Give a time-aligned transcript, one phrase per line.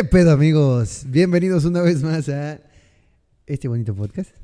[0.00, 1.04] ¿Qué pedo, amigos?
[1.10, 2.58] Bienvenidos una vez más a
[3.46, 4.34] este bonito podcast.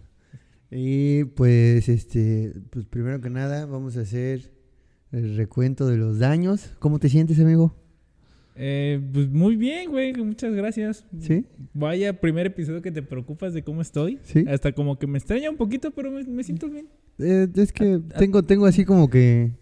[0.70, 4.52] Y pues, este, pues primero que nada, vamos a hacer
[5.12, 6.74] el recuento de los daños.
[6.78, 7.74] ¿Cómo te sientes, amigo?
[8.54, 10.12] Eh, pues muy bien, güey.
[10.12, 11.06] Muchas gracias.
[11.20, 11.46] ¿Sí?
[11.72, 14.18] Vaya primer episodio que te preocupas de cómo estoy.
[14.24, 14.44] Sí.
[14.46, 16.86] Hasta como que me extraña un poquito, pero me, me siento bien.
[17.18, 18.18] Eh, es que ah.
[18.18, 19.52] tengo, tengo así como que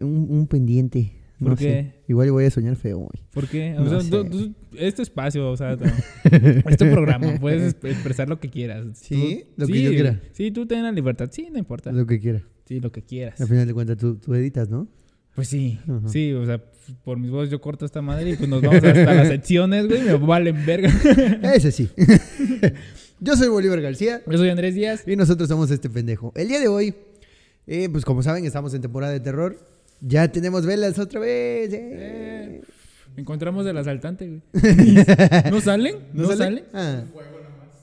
[0.00, 1.21] un, un pendiente.
[1.42, 1.94] No ¿Por sé.
[2.08, 3.20] Igual voy a soñar feo hoy.
[3.32, 3.74] ¿Por qué?
[3.78, 5.72] O No sea, tú- tú- es tu espacio, o sea,
[6.24, 7.34] es tu programa.
[7.40, 8.86] Puedes exp- expresar lo que quieras.
[8.94, 10.20] Sí, Tú- lo que yo quiera.
[10.32, 11.28] Sí, tú ten la libertad.
[11.32, 11.92] Sí, no importa.
[11.92, 12.42] Lo que quiera.
[12.66, 13.40] Sí, lo que quieras.
[13.40, 14.88] Al final de cuentas, tú, tú editas, ¿no?
[15.34, 15.78] Pues sí,
[16.08, 16.62] sí, o sea,
[17.04, 20.02] por mis voz yo corto esta madre y pues nos vamos hasta las secciones, güey,
[20.02, 20.90] me valen verga.
[21.54, 21.88] Ese sí.
[23.20, 24.20] Yo soy Bolívar García.
[24.30, 25.04] Yo soy Andrés Díaz.
[25.06, 26.32] Y nosotros somos este pendejo.
[26.36, 26.94] El día de hoy,
[27.66, 29.56] eh, pues como saben, estamos en temporada de terror.
[30.04, 31.72] Ya tenemos velas otra vez.
[31.72, 31.78] eh.
[31.92, 32.62] Eh,
[33.16, 34.42] encontramos del asaltante, güey.
[35.50, 35.96] ¿No salen?
[36.12, 36.64] ¿No, salen?
[36.74, 37.04] Ah,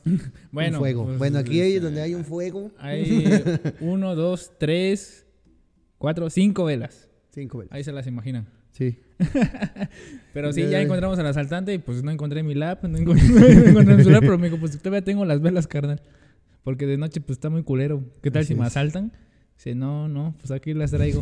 [0.52, 1.06] Bueno, un fuego.
[1.06, 2.72] pues, bueno, aquí hay este, donde hay un fuego.
[2.78, 3.42] Hay
[3.80, 5.26] uno, dos, tres,
[5.98, 7.08] cuatro, cinco velas.
[7.32, 7.72] Cinco velas.
[7.74, 8.48] Ahí se las imaginan.
[8.72, 8.98] Sí.
[10.34, 13.70] Pero sí, Ya, encontramos al asaltante y pues no encontré mi lap, no encontré, no
[13.70, 16.02] encontré mi celular, pero me dijo, pues todavía tengo las velas, carnal.
[16.64, 18.04] Porque de noche pues está muy culero.
[18.22, 19.12] ¿Qué tal Así si me asaltan?
[19.60, 21.22] Dice, no, no, pues aquí las traigo.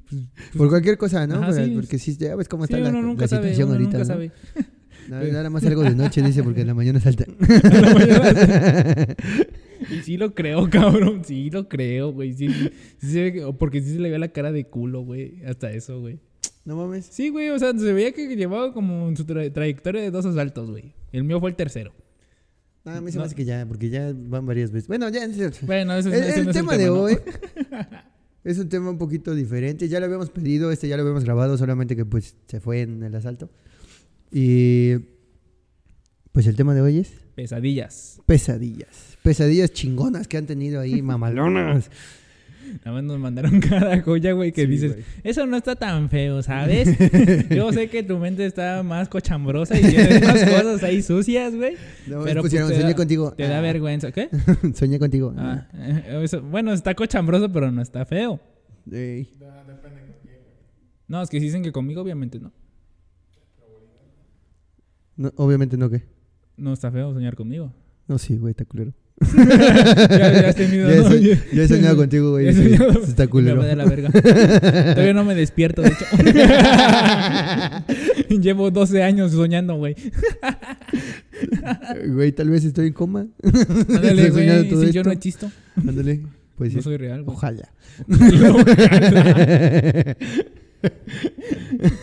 [0.58, 1.36] Por cualquier cosa, ¿no?
[1.36, 1.70] Ajá, Porque, sí.
[1.74, 3.98] porque sí, ya ves cómo Sí, está la, uno nunca la sabe, situación uno ahorita.
[3.98, 4.14] nunca ¿no?
[4.14, 4.32] sabe.
[5.08, 7.34] Nada, nada más algo de noche, dice, porque en la mañana saltan.
[9.90, 11.22] Y sí lo creo, cabrón.
[11.24, 12.34] Sí lo creo, güey.
[12.34, 12.48] Sí,
[13.00, 15.42] sí porque sí se le ve la cara de culo, güey.
[15.46, 16.18] Hasta eso, güey.
[16.64, 17.06] no mames.
[17.10, 17.48] Sí, güey.
[17.50, 20.94] O sea, se veía que llevaba como en su tra- trayectoria de dos asaltos, güey.
[21.12, 21.94] El mío fue el tercero.
[22.84, 24.88] No, a mí se me hace que ya, porque ya van varias veces.
[24.88, 25.24] Bueno, ya.
[25.24, 26.94] El, Bueno, eso, el ese no es tema de ¿no?
[26.94, 27.18] hoy
[28.44, 29.88] es un tema un poquito diferente.
[29.88, 33.02] Ya lo habíamos pedido, este ya lo habíamos grabado, solamente que pues se fue en
[33.02, 33.50] el asalto.
[34.30, 34.94] Y
[36.32, 38.20] pues el tema de hoy es Pesadillas.
[38.26, 39.16] pesadillas.
[39.22, 41.90] Pesadillas chingonas que han tenido ahí, mamalonas.
[42.84, 46.42] Nada más nos mandaron cada joya, güey, que Sí, dices, eso no está tan feo,
[46.42, 46.88] ¿sabes?
[47.50, 51.74] Yo sé que tu mente está más cochambrosa y tienes unas cosas ahí sucias, güey.
[52.06, 53.32] No, Pero, pusieron, pues, soñé da- contigo.
[53.32, 54.12] Te da Ah, vergüenza.
[54.12, 54.28] ¿Qué?
[54.74, 55.34] soñé contigo.
[55.36, 58.40] Ah, eh, eso- bueno, está cochambroso, pero no está feo.
[58.90, 59.30] Ey.
[61.08, 62.52] No, es que si dicen que conmigo, obviamente no.
[65.16, 66.02] No, obviamente no, ¿qué?
[66.56, 67.72] No está feo soñar conmigo.
[68.06, 68.92] No, sí, güey, está culero.
[69.20, 71.08] Ya, ya has tenido, Ya ¿no?
[71.08, 72.52] so- ya he soñado contigo, güey.
[72.54, 73.02] Soñado.
[73.02, 73.62] Está culero.
[73.62, 74.10] Me de la verga.
[74.12, 76.04] Todavía no me despierto, de hecho.
[78.40, 79.96] Llevo 12 años soñando, güey.
[82.08, 83.26] Güey, tal vez estoy en coma.
[83.88, 84.46] Ándale, güey.
[84.86, 85.12] Si yo no esto.
[85.12, 86.22] existo, Ándale.
[86.56, 87.36] Pues no soy real, güey.
[87.36, 87.68] Ojalá.
[88.08, 90.16] Ojalá.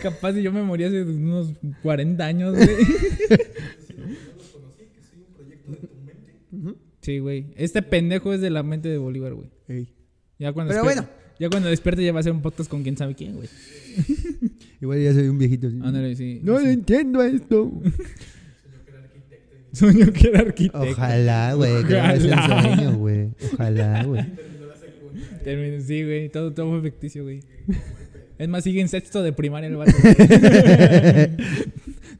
[0.02, 2.68] Capaz si yo me morí hace unos 40 años, güey.
[7.06, 7.46] Sí, güey.
[7.54, 9.48] Este pendejo es de la mente de Bolívar, güey.
[9.68, 9.94] Ey.
[10.40, 11.26] Ya cuando Pero despierte- bueno.
[11.38, 13.48] Ya cuando despierte ya va a ser un podcast con quién sabe quién, güey.
[14.80, 15.68] Igual ya soy un viejito.
[15.68, 16.40] Ándale, sí.
[16.42, 16.64] No sí.
[16.64, 17.72] le entiendo esto.
[19.72, 20.80] Sueño que era arquitecto.
[20.82, 21.84] Ojalá, güey.
[21.84, 22.62] Que no es un Ojalá.
[22.76, 23.28] sueño, güey.
[23.52, 24.24] Ojalá, güey.
[25.44, 26.28] Terminé- Sí, güey.
[26.28, 27.40] Todo, todo fue ficticio, güey.
[28.36, 29.92] Es más, sigue en sexto de primaria el vato.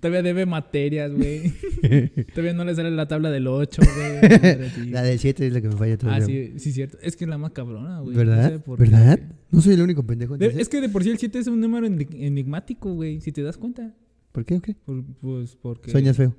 [0.07, 1.53] Todavía debe materias, güey.
[2.35, 4.91] Todavía no le sale la tabla del 8, güey.
[4.91, 6.25] La del 7 es la que me falla todavía.
[6.25, 6.99] Ah, sí, sí, cierto.
[7.03, 8.17] Es que es la más cabrona, güey.
[8.17, 8.43] ¿Verdad?
[8.45, 8.85] No sé por qué.
[8.85, 9.21] ¿Verdad?
[9.51, 10.37] No soy el único pendejo.
[10.39, 13.21] De- es que de por sí el 7 es un número enig- enigmático, güey.
[13.21, 13.95] Si te das cuenta.
[14.33, 14.75] ¿Por qué o qué?
[14.75, 15.91] Por- pues porque.
[15.91, 16.35] Sueñas feo.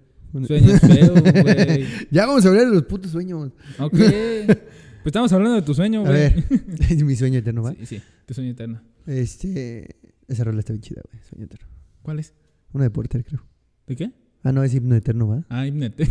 [0.45, 1.85] Sueños feos, güey.
[2.11, 3.51] Ya vamos a hablar de los putos sueños.
[3.79, 3.91] Ok.
[3.97, 4.57] Pues
[5.05, 6.13] estamos hablando de tu sueño, A güey.
[6.19, 6.43] ver,
[6.89, 7.71] es mi sueño eterno, ¿va?
[7.73, 8.81] Sí, sí, tu sueño eterno.
[9.05, 9.95] Este.
[10.27, 11.23] Esa rola está bien chida, güey.
[11.23, 11.65] Sueño eterno.
[12.01, 12.33] ¿Cuál es?
[12.73, 13.41] Una de Porter, creo.
[13.87, 14.11] ¿De qué?
[14.43, 15.43] Ah, no, es himno eterno, ¿va?
[15.49, 16.07] Ah, Hipnete.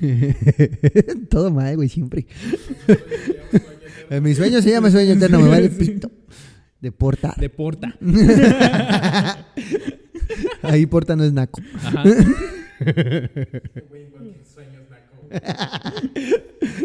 [1.30, 2.26] Todo mal, güey, siempre.
[4.10, 6.10] En mi sueño se llama sueño eterno, me vale pito.
[6.80, 7.34] De Porta.
[7.38, 7.96] De Porta.
[10.62, 11.60] Ahí Porta no es naco.
[11.82, 12.04] Ajá.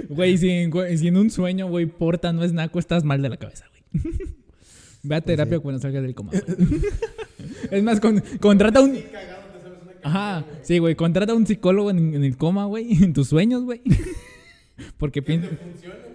[0.10, 3.22] Güey, si en, güey, si en un sueño, güey, Porta no es naco, estás mal
[3.22, 3.84] de la cabeza, güey.
[5.04, 5.62] Ve a terapia sí.
[5.64, 6.32] cuando salgas del coma.
[7.72, 8.98] es más, con- contrata un.
[10.04, 13.82] Ajá, sí, güey, contrata un psicólogo en, en el coma, güey, en tus sueños, güey.
[14.98, 15.48] Porque piensa.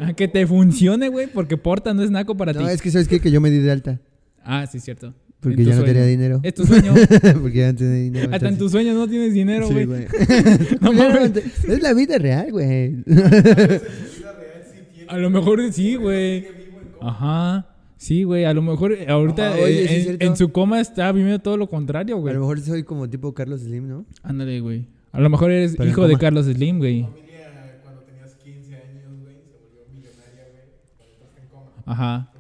[0.00, 2.58] Ah, que te funcione, güey, porque Porta no es naco para ti.
[2.58, 3.20] No, es que sabes qué?
[3.20, 4.00] que yo me di de alta.
[4.42, 5.14] Ah, sí, cierto.
[5.38, 5.92] Porque ya no sueño.
[5.92, 6.40] tenía dinero.
[6.42, 6.92] Es tu sueño.
[7.42, 8.30] Porque ya no tenía dinero.
[8.32, 9.86] Hasta en tus sueños no tienes dinero, Sí, güey.
[9.86, 10.06] güey.
[10.80, 11.36] No mames.
[11.36, 13.04] es la vida real, güey.
[15.08, 16.46] A lo mejor sí, güey.
[17.00, 17.68] Ajá.
[18.06, 21.10] Sí, güey, a lo mejor eh, ahorita Ah, oye, eh, sí en, su coma está
[21.10, 22.34] viviendo todo lo contrario, A güey.
[22.34, 24.04] lo mejor soy como tipo Carlos Slim, ¿no?
[24.22, 24.84] Ándale, güey.
[25.10, 26.16] A lo mejor eres Pero hijo de.
[26.16, 27.02] Carlos Slim, güey.
[27.02, 32.30] familia cuando tenías 15 años, güey, se volvió millonaria, güey, cuando estás en coma, Ajá.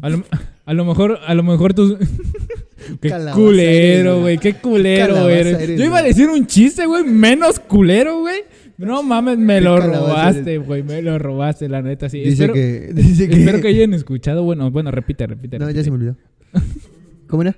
[0.00, 0.22] A lo,
[0.66, 1.98] a lo mejor, a lo mejor tú.
[3.00, 4.38] Qué Calabaza culero, eres, güey.
[4.38, 5.60] Qué culero Calabaza eres.
[5.62, 8.42] eres, Yo iba a decir un chiste, güey, menos culero, güey.
[8.86, 10.82] No mames, me lo robaste, güey.
[10.82, 12.18] Me lo robaste, la neta, sí.
[12.18, 12.92] Dice espero, que.
[12.94, 13.40] Dice que.
[13.40, 14.42] espero que hayan escuchado.
[14.42, 15.58] Bueno, bueno, repite, repite.
[15.58, 16.16] No, ya se me olvidó.
[17.28, 17.56] ¿Cómo era?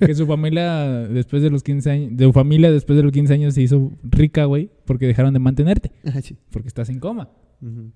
[0.00, 2.16] Que su familia, después de los 15 años.
[2.16, 4.70] De su familia, después de los 15 años, se hizo rica, güey.
[4.84, 5.92] Porque dejaron de mantenerte.
[6.04, 6.36] Ah, sí.
[6.50, 7.30] Porque estás en coma.
[7.60, 7.92] Ujú.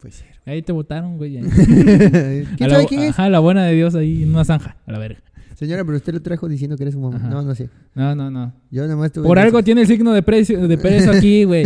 [0.00, 0.24] Pues sí.
[0.46, 1.38] Ahí te votaron, güey.
[2.56, 3.10] ¿Quién sabe quién es?
[3.10, 5.22] Ajá, la buena de Dios ahí en una zanja, a la verga.
[5.64, 7.16] Señora, pero usted lo trajo diciendo que era su mamá.
[7.16, 7.28] Ajá.
[7.28, 7.70] No, no sé.
[7.94, 8.52] No, no, no.
[8.70, 9.26] Yo nada más tuve.
[9.26, 11.64] Por algo tiene el signo de precio de peso aquí, güey.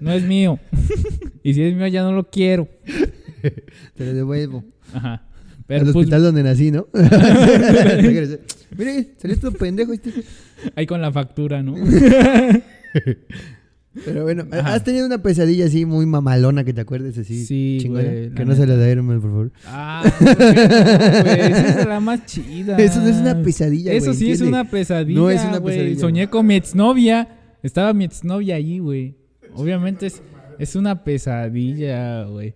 [0.00, 0.58] No es mío.
[1.42, 2.66] y si es mío, ya no lo quiero.
[3.94, 4.64] Te lo devuelvo.
[4.94, 5.12] Ajá.
[5.12, 5.20] Al
[5.66, 6.88] Pero pues, hospital donde nací, ¿no?
[8.76, 10.12] Mire, salió todo pendejo este.
[10.74, 11.74] ahí con la factura, ¿no?
[14.04, 14.74] Pero bueno, Ajá.
[14.74, 17.44] ¿has tenido una pesadilla así muy mamalona que te acuerdes así?
[17.44, 18.02] Sí, chingona?
[18.04, 19.52] güey, Que no se la dieron, por favor.
[19.66, 21.40] Ah, ¿por qué no, güey?
[21.52, 22.76] Esa es la más chida.
[22.78, 25.18] Eso no es una pesadilla, Eso güey, sí es una pesadilla.
[25.20, 25.76] No es una güey.
[25.76, 27.28] pesadilla, Soñé con mi exnovia.
[27.62, 29.16] Estaba mi exnovia allí, güey.
[29.54, 30.22] Obviamente es,
[30.58, 32.54] es una pesadilla, güey.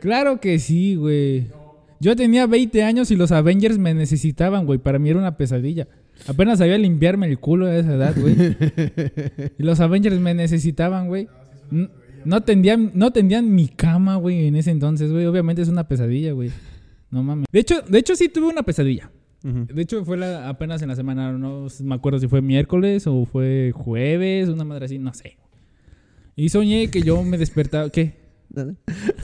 [0.00, 1.48] Claro que sí, güey.
[1.98, 4.78] Yo tenía 20 años y los Avengers me necesitaban, güey.
[4.78, 5.88] Para mí era una pesadilla.
[6.28, 8.34] Apenas sabía limpiarme el culo a esa edad, güey.
[9.58, 11.28] Y los Avengers me necesitaban, güey.
[11.70, 11.88] N-
[12.24, 15.26] No tendían, no tendían mi cama, güey, en ese entonces, güey.
[15.26, 16.50] Obviamente es una pesadilla, güey.
[17.10, 17.46] No mames.
[17.52, 19.10] De hecho, de hecho sí tuve una pesadilla.
[19.42, 23.26] De hecho fue la- apenas en la semana, no me acuerdo si fue miércoles o
[23.26, 25.36] fue jueves, una madre así, no sé.
[26.34, 28.14] Y soñé que yo me despertaba, ¿qué?
[28.52, 28.74] Nada,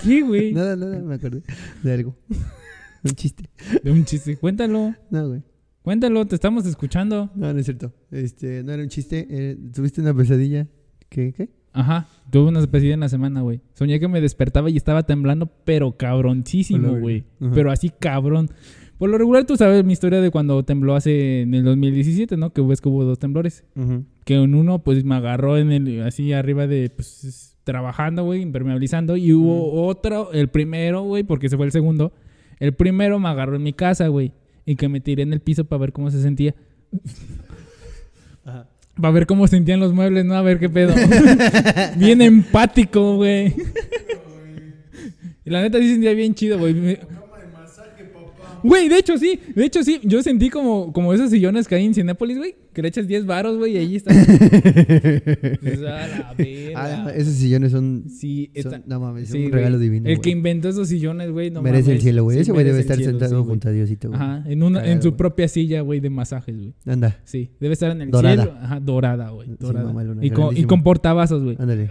[0.01, 0.53] Sí, güey.
[0.53, 1.43] nada, nada, me acordé
[1.83, 2.17] de algo.
[3.05, 3.51] Un chiste.
[3.83, 4.37] De un chiste.
[4.37, 5.43] Cuéntalo, No, güey.
[5.83, 7.31] Cuéntalo, te estamos escuchando.
[7.35, 7.93] No, no es cierto.
[8.11, 9.27] Este, no era un chiste.
[9.31, 10.67] eh, ¿Tuviste una pesadilla?
[11.09, 11.33] ¿Qué?
[11.33, 11.51] ¿Qué?
[11.75, 13.61] Ajá, tuve una pesadilla en la semana, güey.
[13.75, 17.25] Soñé que me despertaba y estaba temblando, pero cabroncísimo, güey.
[17.55, 18.51] Pero así cabrón.
[18.99, 22.53] Por lo regular, tú sabes mi historia de cuando tembló hace en el 2017, ¿no?
[22.53, 23.65] Que ves que hubo dos temblores.
[23.75, 24.05] Ujú.
[24.25, 28.43] Que en uno, pues me agarró en el, así arriba de, pues es- trabajando, güey,
[28.43, 29.17] impermeabilizando.
[29.17, 32.13] Y hubo otro, el primero, güey, porque ese fue el segundo.
[32.61, 34.33] El primero me agarró en mi casa, güey.
[34.65, 36.55] Y que me tiré en el piso para ver cómo se sentía.
[38.45, 38.67] Ajá.
[39.01, 40.35] Para ver cómo sentían los muebles, ¿no?
[40.35, 40.95] A ver qué pedo.
[41.97, 43.55] bien empático, güey.
[45.45, 46.99] y la neta sí sentía bien chido, güey.
[48.63, 50.01] Güey, de hecho sí, de hecho sí.
[50.05, 52.55] Yo sentí como, como esos sillones que hay en Cinépolis, güey.
[52.73, 54.13] Que le echas 10 varos, güey, y ahí está.
[54.15, 56.73] Dices, "A la verga".
[57.07, 58.05] Ah, esos sillones son.
[58.09, 58.83] Sí, son- está.
[58.87, 59.55] no mames, sí, son un güey.
[59.55, 60.09] regalo divino.
[60.09, 60.23] El güey.
[60.23, 62.37] que inventó esos sillones, güey, no merece el cielo, güey.
[62.39, 64.21] Sí, Ese güey debe estar cielo, sentado sí, junto a Diosito, güey.
[64.21, 65.19] Ajá, en, una, en su güey.
[65.19, 66.75] propia silla, güey, de masajes, güey.
[66.87, 68.43] Anda, Sí, debe estar en el Dorada.
[68.45, 68.59] cielo.
[68.61, 69.49] Ajá, dorada, güey.
[69.59, 69.87] Dorada.
[69.87, 71.57] mamalona, y, con, y con portavasos, güey.
[71.59, 71.91] ándale.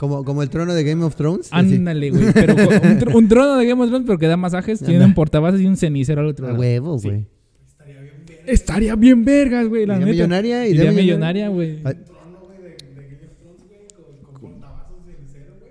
[0.00, 1.48] Como, como el trono de Game of Thrones.
[1.52, 2.32] Ándale, güey.
[2.32, 2.60] Pero un,
[2.98, 4.80] tr- un trono de Game of Thrones, pero que da masajes.
[4.80, 6.60] Tiene un portavasos y un cenicero al otro A lado.
[6.60, 7.08] huevo, Sí.
[7.08, 7.26] güey.
[8.46, 10.10] Estaría bien vergas, güey, la Idea neta.
[10.12, 11.80] millonaria, Idea, idea millonaria, güey.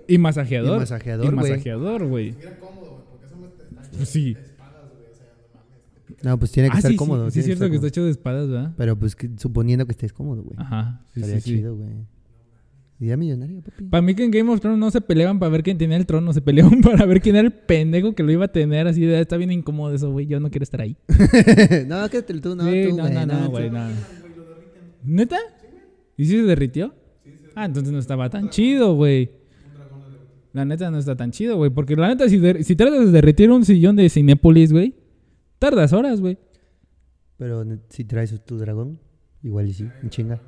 [0.08, 0.76] Y masajeador.
[0.76, 1.50] Y masajeador, Y güey.
[1.50, 2.34] masajeador, güey.
[3.96, 4.36] Pues sí.
[6.22, 7.30] No, pues tiene que Ah, estar sí, cómodo.
[7.30, 7.34] sí.
[7.34, 8.74] Sí, es cierto que está estar hecho de espadas, ¿verdad?
[8.76, 10.56] Pero pues que- suponiendo que estés cómodo, güey.
[10.58, 11.02] Ajá.
[11.14, 11.50] Sí, Estaría sí.
[11.56, 11.88] chido, güey.
[13.00, 13.84] Idea millonaria, papi.
[13.84, 16.04] Para mí que en Game of Thrones no se peleaban para ver quién tenía el
[16.04, 18.86] trono, se peleaban para ver quién era el pendejo que lo iba a tener.
[18.86, 20.26] Así de, está bien incómodo eso, güey.
[20.26, 20.98] Yo no quiero estar ahí.
[21.88, 23.14] no, quédate tú, no, Sí, tú, no, güey.
[23.14, 23.88] no, no, güey, no.
[25.02, 25.38] ¿Neta?
[26.18, 26.94] ¿Y si se derritió?
[27.54, 29.30] Ah, entonces no estaba tan chido, güey.
[30.52, 31.70] La neta no está tan chido, güey.
[31.70, 34.94] Porque la neta, si, si tratas de derretir un sillón de Cinépolis, güey,
[35.58, 36.36] tardas horas, güey.
[37.38, 38.98] Pero si traes tu dragón,
[39.42, 40.42] igual y sí, en chinga.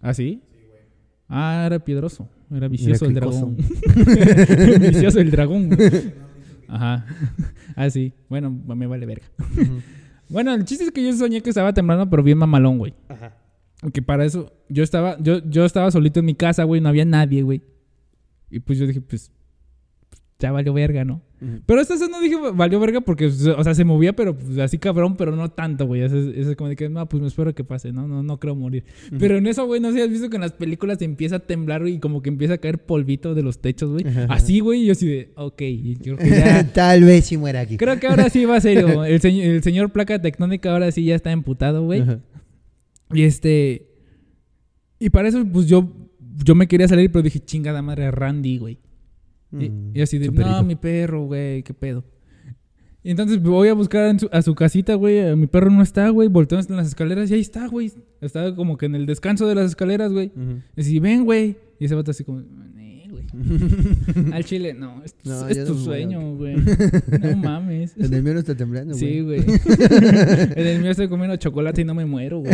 [0.00, 0.42] ¿Ah, sí?
[1.28, 2.28] Ah, era piedroso.
[2.54, 3.56] Era vicioso el dragón.
[4.80, 5.68] vicioso el dragón.
[5.70, 6.12] güey.
[6.68, 7.06] Ajá.
[7.76, 8.12] Ah, sí.
[8.28, 9.26] Bueno, me vale verga.
[10.28, 12.94] Bueno, el chiste es que yo soñé que estaba temblando, pero bien mamalón, güey.
[13.08, 13.36] Ajá.
[13.92, 17.04] Que para eso, yo estaba, yo, yo estaba solito en mi casa, güey, no había
[17.04, 17.62] nadie, güey.
[18.50, 19.32] Y pues yo dije, pues,
[20.40, 21.22] ya valió verga, ¿no?
[21.64, 24.76] Pero esta vez no dije valió verga porque, o sea, se movía, pero pues, así
[24.76, 26.02] cabrón, pero no tanto, güey.
[26.02, 28.06] Eso es, es como de que, no, pues me espero que pase, ¿no?
[28.06, 28.84] No, no creo morir.
[29.18, 31.38] Pero en eso, güey, no sé si has visto que en las películas empieza a
[31.38, 34.04] temblar y como que empieza a caer polvito de los techos, güey.
[34.28, 35.62] Así, güey, y yo así de, ok,
[36.02, 36.72] yo creo que ya...
[36.74, 37.76] Tal vez sí muera aquí.
[37.78, 39.04] creo que ahora sí va serio.
[39.10, 42.04] El, señor el señor placa tectónica ahora sí ya está emputado, güey.
[43.12, 43.88] Y este.
[44.98, 45.90] Y para eso, pues yo,
[46.44, 48.78] yo me quería salir, pero dije, chingada madre, Randy, güey.
[49.52, 52.04] Y, Mm, y así de, no, mi perro, güey, qué pedo.
[53.02, 55.16] Y entonces voy a buscar su- a su casita, güey.
[55.18, 56.28] eh, Mi perro no está, güey.
[56.28, 57.90] Volteamos en las escaleras y ahí está, güey.
[58.20, 60.30] Está como que en el descanso de las escaleras, güey.
[60.76, 61.56] Y así, ven, güey.
[61.78, 62.69] Y ese vato así como, "Nee, güey.
[64.32, 66.56] Al chile, no, es, No, es yo tu no sueño, güey.
[67.22, 67.94] No mames.
[67.96, 69.42] En el mío no está temblando, Sí, güey.
[69.42, 69.58] güey.
[70.56, 72.52] en el mío estoy comiendo chocolate y no me muero, güey.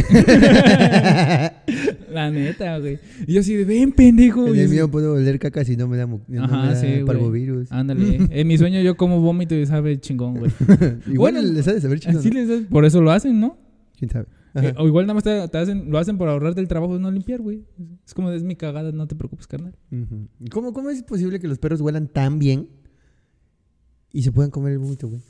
[2.12, 2.98] La neta, güey.
[3.26, 4.46] Y yo así de, ven, pendejo.
[4.48, 6.86] En el mío puedo oler caca si no me da, no Ajá, me da sí,
[6.86, 7.04] güey.
[7.04, 7.70] parvovirus.
[7.72, 8.26] Ándale.
[8.30, 10.50] En mi sueño yo como vómito y sabe chingón, güey.
[11.06, 13.58] Igual Bueno, les ha de saber chido, Así les da- Por eso lo hacen, ¿no?
[13.98, 14.26] ¿Quién sabe?
[14.62, 17.00] Eh, o igual nada más te, te hacen, lo hacen por ahorrarte el trabajo de
[17.00, 17.64] no limpiar, güey.
[18.06, 19.76] Es como, es mi cagada, no te preocupes, carnal.
[20.50, 22.68] ¿Cómo, ¿Cómo es posible que los perros huelan tan bien
[24.12, 25.20] y se puedan comer el vómito, güey?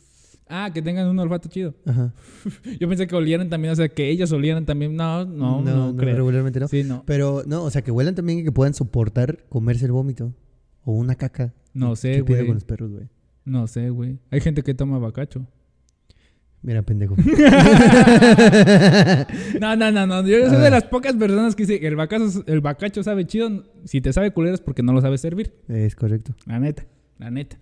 [0.49, 1.75] Ah, que tengan un olfato chido.
[1.87, 2.15] Ajá.
[2.81, 4.95] Yo pensé que olieran también, o sea, que ellos olieran también.
[4.95, 6.15] No, no, no, creo.
[6.15, 6.69] regularmente no.
[6.69, 7.03] Sí, no.
[7.05, 10.33] Pero no, o sea, que huelan también y que puedan soportar comerse el vómito
[10.85, 11.53] o una caca.
[11.75, 12.47] No sé, ¿Qué güey.
[12.47, 13.09] con los perros, güey?
[13.45, 14.21] No sé, güey.
[14.31, 15.47] Hay gente que toma bacacho.
[16.67, 17.15] Mira, pendejo.
[19.61, 20.27] No, no, no, no.
[20.27, 20.73] Yo soy de ver.
[20.73, 23.65] las pocas personas que dice que el bacacho, el bacacho sabe chido.
[23.85, 25.53] Si te sabe culero es porque no lo sabes servir.
[25.69, 26.35] es correcto.
[26.47, 26.85] La neta.
[27.19, 27.57] La neta.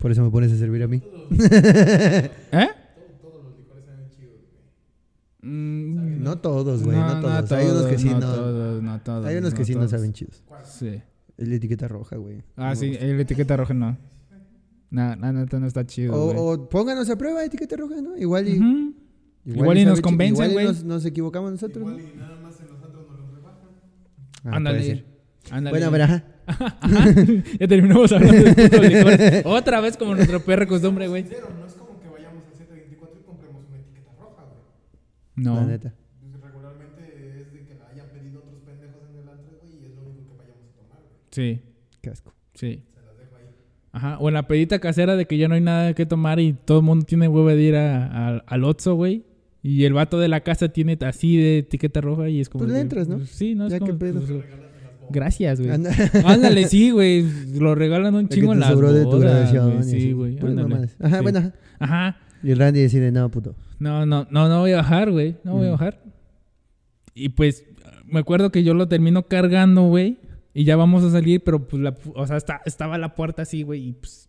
[0.00, 0.96] Por eso me pones a servir a mí.
[0.96, 2.30] ¿Eh?
[3.22, 4.32] Todos los licores saben chidos,
[5.40, 5.52] güey.
[5.52, 7.52] Mm, No todos, güey, no, todos.
[7.52, 8.20] Hay unos que sí no.
[8.20, 8.34] no.
[8.34, 9.90] todos, no todos, Hay unos que sí no todos.
[9.92, 10.42] saben chidos.
[10.64, 11.00] Sí.
[11.38, 12.42] Es la etiqueta roja, güey.
[12.56, 13.96] Ah, No sí, el etiqueta roja no.
[14.90, 16.14] No, la neta no está chido.
[16.14, 18.16] O, o pónganos a prueba etiqueta roja, ¿no?
[18.16, 18.94] Igual y, Ujú.
[19.44, 20.66] Igual y nos convencen, igual güey.
[20.66, 21.84] nos, nos equivocamos nosotros.
[21.84, 21.98] ¿no?
[21.98, 23.68] Igual y nada más en los otros nos los rebajan.
[24.44, 25.04] Ah, Ándale.
[25.50, 25.70] Ándale.
[25.70, 26.24] Bueno, a ver, ajá.
[27.60, 29.42] Ya terminamos hablando de putos licores.
[29.46, 31.22] Otra vez como nuestro perro costumbre, güey.
[31.24, 31.28] No
[31.66, 35.44] es como que vayamos al 724 y compremos una etiqueta roja, güey.
[35.44, 35.66] La No.
[35.66, 35.94] neta.
[36.20, 39.84] Pues regularmente es de que la hayan pedido otros pendejos en el antro, güey, y
[39.86, 41.16] es lo único que vayamos a tomar, güey.
[41.30, 41.62] Sí,
[42.02, 42.32] Qué asco.
[42.54, 42.82] sí.
[42.94, 43.48] Se las dejo ahí.
[43.98, 44.18] Ajá.
[44.18, 46.78] O en la pedita casera de que ya no hay nada que tomar y todo
[46.78, 49.24] el mundo tiene huevo de ir a- a- al Otso, güey.
[49.62, 52.64] Y el vato de la casa tiene así de etiqueta roja y es como.
[52.64, 53.16] Pues le entras, ¿no?
[53.16, 53.66] pues, sí, ¿no?
[53.66, 53.98] Es como.
[53.98, 54.20] pedo.
[54.20, 54.44] pues,
[55.10, 55.72] gracias, güey.
[56.24, 57.24] Ándale, sí, güey.
[57.58, 59.84] Lo regalan un La chingo en las sobró de tu bodas, graduación.
[59.84, 60.38] Sí, güey.
[60.38, 60.88] Ándale.
[61.00, 61.22] Ajá, Sí.
[61.22, 61.38] bueno.
[61.40, 61.52] ajá.
[61.80, 62.16] Ajá.
[62.42, 63.56] Y el Randy decide, no, puto.
[63.80, 65.34] No, no, no, no voy a bajar, güey.
[65.42, 65.72] No voy a Mm.
[65.72, 66.00] bajar.
[67.14, 67.64] Y pues,
[68.06, 70.18] me acuerdo que yo lo termino cargando, güey.
[70.54, 73.62] Y ya vamos a salir, pero pues, la, o sea, está, estaba la puerta así,
[73.62, 73.88] güey.
[73.88, 74.28] Y pues,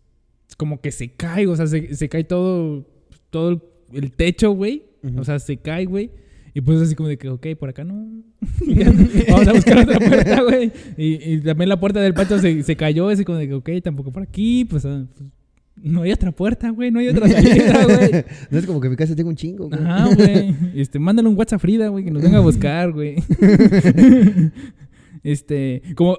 [0.56, 2.86] como que se cae, o sea, se, se cae todo,
[3.30, 3.62] todo el,
[3.92, 4.84] el techo, güey.
[5.02, 5.20] Ujú.
[5.20, 6.10] O sea, se cae, güey.
[6.52, 7.94] Y pues así como de que, ok, por acá no.
[9.28, 10.72] Vamos a buscar otra puerta, güey.
[10.96, 13.70] Y, y también la puerta del patio se, se cayó, así como de que, ok,
[13.82, 14.64] tampoco por aquí.
[14.64, 15.30] Pues, ah, pues,
[15.82, 16.90] no hay otra puerta, güey.
[16.90, 18.24] No hay otra salida, güey.
[18.50, 19.80] no es como que mi casa tengo un chingo, güey.
[19.80, 20.54] Ajá, güey.
[20.74, 23.16] Este, mándale un WhatsApp Frida, güey, que nos venga a buscar, güey.
[25.22, 26.18] este, como,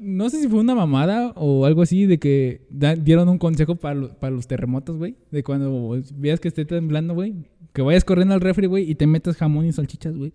[0.00, 3.76] no sé si fue una mamada o algo así de que da- dieron un consejo
[3.76, 5.16] para, lo- para los terremotos, güey.
[5.30, 7.34] De cuando veas que esté temblando, güey.
[7.72, 10.32] Que vayas corriendo al refri, güey, y te metas jamón y salchichas, güey.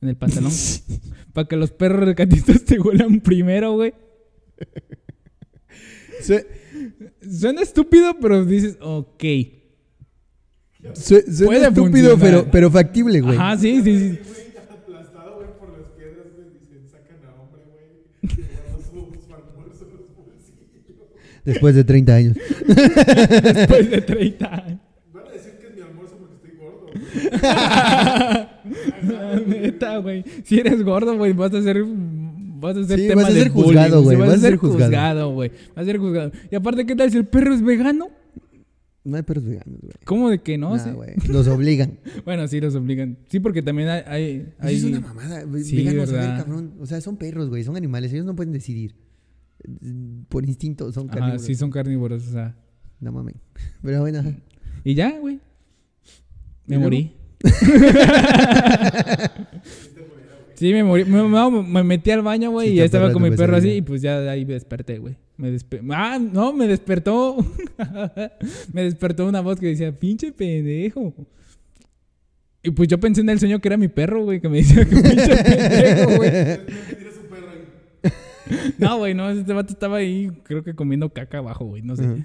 [0.00, 0.50] En el pantalón.
[1.32, 3.94] para que los perros rescatistas te huelan primero, güey.
[6.22, 6.46] Sue-
[7.30, 9.22] Suena estúpido, pero dices, ok.
[10.94, 12.18] sue- suena Puede estúpido, funcionar.
[12.20, 13.36] pero, pero factible, güey.
[13.36, 14.18] Ajá, sí, sí, sí.
[14.18, 18.36] Güey, ya aplastado, güey, por las piedras, güey, dicen, sacan a hombre, güey.
[18.36, 18.78] que guarda
[19.40, 21.44] su, su almuerzo en los bolsillos.
[21.44, 22.36] Después de 30 años.
[22.66, 24.80] Después de 30 años.
[25.12, 27.42] Van a decir que es mi almuerzo porque estoy gordo, güey.
[29.02, 30.24] La Neta, güey.
[30.44, 31.84] Si eres gordo, güey, vas a ser.
[31.84, 34.40] Vas a ser Sí, tema vas a de ser juzgado, bullying, güey, sí, vas a
[34.40, 35.32] ser juzgado.
[35.32, 35.50] güey.
[35.74, 36.30] Vas a ser juzgado.
[36.50, 38.08] Y aparte, ¿qué tal si el perro es vegano?
[39.04, 39.94] No hay perros veganos, güey.
[40.04, 40.76] ¿Cómo de que no?
[40.76, 40.90] Nah, Sí.
[40.90, 41.10] güey.
[41.28, 41.98] Los obligan.
[42.24, 43.18] Bueno, sí, los obligan.
[43.28, 44.46] Sí, porque también hay.
[44.62, 45.44] es una mamada.
[45.64, 46.44] Sí, Veganos, a ver, ¿verdad?
[46.44, 46.74] cabrón.
[46.78, 47.64] O sea, son perros, güey.
[47.64, 48.12] Son animales.
[48.12, 48.94] Ellos no pueden decidir.
[50.28, 51.42] Por instinto, son Ajá, carnívoros.
[51.46, 52.56] sí, son carnívoros, o sea.
[53.00, 53.34] No mames.
[53.82, 54.22] Pero bueno.
[54.84, 55.40] Y ya, güey.
[56.66, 57.12] Me morí.
[60.54, 61.04] Sí, me morí.
[61.04, 63.70] Me, me- me metí al baño, güey, Sí, y ya estaba con mi perro así,
[63.70, 65.16] y pues ya de ahí me desperté, güey.
[65.36, 67.36] Me despe- Ah, no, me despertó.
[68.72, 71.14] me despertó una voz que decía, pinche pendejo.
[72.62, 74.84] Y pues yo pensé en el sueño que era mi perro, güey, que me decía
[74.84, 76.30] que pinche pendejo, güey.
[76.30, 78.12] Que tira su perro ahí.
[78.78, 82.24] No, güey, no, este vato estaba ahí, creo que comiendo caca abajo, güey, no sé.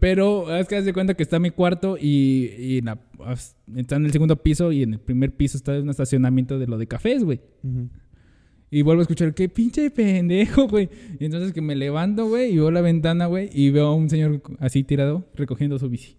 [0.00, 3.96] Pero es que haz de cuenta que está mi cuarto y, y la- as- está
[3.96, 6.86] en el segundo piso y en el primer piso está un estacionamiento de lo de
[6.86, 7.40] cafés, güey.
[8.70, 10.88] Y vuelvo a escuchar, qué pinche pendejo, güey.
[11.20, 14.10] Y entonces que me levanto, güey, y veo la ventana, güey, y veo a un
[14.10, 16.16] señor así tirado recogiendo su bici.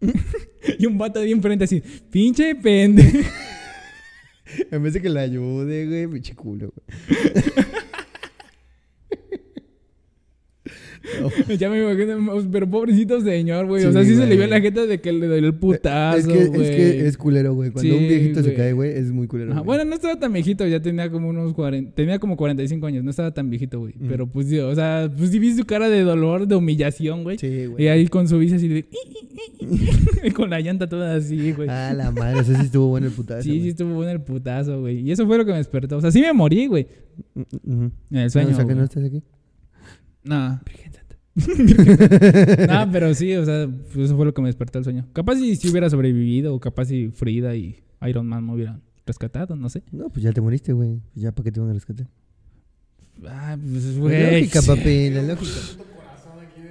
[0.78, 3.28] y un vato ahí enfrente así, pinche pendejo.
[4.70, 6.86] En vez de que la ayude, güey, pinche culo, güey.
[11.58, 13.84] Ya me imagino, pero pobrecito señor, güey.
[13.84, 16.26] o sea, Sí, se le vio la gente de que le dio el putazo, es,
[16.26, 16.70] que, es güey.
[16.70, 17.70] que es culero, güey.
[17.70, 19.52] Cuando Sí, un viejito se cae, güey, es muy culero.
[19.52, 19.60] Ajá.
[19.62, 23.10] Bueno, no estaba tan viejito, ya tenía como unos 40, tenía como 45 años, no
[23.10, 23.94] estaba tan viejito, güey.
[23.96, 24.08] Mm.
[24.08, 27.38] Pero pues, o sea, pues sí vi su cara de dolor, de humillación, güey.
[27.38, 27.84] Sí, güey.
[27.84, 28.86] Y ahí con su bici así de...
[30.34, 31.68] con la llanta toda así, güey.
[31.68, 33.42] Ah, la madre, o sea, sí estuvo bueno el putazo.
[33.42, 35.00] sí, sí estuvo bueno el putazo, güey.
[35.00, 35.96] Y eso fue lo que me despertó.
[35.96, 36.86] O sea, sí me morí, güey.
[37.34, 37.92] Mm, mm.
[38.10, 39.22] En el sueño, o sea, que no estás aquí.
[40.24, 40.60] No.
[40.82, 40.97] Santa.
[42.68, 45.06] No, pero sí, o sea, pues eso fue lo que me despertó el sueño.
[45.12, 47.76] Capaz si, si hubiera sobrevivido, o capaz si Frida y
[48.06, 49.82] Iron Man me hubieran rescatado, no sé.
[49.92, 51.00] No, pues ya te moriste, güey.
[51.14, 52.06] Ya para qué te van a rescatar.
[53.26, 54.40] Ah, pues, La güey.
[54.40, 55.50] lógica, papi, la lógica.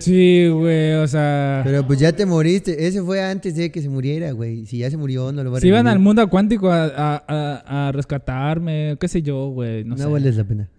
[0.07, 1.61] Sí, güey, o sea.
[1.65, 2.87] Pero pues ya te moriste.
[2.87, 4.65] Ese fue antes de que se muriera, güey.
[4.65, 7.23] Si ya se murió, no lo va a Si iban al mundo cuántico a, a,
[7.27, 10.09] a, a rescatarme, qué sé yo, güey, no, No, sé.
[10.09, 10.69] vales la pena.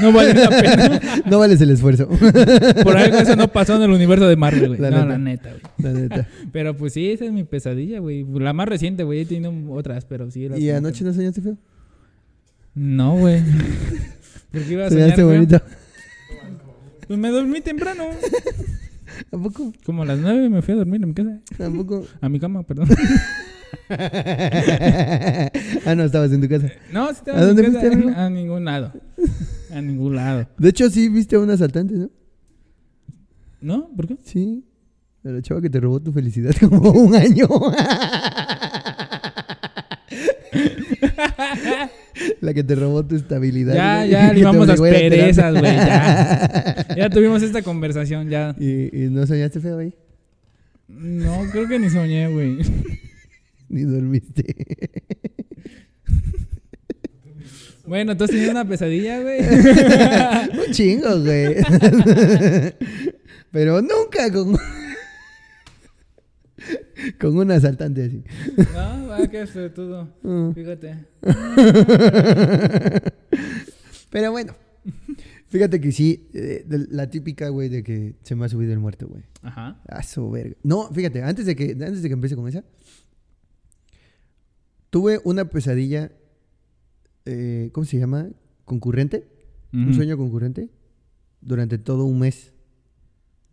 [0.00, 1.00] No vale la pena.
[1.26, 2.08] no vales el esfuerzo.
[2.82, 4.80] Por algo eso no pasó en el universo de Marvel, güey.
[4.80, 5.08] La no, neta.
[5.08, 5.62] la neta, güey.
[5.94, 6.28] La neta.
[6.52, 8.24] Pero pues sí, esa es mi pesadilla, güey.
[8.38, 9.20] La más reciente, güey.
[9.20, 10.46] He tenido otras, pero sí.
[10.46, 11.58] era ¿Y anoche no soñaste feo?
[12.74, 13.42] No, güey.
[14.50, 15.60] ¿Por qué iba a soñar, bonito.
[17.10, 18.04] Pues me dormí temprano.
[19.32, 19.72] ¿Tampoco?
[19.84, 21.40] Como a las nueve me fui a dormir en mi casa.
[21.58, 22.06] ¿Tampoco?
[22.20, 22.88] A mi cama, perdón.
[23.90, 26.70] ah, no, estabas en tu casa.
[26.92, 27.80] No, sí estaba ¿A en dónde casa.
[27.80, 28.12] fuiste, amigo?
[28.16, 28.92] A ningún lado.
[29.72, 30.46] A ningún lado.
[30.56, 32.10] De hecho, sí viste a un asaltante, ¿no?
[33.60, 33.88] ¿No?
[33.88, 34.16] ¿Por qué?
[34.22, 34.64] Sí.
[35.24, 37.48] A la chava que te robó tu felicidad como un año.
[42.40, 43.74] La que te robó tu estabilidad.
[43.74, 45.74] Ya, ya, te limamos las perezas, güey.
[45.74, 46.86] Ya.
[46.96, 48.54] ya tuvimos esta conversación, ya.
[48.58, 49.94] ¿Y, y no soñaste feo ahí?
[50.88, 52.58] No, creo que ni soñé, güey.
[53.68, 54.44] Ni dormiste.
[57.86, 59.40] Bueno, ¿tú has tenido una pesadilla, güey?
[59.40, 61.56] un chingo, güey.
[63.52, 64.56] Pero nunca con...
[67.20, 68.24] con un asaltante así.
[68.72, 70.08] No, va, que es todo.
[70.22, 70.52] Mm.
[70.52, 71.06] Fíjate.
[74.10, 74.54] Pero bueno.
[75.48, 78.78] Fíjate que sí, eh, de- la típica, güey, de que se me ha subido el
[78.78, 79.24] muerto, güey.
[79.42, 79.80] Ajá.
[79.88, 80.54] A su verga.
[80.62, 82.62] No, fíjate, antes de que, antes de que empiece con esa,
[84.90, 86.12] tuve una pesadilla,
[87.24, 88.28] eh, ¿cómo se llama?
[88.64, 89.26] Concurrente,
[89.72, 90.68] un sueño concurrente,
[91.40, 92.52] durante todo un mes.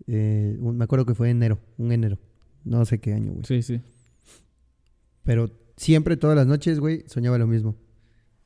[0.06, 2.20] Eh, un- me acuerdo que fue enero, un enero,
[2.68, 3.46] no sé qué año, güey.
[3.46, 3.82] Sí, sí.
[5.24, 7.76] Pero siempre, todas las noches, güey, soñaba lo mismo.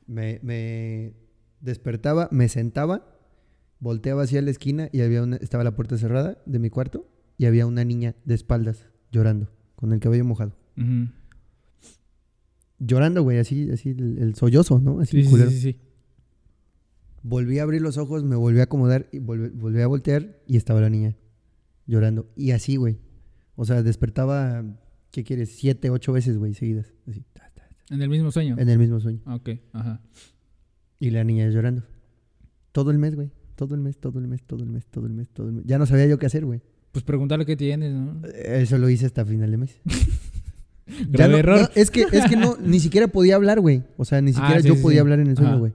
[0.06, 1.14] Me, me
[1.60, 3.06] despertaba, me sentaba,
[3.78, 7.08] volteaba hacia la esquina y había una, estaba la puerta cerrada de mi cuarto
[7.38, 10.56] y había una niña de espaldas llorando, con el cabello mojado.
[12.78, 15.00] Llorando, güey, así, así el, el sollozo, ¿no?
[15.00, 15.50] Así Sí, sí, culero.
[15.50, 15.76] sí, sí.
[17.22, 20.56] Volví a abrir los ojos, me volví a acomodar y volví, volví a voltear y
[20.56, 21.16] estaba la niña
[21.86, 22.26] llorando.
[22.34, 22.98] Y así, güey.
[23.56, 24.64] O sea, despertaba,
[25.10, 25.50] ¿qué quieres?
[25.56, 26.92] Siete, ocho veces, güey, seguidas.
[27.08, 28.56] Así, ta, ta, ta, En el mismo sueño.
[28.58, 29.20] en el mismo sueño.
[29.26, 30.00] Ok, ajá.
[30.98, 31.82] Y la niña llorando.
[32.72, 33.30] Todo el mes, güey.
[33.56, 35.64] Todo el mes, todo el mes, todo el mes, todo el mes, todo el mes.
[35.66, 36.62] Ya no sabía yo qué hacer, güey.
[36.92, 38.20] Pues preguntarle qué tienes, ¿no?
[38.44, 39.80] Eso lo hice hasta final de mes.
[41.10, 41.60] Ya no- error.
[41.60, 43.82] no, es que, es que no, ni siquiera podía hablar, güey.
[43.96, 45.00] O sea, ni Ah, siquiera sí, yo sí, podía sí.
[45.00, 45.72] hablar en el sueño, güey.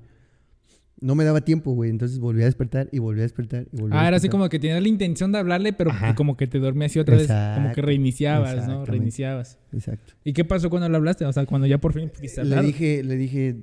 [1.00, 1.90] No me daba tiempo, güey.
[1.92, 4.50] Entonces volví a despertar y volví a despertar y volví a Ah, era así como
[4.50, 6.16] que tenías la intención de hablarle, pero Ajá.
[6.16, 7.28] como que te dormías así otra vez.
[7.28, 8.84] Como que reiniciabas, ¿no?
[8.86, 9.60] Reiniciabas.
[9.74, 10.14] Exacto.
[10.24, 11.26] ¿Y qué pasó cuando le hablaste?
[11.26, 13.58] O sea, cuando ya por fin pudiste Le dije, le dije,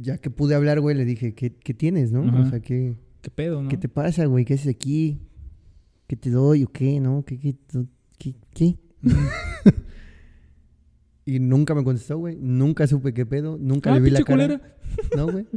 [0.00, 2.22] ya que pude hablar, güey, le dije, ¿qué, qué tienes, no?
[2.22, 2.40] Ajá.
[2.40, 3.68] O sea, ¿qué, ¿Qué pedo, no?
[3.68, 4.44] ¿qué te pasa, güey?
[4.44, 5.18] ¿Qué haces aquí?
[6.06, 7.24] ¿Qué te doy o qué, no?
[7.24, 7.56] ¿Qué, qué,
[8.54, 8.76] qué.
[11.28, 12.36] Y nunca me contestó, güey.
[12.40, 13.58] Nunca supe qué pedo.
[13.60, 14.26] Nunca Ah, le vi la cara.
[14.26, 14.76] culera.
[15.16, 15.46] No, güey.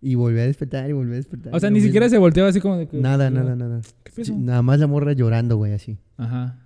[0.00, 1.54] Y volví a despertar y volví a despertar.
[1.54, 2.98] O sea, ni siquiera se volteaba así como de que...
[2.98, 3.80] Nada, nada, nada.
[4.04, 4.24] ¿Qué pedo?
[4.26, 5.98] Sí, nada más la morra llorando, güey, así.
[6.16, 6.60] Ajá.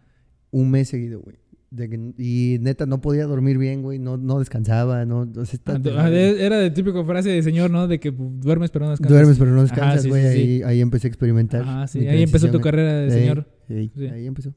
[0.50, 1.36] Un mes seguido, güey.
[1.70, 4.00] De que- y neta, no podía dormir bien, güey.
[4.00, 5.20] No, no descansaba, no...
[5.36, 7.86] o sea, está- Ah, ah, Era de típico frase de señor, ¿no?
[7.86, 9.16] De que pues, duermes pero no descansas.
[9.16, 10.22] Duermes pero no Ajá, descansas, sí, güey.
[10.32, 11.62] sí, ahí, ahí empecé a experimentar.
[11.62, 12.06] Ajá, sí.
[12.08, 13.46] Ahí empezó tu carrera de señor.
[13.68, 14.50] ahí, empezó.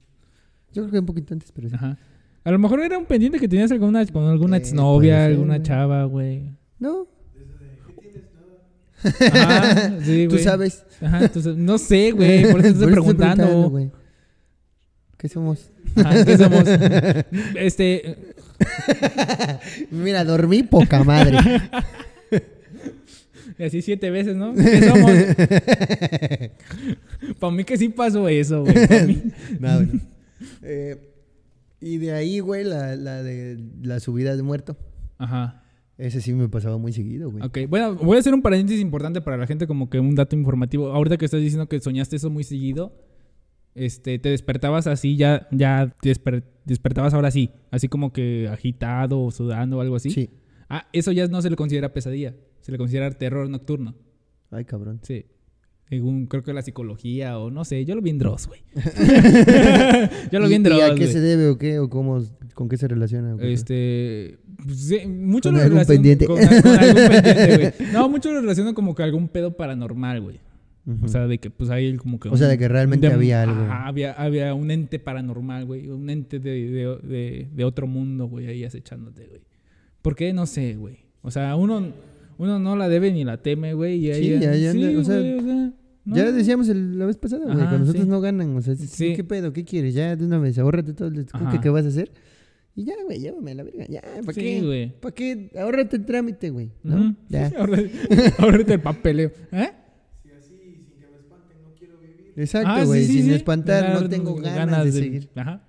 [0.74, 1.76] Yo creo que un poquito antes, pero sí.
[1.76, 1.98] Ajá.
[2.44, 6.04] A lo mejor era un pendiente que tenías alguna, con alguna Eh, exnovia, alguna chava,
[6.06, 6.50] güey.
[6.80, 7.08] No,
[9.32, 10.84] Ajá, sí, tú sabes.
[11.02, 11.58] Ajá, tú sabes.
[11.58, 13.70] No sé, güey, por eso te estoy preguntando.
[13.70, 13.92] güey.
[15.18, 15.70] ¿Qué somos?
[15.96, 16.63] Ajá, ¿qué somos?
[17.56, 18.18] Este,
[19.92, 21.38] Mira, dormí poca madre.
[23.63, 24.54] así siete veces, ¿no?
[24.54, 25.12] ¿Qué somos?
[27.39, 28.76] Para mí que sí pasó eso, güey.
[29.60, 30.00] no, bueno.
[30.62, 31.10] Eh,
[31.80, 34.78] y de ahí, güey, la, la de la subida de muerto.
[35.18, 35.62] Ajá.
[35.97, 37.43] Ese sí me pasaba muy seguido, güey.
[37.45, 40.36] Ok, bueno, voy a hacer un paréntesis importante para la gente, como que un dato
[40.36, 40.88] informativo.
[40.91, 42.95] Ahorita que estás diciendo que soñaste eso muy seguido,
[43.75, 49.32] este, te despertabas así, ya, ya desper- despertabas ahora sí, así como que agitado o
[49.32, 50.10] sudando o algo así.
[50.10, 50.29] Sí.
[50.69, 53.95] Ah, eso ya no se le considera pesadilla, se le considera terror nocturno.
[54.49, 54.99] Ay, cabrón.
[55.03, 55.25] Sí.
[55.89, 58.62] Según creo que la psicología o no sé, yo lo vi en Dross, güey.
[60.32, 61.77] yo lo vi ¿Y- en ¿Y Dross, a qué se debe o qué?
[61.79, 62.23] ¿O cómo,
[62.54, 63.36] con qué se relaciona?
[63.38, 63.54] qué?
[63.54, 64.38] Este.
[64.63, 66.26] pues, sí, mucho Con lo algún pendiente.
[66.26, 67.92] Con, con algún pendiente, güey.
[67.94, 70.39] No, mucho lo relacionan como que algún pedo paranormal, güey.
[71.02, 72.28] O sea, de que pues hay como que.
[72.28, 73.62] O sea, de que realmente había algo.
[73.63, 75.88] Ajá, había, había un ente paranormal, güey.
[75.89, 79.42] Un ente de, de, de, otro mundo, güey, ahí acechándote, güey.
[80.02, 80.34] ¿Por qué?
[80.34, 80.98] No sé, güey.
[81.22, 81.94] O sea, uno,
[82.38, 83.96] uno no la debe ni la teme, güey.
[84.10, 85.72] Y Sí, ahí, ya- ya anda, o sea, güey, o sea,
[86.04, 86.16] no.
[86.18, 88.10] Ya decíamos el- la vez pasada, güey, cuando nosotros sí.
[88.10, 89.13] no ganan, o sea, sí, Sí.
[89.16, 89.54] ¿qué pedo?
[89.54, 89.94] ¿Qué quieres?
[89.94, 91.26] Ya de una vez, ahórrate todo el
[91.62, 92.12] que vas a hacer.
[92.76, 93.86] Y ya, güey, llévame a la verga.
[93.88, 94.62] Ya, ¿para Sí, qué?
[94.64, 95.00] güey.
[95.00, 95.52] ¿Para qué?
[95.60, 96.72] Ahórrate el trámite, güey.
[96.84, 97.16] ¿no?
[97.30, 97.52] Ya.
[98.40, 99.32] Ahorrate el papeleo.
[99.52, 99.70] ¿Eh?
[100.24, 102.34] Si así, sin que me espanten, no quiero vivir.
[102.36, 103.06] Exacto, Ah, sí, güey.
[103.06, 103.34] sí, sin sí.
[103.34, 105.30] espantar, no tengo ganas, de seguir.
[105.36, 105.62] Ajá.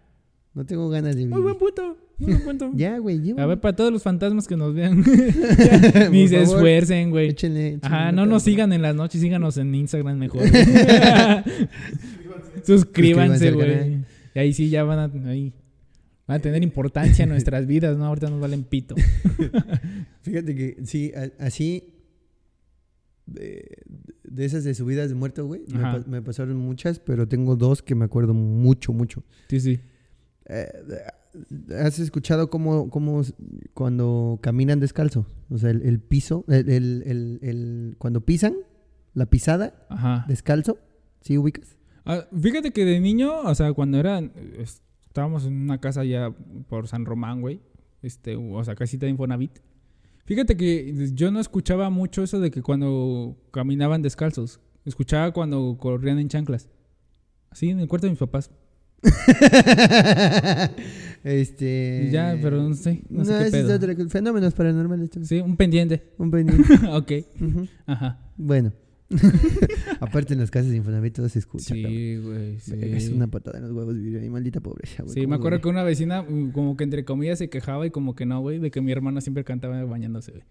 [0.54, 1.34] No tengo ganas de vivir.
[1.34, 1.98] Muy buen punto.
[2.16, 2.70] Muy buen punto.
[2.76, 3.42] Ya, güey, llévame.
[3.42, 5.02] A ver, para todos los fantasmas que nos vean.
[5.04, 7.28] Ya, Ni se favor, esfuercen, güey.
[7.30, 10.42] Échenle, échenle Ajá, no nos sigan en las noches, síganos en Instagram mejor.
[12.64, 13.50] Suscríbanse.
[13.50, 13.98] Güey.
[14.34, 15.52] Y ahí sí ya van a, ahí,
[16.26, 18.06] van a tener importancia en nuestras vidas, ¿no?
[18.06, 18.94] Ahorita nos valen pito.
[20.22, 21.90] Fíjate que sí, así.
[23.26, 23.78] De,
[24.22, 25.62] de esas de subidas de muerto, güey.
[25.68, 29.22] Me, me pasaron muchas, pero tengo dos que me acuerdo mucho, mucho.
[29.48, 29.80] Sí, sí.
[30.46, 30.68] Eh,
[31.78, 33.22] ¿Has escuchado cómo, cómo
[33.72, 35.26] cuando caminan descalzo?
[35.48, 38.54] O sea, el, el piso, el, el- el- el- cuando pisan,
[39.14, 40.26] la pisada Ajá.
[40.28, 40.78] descalzo,
[41.22, 41.78] ¿sí ubicas?
[42.04, 44.20] Ah, fíjate que de niño, o sea, cuando era,
[45.14, 46.34] estábamos en una casa ya
[46.68, 47.60] por San Román, güey,
[48.02, 49.60] este, o sea, casita de Infonavit.
[50.24, 54.58] Fíjate que yo no escuchaba mucho eso de que cuando caminaban descalzos.
[54.84, 56.68] Escuchaba cuando corrían en chanclas.
[57.48, 58.50] Así en el cuarto de mis papás.
[61.22, 62.08] este.
[62.10, 65.10] Ya, pero no sé, no sé qué ese es otro- fenómenos paranormales.
[65.22, 66.12] Sí, un pendiente.
[66.18, 66.74] Un pendiente.
[66.90, 67.12] ok.
[67.86, 68.18] Ajá.
[68.36, 68.72] Bueno.
[70.00, 71.74] Aparte en las casas de Infonavit todo se escucha.
[71.74, 72.74] Sí, güey, sí.
[72.80, 75.14] Es una patada en los huevos vivir ahí, maldita pobreza, güey.
[75.14, 77.90] Sí, ¿Cómo me acuerdo que una vecina, mm, como que entre comillas, se quejaba y
[77.90, 80.44] como que no, güey, de que mi hermano siempre cantaba bañándose, güey.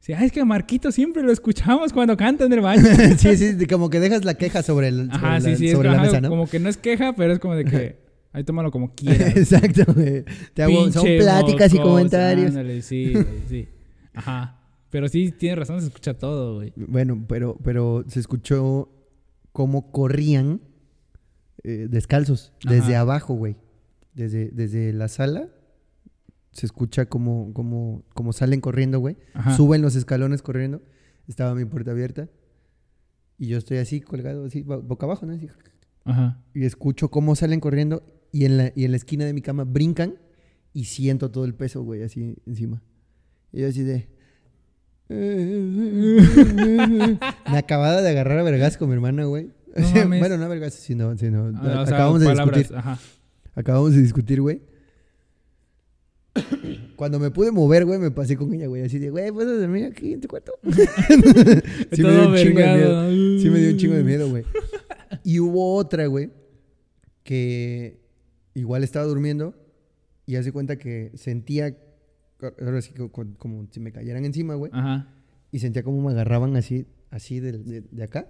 [0.00, 2.82] Sí, ah, es que Marquito siempre lo escuchamos cuando canta en el baño.
[3.18, 5.72] sí, sí, como que dejas la queja sobre, el, sobre, Ajá, la, sí, sí, es
[5.72, 6.28] sobre la ajá, mesa, ¿no?
[6.28, 7.96] como que no es queja, pero es como de que
[8.32, 9.34] ahí tómalo como quieras.
[9.36, 10.24] Exacto, güey.
[10.52, 12.48] Te hago- son pláticas y comentarios.
[12.48, 13.68] ándale, sí, güey, sí.
[14.12, 14.60] Ajá.
[14.94, 16.72] Pero sí, tienes razón, se escucha todo, güey.
[16.76, 18.88] Bueno, pero, pero se escuchó
[19.50, 20.60] cómo corrían
[21.64, 23.56] eh, descalzos, desde abajo, güey.
[24.12, 25.48] Desde, desde la sala
[26.52, 29.16] se escucha como, como, como salen corriendo, güey.
[29.32, 29.56] Ajá.
[29.56, 30.80] Suben los escalones corriendo.
[31.26, 32.28] Estaba mi puerta abierta.
[33.36, 35.32] Y yo estoy así, colgado, así, bo- boca abajo, ¿no?
[35.32, 35.48] Así.
[36.04, 36.40] Ajá.
[36.54, 39.64] Y escucho cómo salen corriendo y en la, y en la esquina de mi cama
[39.64, 40.14] brincan
[40.72, 42.80] y siento todo el peso, güey, así encima.
[43.52, 44.13] Y yo así de...
[45.08, 46.28] Me
[47.58, 49.50] acababa de agarrar a vergas con mi hermana, güey.
[49.76, 51.16] No bueno, no a vergas, sino...
[51.18, 52.78] sino Ah, sea, acabamos de palabras, discutir.
[52.78, 52.98] Ajá.
[53.54, 54.62] Acabamos de discutir, güey.
[56.96, 58.82] Cuando me pude mover, güey, me pasé con ella, güey.
[58.82, 60.52] Así de, güey, ¿puedes dormir aquí en tu cuarto?
[61.92, 63.10] sí, me dio un chingo de miedo.
[63.10, 64.44] Sí me dio un chingo de miedo, güey.
[65.22, 66.30] Y hubo otra, güey,
[67.22, 68.00] que
[68.54, 69.54] igual estaba durmiendo
[70.26, 71.76] y hace cuenta que sentía,
[72.60, 75.08] ahora sí como, como si me cayeran encima, güey, Ajá.
[75.52, 78.28] y sentía como me agarraban así, así de, de- de acá,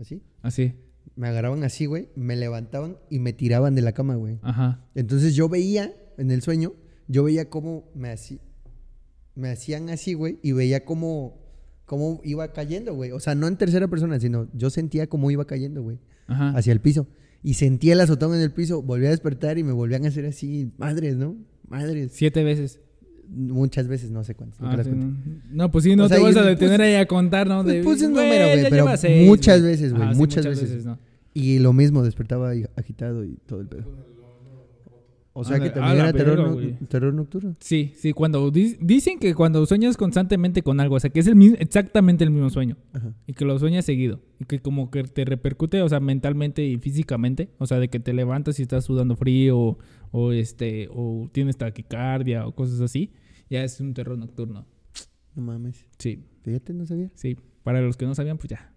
[0.00, 0.22] así.
[0.42, 0.74] Así.
[1.16, 4.38] Me agarraban así, güey, me levantaban y me tiraban de la cama, güey.
[4.42, 4.84] Ajá.
[4.94, 6.72] Entonces yo veía en el sueño,
[7.08, 8.38] yo veía cómo me, hacía,
[9.34, 11.38] me hacían así, güey, y veía cómo,
[11.84, 13.12] cómo iba cayendo, güey.
[13.12, 16.50] O sea, no en tercera persona, sino yo sentía cómo iba cayendo, güey, Ajá.
[16.56, 17.06] hacia el piso.
[17.42, 20.24] Y sentía el azotón en el piso, volví a despertar y me volvían a hacer
[20.24, 21.36] así, madres, ¿no?
[21.68, 22.12] Madres.
[22.14, 22.80] Siete veces.
[23.28, 24.60] Muchas veces, no sé cuántas.
[24.62, 25.16] Ah, sí, no.
[25.50, 27.62] No, pues sí, no O sea, te vas a detener ahí a contar, ¿no?
[27.62, 30.84] le puse un número, "Güey, pero lleva seis", muchas veces, güey, Ajá, sí, muchas veces.
[30.84, 30.98] ¿no?
[31.32, 34.04] Y lo mismo, despertaba agitado y todo el pedo.
[35.36, 37.56] O sea que la- también era terror, no- terror nocturno.
[37.58, 41.26] Sí, sí, cuando di- dicen que cuando sueñas constantemente con algo, o sea, que es
[41.26, 43.12] el mismo, exactamente el mismo sueño Ajá.
[43.26, 46.78] y que lo sueñas seguido y que como que te repercute, o sea, mentalmente y
[46.78, 49.78] físicamente, o sea, de que te levantas y estás sudando frío o,
[50.16, 53.10] o, este o tienes taquicardia o cosas así,
[53.50, 54.64] ya es un terror nocturno.
[55.34, 55.84] No mames.
[55.98, 57.10] Sí, Fíjate, no sabía.
[57.14, 58.72] sí, para los que no sabían, pues ya.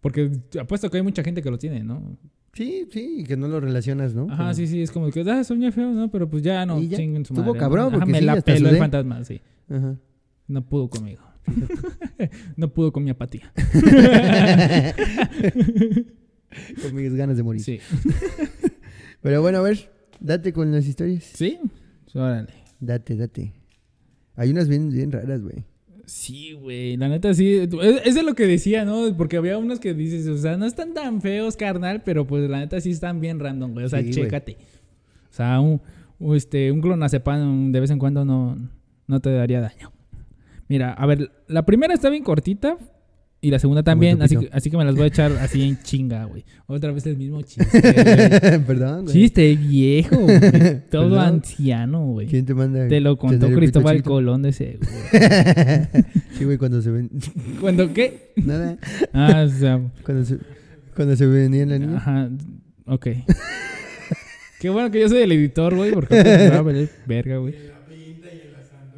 [0.00, 2.16] Porque apuesto que hay mucha gente que lo tiene, ¿no?
[2.54, 4.28] Sí, sí, y que no lo relacionas, ¿no?
[4.30, 6.10] Ajá, sí, sí, es como que, ah, soñé feo, ¿no?
[6.10, 8.70] Pero pues ya no, ya, chinguen su estuvo cabrón, Ajá, porque me sí, la peló
[8.70, 9.42] el fantasma, sí.
[9.68, 9.98] Ajá.
[10.48, 11.22] No pudo conmigo.
[12.56, 13.52] no pudo con mi apatía.
[16.82, 17.62] Con mis ganas de morir.
[17.62, 17.78] Sí.
[19.20, 21.24] Pero bueno, a ver, date con las historias.
[21.24, 21.58] ¿Sí?
[22.14, 22.52] Órale.
[22.80, 23.52] Date, date.
[24.34, 25.64] Hay unas bien, bien raras, güey.
[26.04, 27.54] Sí, güey, la neta sí.
[27.56, 27.70] Es,
[28.04, 29.16] es de lo que decía, ¿no?
[29.16, 32.58] Porque había unos que dices, o sea, no están tan feos, carnal, pero pues la
[32.58, 33.86] neta sí están bien random, güey.
[33.86, 34.56] O sea, Sí, chécate.
[35.30, 35.80] O sea, un,
[36.18, 38.56] un, este, un clonazepam de vez en cuando no,
[39.06, 39.92] no te daría daño.
[40.68, 42.76] Mira, a ver, la primera está bien cortita
[43.46, 45.80] y la segunda también, así que, así que me las voy a echar así en
[45.80, 46.44] chinga, güey.
[46.66, 48.58] Otra vez el mismo chiste, güey.
[48.64, 49.12] Perdón, güey.
[49.14, 50.40] Chiste viejo, güey.
[50.90, 51.18] Todo Perdón.
[51.20, 52.26] anciano, güey.
[52.26, 52.88] ¿Quién te manda?
[52.88, 54.02] Te lo contó Cristóbal?
[54.02, 54.88] Colón de seguro.
[56.36, 57.08] sí, güey, cuando se ven.
[57.60, 58.32] ¿Cuándo qué?
[58.34, 58.78] Nada.
[59.12, 60.38] Ah, o sea, Cuando se,
[60.96, 61.98] cuando se venía la niña.
[61.98, 62.28] Ajá,
[62.86, 63.06] ok.
[64.58, 67.54] Qué bueno que yo soy el editor, güey, porque me va a valer verga, güey.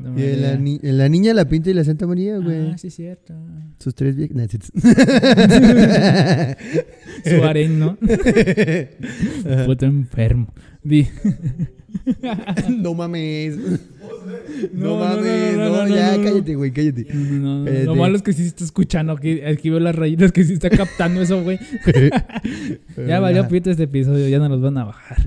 [0.00, 2.70] Me en la, ni- la niña, la pinta y la Santa María, güey.
[2.72, 3.34] Ah, sí, es cierto.
[3.78, 4.36] Sus tres viejas.
[4.36, 4.72] Nah, sí, sí.
[7.30, 7.96] Su harén, ¿no?
[9.66, 10.52] Puto enfermo.
[12.68, 13.56] No mames.
[14.72, 15.56] No, mames.
[15.56, 17.06] no, No, no, no, ya, cállate, güey, cállate.
[17.84, 19.12] Lo malo es que sí está escuchando.
[19.14, 21.58] Aquí, aquí veo las rayitas que sí está captando eso, güey.
[23.06, 25.18] Ya valió pito este episodio, ya no los van a bajar.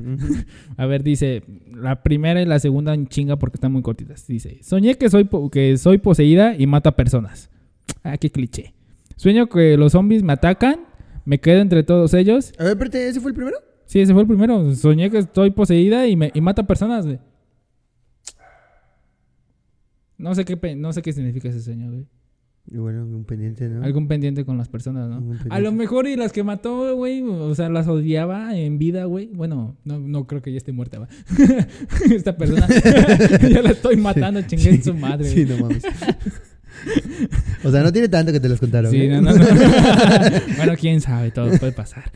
[0.78, 1.44] A ver, dice,
[1.82, 4.26] la primera y la segunda en chinga porque están muy cortitas.
[4.28, 7.50] Dice, soñé que soy, que soy poseída y mato a personas.
[8.04, 8.74] Ah, qué cliché.
[9.16, 10.86] Sueño que los zombies me atacan,
[11.26, 12.54] me quedo entre todos ellos.
[12.58, 13.58] A ver, espérate, ¿ese fue el primero?
[13.86, 14.74] Sí, ese fue el primero.
[14.76, 17.20] Soñé que estoy poseída y, me, y mato a personas, güey.
[20.18, 22.08] No sé qué, no sé qué significa ese sueño, güey.
[22.70, 23.84] Y bueno, un pendiente, ¿no?
[23.84, 25.36] Algún pendiente con las personas, ¿no?
[25.50, 29.28] A lo mejor y las que mató, güey, o sea, las odiaba en vida, güey.
[29.34, 31.08] Bueno, no, no creo que ya esté muerta, va.
[32.16, 32.68] Esta persona
[33.50, 35.26] ya la estoy matando, chingue en su madre.
[35.28, 35.84] Sí, no mames.
[37.64, 38.92] o sea, no tiene tanto que te los contaron.
[38.92, 39.10] Sí, ¿eh?
[39.10, 39.46] no, no, no.
[40.58, 42.12] bueno, quién sabe, todo puede pasar.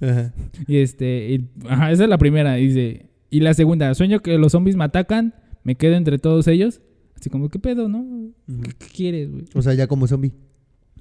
[0.00, 0.32] Ajá.
[0.66, 3.10] Y este, y- ajá, esa es la primera, dice.
[3.30, 6.80] Y la segunda, sueño que los zombies me atacan, me quedo entre todos ellos.
[7.22, 8.32] Así como, ¿qué pedo, no?
[8.64, 9.44] ¿Qué, qué quieres, güey?
[9.54, 10.32] O sea, ya como zombie.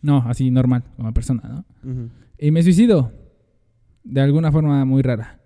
[0.04, 2.10] No, así normal, como persona, ¿no?
[2.38, 3.12] Y me suicido.
[4.04, 5.40] De alguna forma muy rara.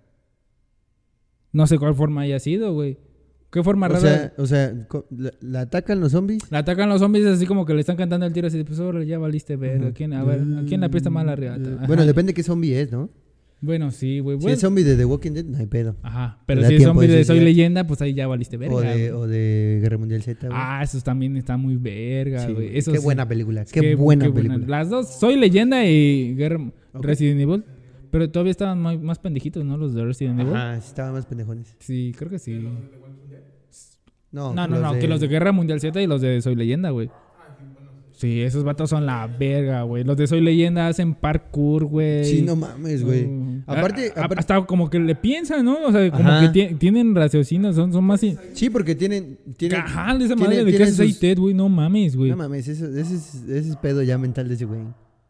[1.50, 2.98] No sé cuál forma haya sido, güey.
[3.50, 4.00] ¿Qué forma O rara?
[4.00, 6.42] sea, o sea, la, la atacan los zombies.
[6.52, 8.78] La atacan los zombies así como que le están cantando el tiro así de, pues
[9.06, 9.78] ya valiste ver.
[9.80, 9.88] Ujú.
[9.88, 11.56] ¿A quién, a ver, ¿a quién la pista más la.
[11.86, 13.08] Bueno, depende qué zombie es, ¿no?
[13.60, 14.38] Bueno, sí, güey.
[14.40, 15.96] Si es zombie de The Walking Dead, no hay pedo.
[16.02, 16.38] Ajá.
[16.46, 17.40] Pero si es zombie de Soy.
[17.40, 18.74] Leyenda, pues ahí ya valiste verga.
[18.76, 19.08] o, de, güey.
[19.10, 20.58] o de Guerra Mundial Z, güey.
[20.60, 22.72] Ah, esos también están muy verga, Sí, güey.
[22.72, 22.98] qué sí.
[23.02, 23.64] buena película.
[23.64, 24.66] Qué, Qué- buena qué película.
[24.66, 26.70] Las dos, Soy Leyenda y Guerra-.
[26.94, 27.64] Resident Evil.
[28.10, 29.76] Pero todavía estaban más, más pendejitos, ¿no?
[29.76, 30.52] Los de Resident Evil.
[30.80, 31.74] Sí estaban más pendejones.
[31.80, 32.58] Sí, creo que sí.
[34.32, 36.90] No, No, no, no, que los de Guerra Mundial Z y los de Soy Leyenda,
[36.90, 37.10] güey.
[38.16, 40.02] Sí, esos vatos son la verga, güey.
[40.02, 42.24] Los de Soy Leyenda hacen parkour, güey.
[42.24, 43.26] Sí, no mames, güey.
[43.26, 43.64] Mm.
[43.66, 45.76] Aparte- A- a- aparte- hasta como que le piensan, ¿no?
[45.86, 46.50] O sea, como Ajá.
[46.50, 48.22] que ti- tienen raciocinio, son, son más...
[48.54, 49.36] Sí, porque tienen...
[49.58, 51.52] tienen Ajá, de esa tiene- madre de que haces ahí TED, güey.
[51.52, 52.30] No mames, güey.
[52.30, 54.80] No mames, eso, ese, es, ese es pedo ya mental de ese güey.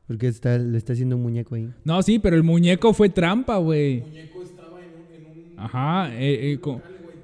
[0.07, 1.68] Porque está, le está haciendo un muñeco ahí.
[1.85, 4.05] No, sí, pero el muñeco fue trampa, güey.
[5.57, 6.79] Ajá, eh, eh,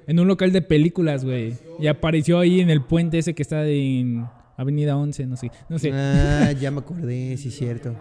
[0.07, 1.53] en un local de películas, güey.
[1.79, 4.25] Y apareció ahí en el puente ese que está en
[4.57, 5.51] Avenida 11, no sé.
[5.69, 5.91] No sé.
[5.93, 7.95] Ah, ya me acordé, sí, cierto.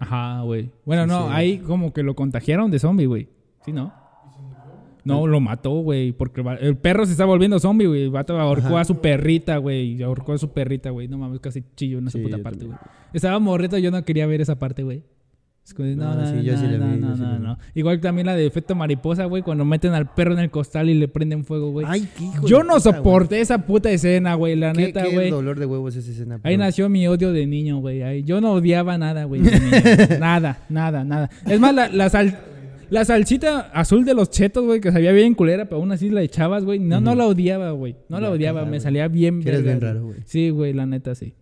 [0.00, 0.70] Ajá, güey.
[0.84, 1.32] Bueno, Sí, no, sí.
[1.34, 3.28] ahí como que lo contagiaron de zombie, güey.
[3.64, 3.92] ¿Sí, no?
[5.04, 6.12] No, lo mató, güey.
[6.12, 8.02] Porque el perro se está volviendo zombie, güey.
[8.04, 8.80] El vato ahorcó Ajá.
[8.80, 9.94] a su perrita, güey.
[9.94, 11.08] y Ahorcó a su perrita, güey.
[11.08, 12.76] No mames, casi chillo en esa Sí, puta parte, güey.
[13.12, 15.02] Estaba morrito, yo no quería ver esa parte, güey.
[15.68, 17.20] Es como de, No, No, no, sí, yo no, sí la no, yo no, sí
[17.22, 17.44] la no, vi.
[17.44, 17.58] no.
[17.74, 19.42] Igual también la de efecto mariposa, güey.
[19.42, 21.84] Cuando meten al perro en el costal y le prenden fuego, güey.
[21.88, 22.96] Ay, qué hijo Yo de no puta, güey.
[23.02, 24.56] soporté esa puta escena, güey.
[24.56, 25.28] La ¿Qué, neta, qué güey.
[25.30, 26.40] dolor de huevos esa escena.
[26.42, 28.02] Ahí nació mi odio de niño, güey.
[28.02, 29.42] Ahí- Yo no odiaba nada, güey.
[29.42, 30.18] de niño.
[30.20, 31.28] nada, nada, nada.
[31.46, 32.38] Es más, la, la, sal-
[32.88, 36.22] la salsita azul de los chetos, güey, que sabía bien culera, pero aún así la
[36.22, 36.78] echabas, güey.
[36.78, 37.94] No, no la odiaba, güey.
[38.08, 38.80] No la odiaba, me güey.
[38.80, 40.20] salía bien eres bien raro, güey.
[40.24, 41.34] Sí, güey, la neta sí.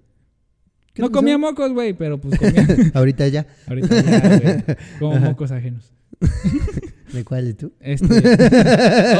[0.97, 2.67] ¿Qué No comía mocos, güey, pero pues comía.
[2.95, 3.47] Ahorita ya.
[3.67, 4.65] Ahorita ya, güey.
[4.99, 5.93] Como mocos ajenos.
[7.13, 7.71] ¿De cuál tú?
[7.81, 8.07] Este.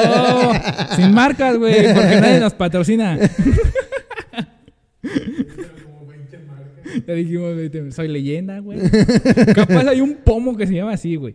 [0.09, 0.53] Oh,
[0.97, 3.19] sin marcas, güey, porque nadie nos patrocina.
[7.07, 8.79] Ya dijimos, güey, soy leyenda, güey.
[9.55, 11.35] Capaz hay un pomo que se llama así, güey.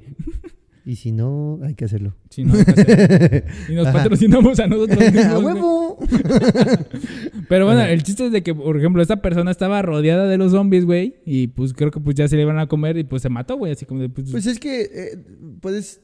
[0.86, 2.16] Y si no, hay que hacerlo.
[2.30, 3.46] Sí, no, hay que hacer.
[3.70, 4.00] y nos Ajá.
[4.00, 5.26] patrocinamos a nosotros mismos.
[5.26, 6.00] ¡A huevo!
[7.50, 7.92] Pero bueno, Ajá.
[7.92, 11.18] el chiste es de que, por ejemplo, esta persona estaba rodeada de los zombies, güey.
[11.26, 13.58] Y pues creo que pues ya se le iban a comer y pues se mató,
[13.58, 13.72] güey.
[13.74, 15.18] Así como de, pues, Pues es que eh,
[15.60, 16.02] puedes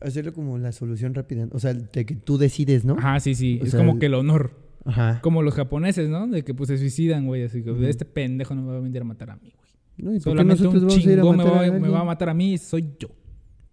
[0.00, 1.48] hacerlo como la solución rápida.
[1.52, 2.96] O sea, de que tú decides, ¿no?
[2.98, 3.58] Ajá, sí, sí.
[3.60, 4.52] O es sea, como que el honor.
[4.84, 5.20] Ajá.
[5.22, 6.26] Como los japoneses, ¿no?
[6.26, 7.42] De que pues se suicidan, güey.
[7.42, 7.84] Así que Ujú.
[7.84, 9.64] este pendejo no me va a venir a matar a mí, güey.
[9.96, 12.28] No, ¿y por qué Solamente un chingón me matar va, a me va a matar
[12.28, 13.08] a mí, soy yo.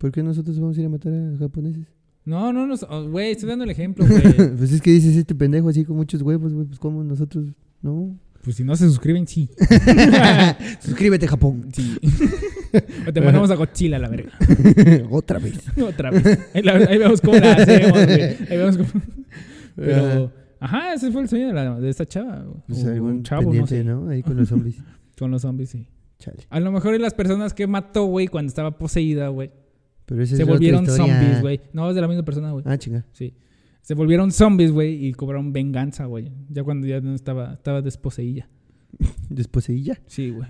[0.01, 1.85] ¿Por qué nosotros vamos a ir a matar a japoneses?
[2.25, 4.55] No, no, no, oh, güey, estoy dando el ejemplo, güey.
[4.57, 6.65] pues es que dices este pendejo así con muchos huevos, güey.
[6.65, 7.45] Pues como nosotros.
[7.83, 8.17] No.
[8.43, 9.47] Pues si no se suscriben, sí.
[10.79, 11.67] Suscríbete, Japón.
[11.71, 11.99] Sí.
[13.07, 14.31] o te mandamos a Godzilla la verga.
[15.11, 15.59] Otra vez.
[15.79, 16.39] Otra vez.
[16.55, 18.21] Ahí, la- ahí vemos cómo la hacemos, güey.
[18.21, 18.89] Ahí vemos cómo.
[19.75, 22.43] Pero, ajá, ese fue el sueño de, la, de esta chava.
[22.67, 23.83] Pues o algún chavo, no sé.
[23.83, 24.09] ¿no?
[24.09, 24.77] Ahí con los zombies.
[25.19, 25.85] Con los zombies, sí.
[26.17, 26.39] Chale.
[26.49, 29.51] A lo mejor y las personas que mató, güey, cuando estaba poseída, güey,
[30.11, 31.61] Pero esa se es volvieron zombies, güey.
[31.71, 32.65] No, es de la misma persona, güey.
[32.67, 33.05] Ah, chinga.
[33.13, 33.33] Sí.
[33.81, 36.31] Se volvieron zombies, güey, y cobraron venganza, güey.
[36.49, 38.49] Ya cuando ya no estaba, estaba desposeída.
[39.29, 40.01] Desposeilla.
[40.07, 40.49] Sí, güey.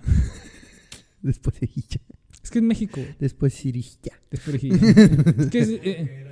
[1.22, 2.02] Desposeilla.
[2.44, 3.16] Es que es México, güey.
[3.20, 4.14] Desposeilla.
[4.32, 4.78] Desposeída.
[5.38, 5.70] es que es...
[5.70, 6.26] eh,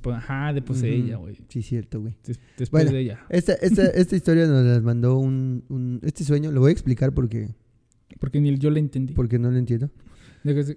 [0.00, 1.24] po- ajá, de poseída, Ujú.
[1.26, 1.38] güey.
[1.48, 2.14] Sí, cierto, güey.
[2.24, 2.92] Des- después Bueno.
[2.96, 3.26] de ella.
[3.28, 7.12] Esta, esta, esta historia nos la mandó un, un- Este sueño, lo voy a explicar
[7.12, 7.54] porque,
[8.24, 9.12] Porque ni yo le entendí.
[9.12, 9.90] porque no lo entiendo.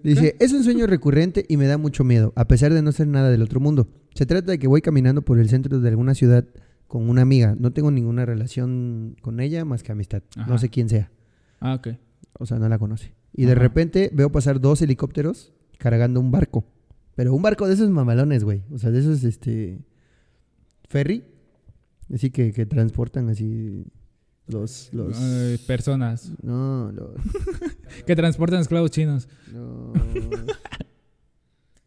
[0.03, 3.07] Dice, es un sueño recurrente y me da mucho miedo, a pesar de no ser
[3.07, 3.87] nada del otro mundo.
[4.15, 6.45] Se trata de que voy caminando por el centro de alguna ciudad
[6.87, 7.55] con una amiga.
[7.57, 10.23] No tengo ninguna relación con ella más que amistad.
[10.35, 10.49] Ajá.
[10.49, 11.09] No sé quién sea.
[11.61, 11.89] Ah, ok.
[12.33, 13.13] O sea, no la conoce.
[13.33, 16.65] Y de repente veo pasar dos helicópteros cargando un barco.
[17.15, 18.63] Pero un barco de esos mamalones, güey.
[18.71, 19.79] O sea, de esos, este...
[20.89, 21.23] Ferry.
[22.13, 23.85] Así que, que transportan así
[24.47, 24.89] los...
[24.93, 27.11] los Eh, personas No, los...
[28.05, 29.93] que transportan esclavos chinos, los-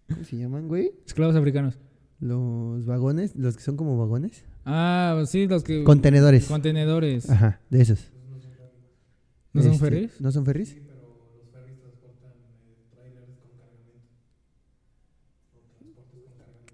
[0.08, 0.92] ¿Cómo se llaman, güey?
[1.06, 1.78] esclavos africanos.
[2.20, 4.44] Los vagones, los que son como vagones.
[4.66, 5.84] Ah, sí, los que...
[5.84, 6.46] Contenedores.
[6.46, 7.30] Contenedores.
[7.30, 8.10] Ajá, de esos.
[9.52, 10.20] ¿No son Este, ferries?
[10.20, 10.76] ¿No son ferries?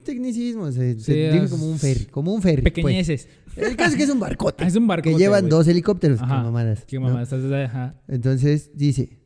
[0.05, 2.63] Tecnicismos, eh, Sí, se dijo es- como un ferry, como un ferry.
[2.63, 2.75] pues.
[2.75, 3.29] Pequeñeces.
[3.77, 4.65] Caso es que es un barcote.
[4.65, 5.09] Ah, es un barco.
[5.09, 6.85] que llevan dos helicópteros, Ajá, qué mamadas.
[6.87, 7.07] Qué ¿no?
[7.09, 7.33] mamadas.
[7.33, 7.95] Ajá.
[8.09, 9.19] Entonces dice,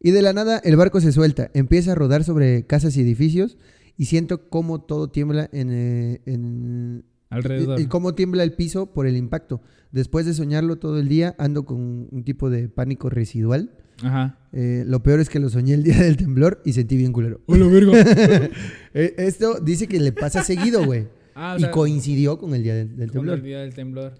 [0.00, 3.56] y de la nada el barco se suelta, empieza a rodar sobre casas y edificios
[3.96, 7.80] y siento cómo todo tiembla en, eh, en- Alrededor.
[7.80, 9.62] y, y cómo tiembla el piso por el impacto.
[9.90, 13.70] Después de soñarlo todo el día, ando con un tipo de pánico residual.
[14.02, 14.38] Ajá.
[14.52, 17.40] Eh, lo peor es que lo soñé el día del temblor y sentí bien culero.
[17.46, 17.92] ¡Hola, verga!
[18.94, 21.08] Eh, Esto dice que le pasa seguido, güey.
[21.34, 23.38] Ah, o y sea, coincidió con el día del, del con temblor.
[23.38, 24.14] el día del temblor.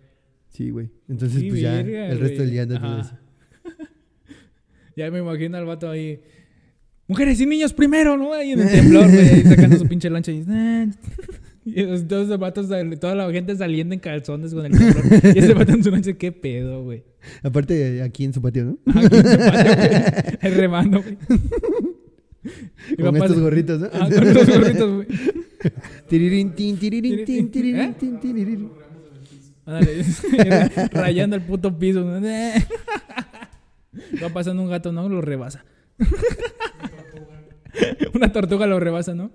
[0.51, 0.91] Sí, güey.
[1.09, 2.39] Entonces, Sí, pues ya, el resto güey.
[2.39, 3.17] del día anda eso.
[4.97, 6.21] Ya me imagino al vato ahí.
[7.09, 8.33] Mujeres y niños primero, ¿no?
[8.35, 9.43] Ahí en el temblor, güey.
[9.43, 10.45] Sacando su pinche lancha y.
[11.65, 15.05] Y los- todos los vatos, sal- toda la gente saliendo en calzones con el temblor.
[15.33, 17.05] Y ese vato en su lancha, ¿qué pedo, güey?
[17.45, 18.79] Aparte, aquí en su patio, ¿no?
[18.93, 20.37] Aquí en su patio, güey.
[20.41, 21.17] Ahí remando, güey.
[22.45, 23.89] Y Con va estos gorritos, ¿no?
[23.93, 25.07] Ah, con estos gorritos, güey.
[25.63, 27.25] Tin, tirirín, tin, tirirín, ¿Eh?
[27.99, 28.71] tin, tirirín.
[29.65, 30.05] Ándale,
[30.93, 32.05] rayando el puto piso.
[32.05, 32.21] Va
[34.31, 35.09] pasando un gato, ¿no?
[35.09, 35.65] Lo rebasa.
[38.15, 39.31] Una tortuga lo rebasa, ¿no?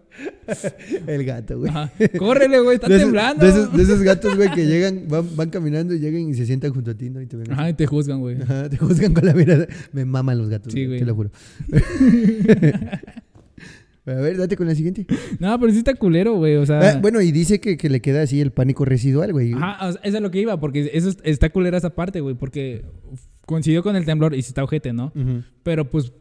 [1.08, 1.70] El gato, güey.
[1.70, 1.92] Ajá.
[2.18, 3.44] Córrele, güey, está De esos- temblando.
[3.46, 6.46] De esos, de esos gatos, güey, que llegan, van, van caminando y llegan y se
[6.46, 7.22] sientan junto a ti, ¿no?
[7.22, 7.52] Y te ven.
[7.52, 8.42] Ajá, y te juzgan, güey.
[8.42, 9.68] Ajá, te juzgan con la mirada.
[9.94, 11.32] Me maman los gatos, Sí, güey, te lo juro.
[14.06, 15.06] A ver, date con la siguiente.
[15.40, 16.56] No, pero sí está culero, güey.
[16.56, 16.80] O sea.
[16.80, 19.52] Ah, bueno, y dice que, que le queda así el pánico residual, güey.
[19.52, 22.22] Ajá, o sea, eso es lo que iba, porque eso es- está culera esa parte,
[22.22, 22.34] güey.
[22.34, 22.86] Porque
[23.46, 25.12] coincidió con el temblor y sí está ojete, ¿no?
[25.64, 26.14] Pero pues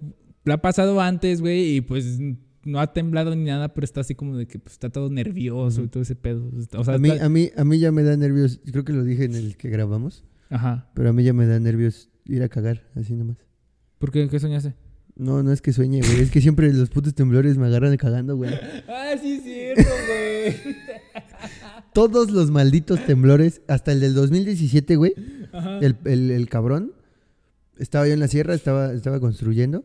[0.47, 2.19] la ha pasado antes, güey, y pues
[2.65, 5.83] no ha temblado ni nada, pero está así como de que pues, está todo nervioso
[5.85, 6.51] y todo ese pedo.
[6.77, 8.93] O sea, a, mí, está- a, mí, a mí ya me da nervios, creo que
[8.93, 10.89] lo dije en el que grabamos, Ajá.
[10.95, 13.37] pero a mí ya me da nervios ir a cagar, así nomás.
[13.99, 14.29] ¿Por qué?
[14.29, 14.75] ¿Qué soñaste?
[15.17, 18.37] No, no es que sueñe, güey, es que siempre los putos temblores me agarran cagando,
[18.37, 18.51] güey.
[18.89, 20.77] Ah, sí, es cierto, güey.
[21.95, 25.15] Todos los malditos temblores, hasta el del 2017, güey,
[25.53, 25.79] Ajá.
[25.79, 26.93] el, el, el cabrón,
[27.79, 29.85] estaba yo en la sierra, estaba, estaba construyendo.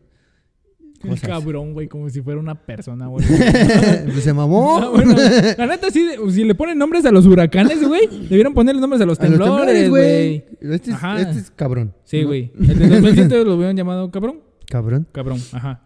[1.10, 1.30] Cosas.
[1.30, 3.26] cabrón, güey, como si fuera una persona, güey.
[4.06, 4.91] pues se mamó.
[4.91, 5.16] Bueno,
[5.58, 9.06] la neta, sí, si le ponen nombres a los huracanes, güey, debieron ponerle nombres a
[9.06, 10.45] los temblores, güey.
[10.62, 11.93] Este, es- este es cabrón.
[12.04, 12.28] Sí, ¿no?
[12.28, 12.52] güey.
[12.60, 14.41] El de 2007 lo hubieran llamado cabrón.
[14.68, 15.08] Cabrón.
[15.12, 15.82] Cabrón, ajá.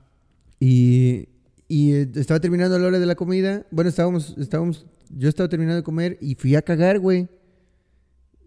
[0.59, 1.27] Y,
[1.67, 3.65] y eh, estaba terminando la hora de la comida.
[3.71, 7.27] Bueno, estábamos, estábamos, yo estaba terminando de comer y fui a cagar, güey.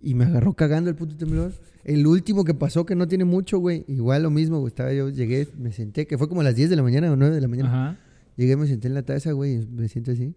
[0.01, 1.53] Y me agarró cagando el puto temblor.
[1.89, 3.86] El último que pasó, que no tiene mucho, güey.
[3.89, 4.68] Igual lo mismo, güey.
[4.68, 7.16] Estaba yo, llegué, me senté, que fue como a las 10 de la mañana o
[7.16, 7.68] 9 de la mañana.
[7.70, 7.99] Ajá.
[8.36, 9.66] Llegué, me senté en la taza, güey.
[9.66, 10.34] Me siento así.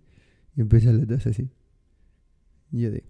[0.55, 1.49] Y empieza la taza así.
[2.71, 3.03] Y yo de,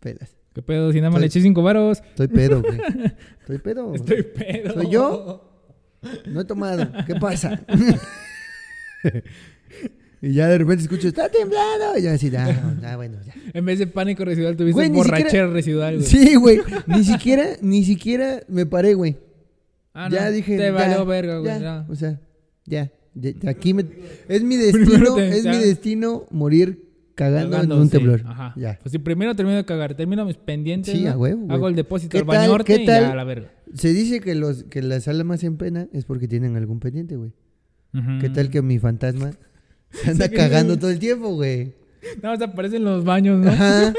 [0.00, 0.34] pelas.
[0.54, 0.90] ¿Qué pedo?
[0.90, 2.00] Si nada más le eché cinco varos.
[2.00, 2.80] Estoy pedo, güey.
[3.40, 3.94] Estoy pedo.
[3.94, 4.72] Estoy pedo.
[4.72, 5.68] ¿Soy yo?
[6.28, 6.90] No he tomado.
[7.06, 7.60] ¿Qué pasa?
[10.24, 11.98] Y ya de repente escucho, está temblando.
[11.98, 13.34] Y yo así, ah, ah, bueno, ya.
[13.52, 16.06] En vez de pánico residual, tuviste Güey, borrachera siquiera- residual, güey.
[16.06, 16.60] Sí, güey.
[16.86, 19.16] Ni siquiera, ni siquiera me paré, güey.
[19.94, 20.56] Ah, ya no, dije.
[20.56, 21.60] Te ya, valió verga, güey.
[21.60, 21.86] ya.
[21.88, 22.20] O sea,
[22.64, 22.90] ya.
[23.14, 23.84] de- de aquí me-
[24.28, 25.50] es mi destino, te- es ya.
[25.50, 28.22] mi destino morir cagando, Cagando, en un sí, temblor.
[28.24, 28.54] Ajá.
[28.56, 28.78] Ya.
[28.80, 30.94] Pues sí, primero termino de cagar, termino mis pendientes.
[30.96, 31.10] Sí, ¿no?
[31.10, 31.52] a huevo, güey.
[31.54, 33.50] Hago el depósito ¿Qué al qué y ya a la verga.
[33.74, 37.32] Se dice que los que las almas en pena es porque tienen algún pendiente, güey.
[37.92, 38.18] Ujú.
[38.20, 39.32] ¿Qué tal que mi fantasma
[39.92, 41.72] se anda Sí, que- cagando todo el tiempo, güey?
[42.22, 43.50] Nada más aparecen los baños, ¿no?
[43.50, 43.94] Ajá.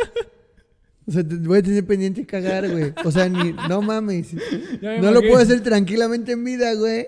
[1.08, 2.94] O sea, te- voy a tener pendiente cagar, güey.
[3.04, 4.34] O sea, ni, no mames.
[4.82, 7.08] No lo puedo hacer tranquilamente en vida, güey.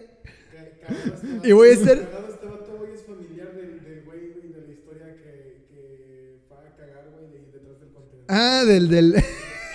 [1.44, 4.72] Y voy a estar- Cagado vato, güey, es familiar del, del güey, güey, de la
[4.74, 8.26] historia que, que fue a cagar, güey, de ahí detrás del contenedor.
[8.30, 9.16] Ah, del, del.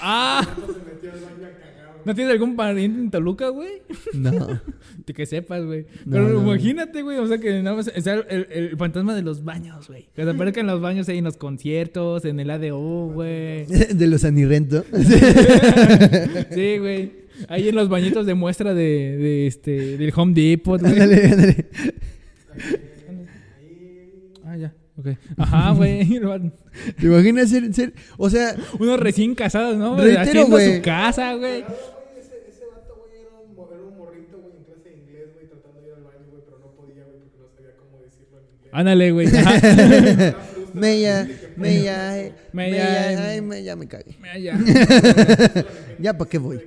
[0.00, 0.46] ¡Ah!
[0.48, 1.89] Entonces se metió al baño a cagar, güey.
[2.04, 3.82] ¿No tienes algún pariente en Toluca, güey?
[4.14, 4.60] No.
[5.06, 5.82] De que sepas, güey.
[6.04, 6.42] No, Pero no.
[6.42, 7.18] imagínate, güey.
[7.18, 10.08] O sea, que nada más está el, el- el fantasma de los baños, güey.
[10.14, 13.66] Que se aparezca en los baños ahí en los conciertos, en el ADO, güey.
[13.94, 14.84] De los anirrento.
[16.52, 17.12] Sí, güey.
[17.48, 18.82] Ahí en los bañitos de muestra de,
[19.16, 20.92] de este, del Home Depot, güey.
[20.92, 21.66] Ándale, ándale.
[25.00, 25.12] Ah, ya.
[25.12, 25.18] Ok.
[25.38, 26.06] Ajá, güey.
[27.00, 29.96] ¿Te imaginas ser, ser- O sea, Unos recién casados, ¿no?
[29.96, 30.76] Reitero, Haciendo güey.
[30.76, 31.62] su casa, güey.
[31.62, 31.76] Cagado,
[32.10, 34.96] güey, ese, ese vato, güey, era un, mo- era un morrito, güey, en clase de
[34.96, 37.76] inglés, güey, tratando de ir al baño, güey, pero no podía, güey, porque no sabía
[37.76, 38.70] cómo decirlo en inglés.
[38.72, 39.26] Ándale, güey.
[39.36, 40.36] Ajá.
[40.74, 44.16] me ya, me ya, Me me ya- ya, ay, me ya me cagué.
[44.32, 44.58] Ah, ya.
[45.98, 46.60] Ya, ¿para qué voy?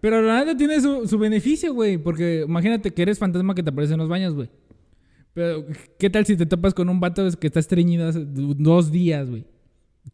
[0.00, 1.98] Pero la neta tiene su, su beneficio, güey.
[1.98, 4.48] Porque imagínate que eres fantasma que te aparece en los baños, güey.
[5.38, 5.64] Pero,
[6.00, 9.44] ¿qué tal si te topas con un vato que está estreñido hace dos días, güey?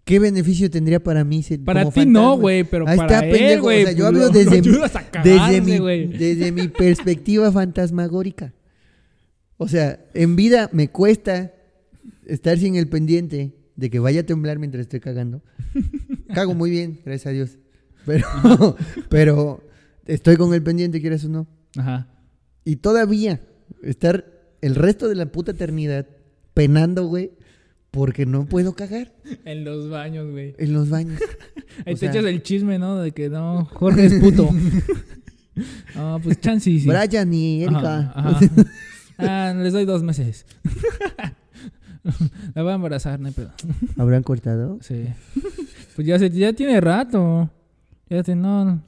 [0.04, 3.32] ¿Qué beneficio tendría para mí ser Para ti no, güey, pero Ahí para está, él,
[3.38, 3.62] pendejo.
[3.62, 3.82] güey.
[3.84, 4.78] o sea, yo pues, hablo lo- lo desde, mi-
[5.24, 8.52] desde, mi, desde mi perspectiva fantasmagórica.
[9.56, 11.54] O sea, en vida me cuesta
[12.26, 15.42] estar sin el pendiente de que vaya a temblar mientras estoy cagando.
[16.34, 17.56] Cago muy bien, gracias a Dios.
[18.04, 18.26] Pero,
[19.08, 19.64] pero
[20.04, 21.46] estoy con el pendiente, quieras o no.
[21.78, 22.08] Ajá.
[22.62, 23.40] Y todavía
[23.82, 24.33] estar
[24.64, 26.06] el resto de la puta eternidad
[26.54, 27.32] penando, güey,
[27.90, 29.12] porque no puedo cagar
[29.44, 30.54] En los baños, güey.
[30.58, 31.20] en los baños.
[31.86, 32.96] Ahí O te sea- echas el chisme, ¿no?
[33.00, 34.48] De que no, Jorge es puto.
[35.94, 36.84] Ah, pues chance sí.
[36.84, 38.10] Brian y Erika.
[38.12, 38.40] Ajá, ajá.
[39.18, 40.44] Ah, les doy dos meses.
[42.54, 43.52] La voy a embarazar, no hay pedo.
[43.96, 44.78] ¿Habrán cortado?
[44.82, 45.04] Sí.
[45.94, 47.48] Pues ya, se, ya tiene rato.
[48.10, 48.82] Ya te, no,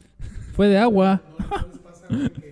[0.55, 1.23] fue de agua.
[1.39, 2.51] ¿No, no les pasa, güey, que,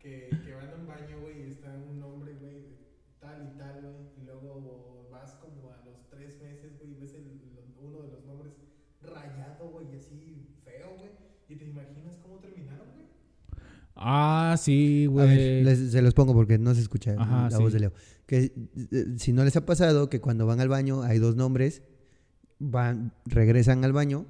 [0.00, 2.76] que, que van a un baño, güey, y está un hombre, güey, de
[3.20, 7.12] tal y tal, güey, y luego vas como a los tres meses, güey, y ves
[7.14, 8.54] el, lo- uno de los nombres
[9.02, 11.10] rayado, güey, y así feo, güey,
[11.48, 13.06] y te imaginas cómo terminaron, güey.
[14.00, 15.64] Ah, sí, A ver, güey.
[15.64, 17.62] les- se los pongo porque no se escucha Ajá, la sí.
[17.62, 17.92] voz de Leo.
[18.26, 18.52] Que
[18.92, 21.82] eh, si no les ha pasado que cuando van al baño hay dos nombres,
[22.60, 24.26] van, regresan al baño.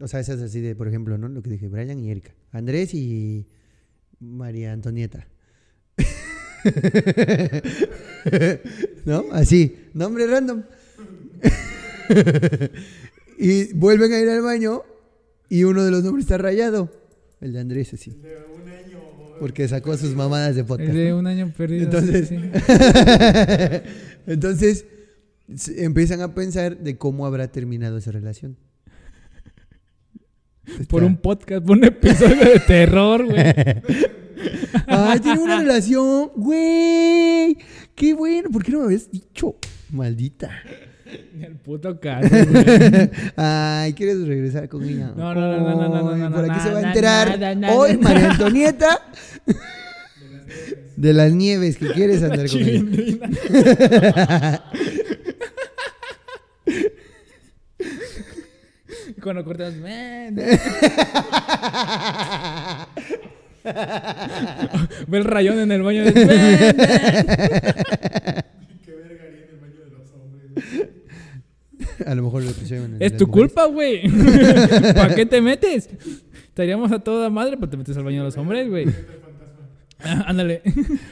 [0.00, 1.28] O sea, esas así de, por ejemplo, ¿no?
[1.28, 2.34] Lo que dije, Brian y Erika.
[2.52, 3.46] Andrés y
[4.20, 5.26] María Antonieta.
[9.04, 9.24] ¿No?
[9.32, 10.62] Así, nombre random.
[13.38, 14.82] y vuelven a ir al baño
[15.48, 16.90] y uno de los nombres está rayado.
[17.40, 18.20] El de Andrés, así.
[19.38, 20.92] Porque sacó sus mamadas de podcast.
[20.92, 21.84] De un año perdido.
[21.84, 22.50] Entonces, sí, sí.
[24.26, 24.84] entonces
[25.76, 28.56] empiezan a pensar de cómo habrá terminado esa relación.
[30.88, 33.38] Por un podcast, por un episodio de terror, güey.
[34.86, 37.56] Ay, tiene una relación, güey.
[37.94, 38.50] Qué bueno.
[38.50, 39.56] ¿Por qué no me habías dicho?
[39.90, 40.50] Maldita.
[41.40, 43.10] El puto caso, güey.
[43.36, 45.12] Ay, ¿quieres regresar con ella?
[45.16, 47.38] No, no, no, no, no, no, no, no, Por aquí se va a enterar
[47.72, 47.96] hoy.
[47.96, 49.00] María Antonieta
[50.96, 54.62] de las nieves que quieres andar con ella.
[59.22, 60.36] Cuando cortas, "Man".
[65.08, 66.04] Ve el rayón en el baño.
[66.04, 66.76] de, "Man, man".
[68.84, 70.68] Qué verga haría en el baño de los hombres, güey.
[72.06, 73.52] A lo mejor lo pusieron en Es tu mujeres.
[73.52, 74.02] culpa, güey.
[74.94, 75.88] ¿Para qué te metes?
[76.48, 78.86] Estaríamos a toda madre, pero te metes al baño de los hombres, güey.
[80.00, 80.62] Ah, Ándale.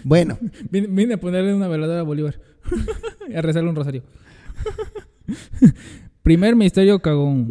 [0.05, 0.39] Bueno,
[0.71, 2.39] Vine, vine a ponerle una veladora a Bolívar.
[3.29, 4.03] y a rezarle un rosario.
[6.23, 7.49] Primer misterio cagón.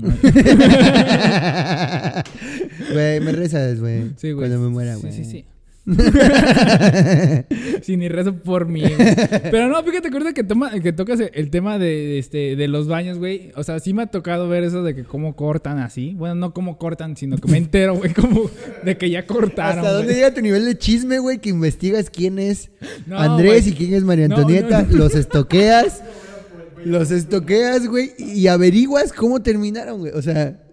[2.91, 4.11] güey, me rezas, güey.
[4.17, 4.49] Sí, güey.
[4.49, 5.13] Cuando me muera, Sí, güey.
[5.13, 5.45] sí, sí.
[7.83, 8.95] Si ni rezo por mí, güey.
[9.51, 13.19] Pero no, fíjate, acuerdas que, toma, que tocas el tema de, este, de los baños,
[13.19, 13.51] güey.
[13.55, 16.15] O sea, sí me ha tocado ver eso de que cómo cortan así.
[16.15, 18.49] Bueno, no cómo cortan, sino que me entero, güey, como
[18.83, 19.79] de que ya cortaron.
[19.79, 21.37] ¿Hasta dónde llega tu nivel de chisme, güey?
[21.39, 22.71] Que investigas quién es
[23.05, 23.73] No, Andrés güey.
[23.73, 24.97] y quién es María Antonieta, no, no.
[24.97, 26.01] los estoqueas,
[26.83, 30.13] los estoqueas, güey, y averiguas cómo terminaron, güey.
[30.13, 30.64] O sea,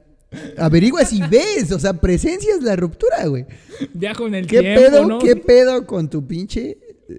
[0.57, 3.45] averiguas y ves, o sea, presencias la ruptura, güey.
[3.95, 5.18] Viajo en el ¿Qué tiempo, pedo, ¿no?
[5.18, 6.78] qué pedo con tu pinche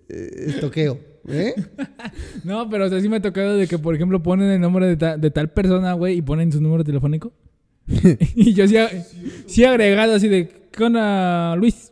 [0.09, 0.99] eh, estoqueo?
[1.27, 1.53] ¿Eh?
[2.43, 4.85] No, pero o sea, sí me ha tocado de que, por ejemplo, ponen el nombre
[4.87, 7.31] de, ta- de tal persona, güey, y ponen su número telefónico.
[8.35, 8.89] y yo sí, ha-
[9.45, 11.91] sí he agregado así de, ¿qué onda, Luis?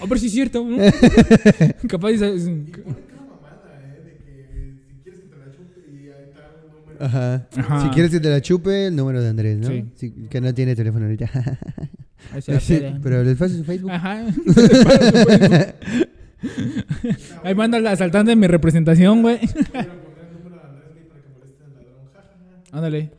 [0.00, 0.76] A ver si es cierto, ¿no?
[1.88, 2.48] Capaz es-
[7.00, 7.46] Ajá.
[7.56, 7.82] Ajá.
[7.82, 9.68] Si quieres que te la chupe, el número de Andrés, ¿no?
[9.96, 10.12] Sí.
[10.28, 11.30] Que no tiene teléfono ahorita.
[12.32, 13.90] Ahí se la Sí, pero les paso su Facebook.
[13.90, 14.26] Ajá.
[17.44, 19.38] Ahí manda al asaltante mi representación, güey.
[19.38, 19.84] Quiero poner
[20.28, 21.94] el número de Andrés güey, para que moleste al ladrón.
[22.12, 22.28] Ja, ja,
[22.70, 22.76] ja.
[22.76, 23.10] Ándale.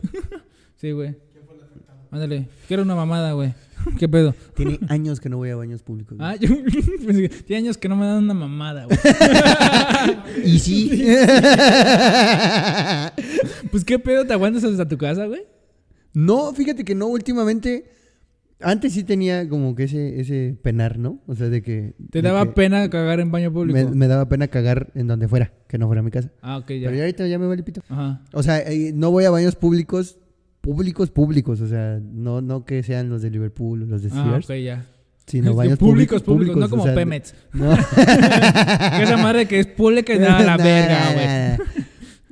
[0.78, 1.16] Sí, güey.
[1.32, 2.00] ¿Quién fue el afectado?
[2.12, 2.48] Ándale.
[2.68, 3.54] Quiero una mamada, güey.
[3.98, 4.36] ¿Qué pedo?
[4.56, 6.16] Tiene años que no voy a baños públicos.
[6.18, 6.30] güey.
[6.30, 6.50] Ah, yo
[7.06, 8.98] pensé que tiene años que no me dan una mamada, güey.
[10.46, 11.04] Y sí.
[13.72, 15.42] Pues qué pedo, ¿te aguantas hasta tu casa, güey?
[16.14, 17.86] no, fíjate que no, últimamente.
[18.64, 21.20] Antes sí tenía como que ese, ese penar, ¿no?
[21.26, 21.96] O sea, de que.
[22.12, 23.80] ¿Te de daba que pena cagar en baño público?
[23.90, 26.30] me, me daba pena cagar en donde fuera, que no fuera mi casa.
[26.44, 27.02] Ah, ok, Pero ya ya.
[27.04, 27.82] ahorita ya me vale pito.
[27.90, 28.22] Ajá.
[28.34, 30.20] O sea, eh, no voy a baños públicos,
[30.62, 31.60] públicos, públicos.
[31.60, 34.56] O sea, no, no que sean los de Liverpool o los de Ah, Sears, ok,
[34.58, 34.86] ya.
[35.26, 37.34] sino baños públicos, públicos, públicos, no o como sea, Pemex.
[37.54, 37.74] No.
[39.02, 41.81] Esa madre que es pública y nada, la verga, güey.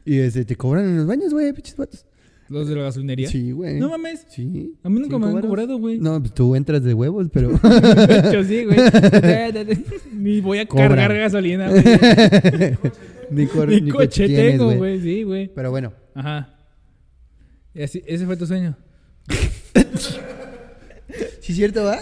[0.05, 2.05] Y este, te cobran en los baños, güey, pinches vatos.
[2.49, 3.29] Los de la gasolinería.
[3.29, 3.79] Sí, güey.
[3.79, 4.25] No mames.
[4.29, 4.73] Sí.
[4.81, 5.99] A mí nunca me han cobrado, güey.
[5.99, 7.51] No, pues tú entras de huevos, pero.
[8.33, 8.77] Yo sí, güey.
[10.13, 10.89] Ni voy a Cobran.
[10.89, 11.83] cargar gasolina, güey.
[13.31, 14.99] ni, cor- Ni ni coche tengo, güey.
[14.99, 15.51] Sí, güey.
[15.53, 15.93] Pero bueno.
[16.15, 16.55] Ajá.
[17.75, 18.75] Y así, ese fue tu sueño.
[21.41, 21.99] ¿Sí cierto, va?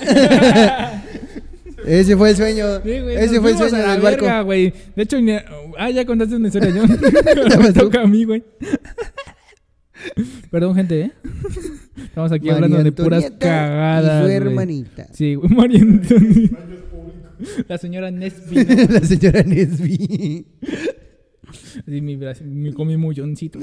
[1.87, 2.65] Ese fue el sueño.
[2.83, 3.15] Sí, güey.
[3.15, 4.25] Ese fue el sueño del barco.
[4.25, 4.73] verga, güey.
[4.95, 5.31] De hecho, ni-
[5.77, 6.83] ah, ya contaste una historia yo.
[7.61, 8.43] Me toca a mí, güey.
[10.51, 11.11] Perdón, gente, ¿eh?
[12.03, 14.05] Estamos aquí hablando de puras Antonieta cagadas.
[14.05, 14.35] Y su güey.
[14.35, 15.07] hermanita.
[15.13, 16.57] Sí, güey, María Antonieta.
[17.67, 18.75] La señora Nesby, ¿no?
[18.93, 20.45] La señora Nesby.
[21.79, 23.59] Así mi, mi, con mi mulloncito.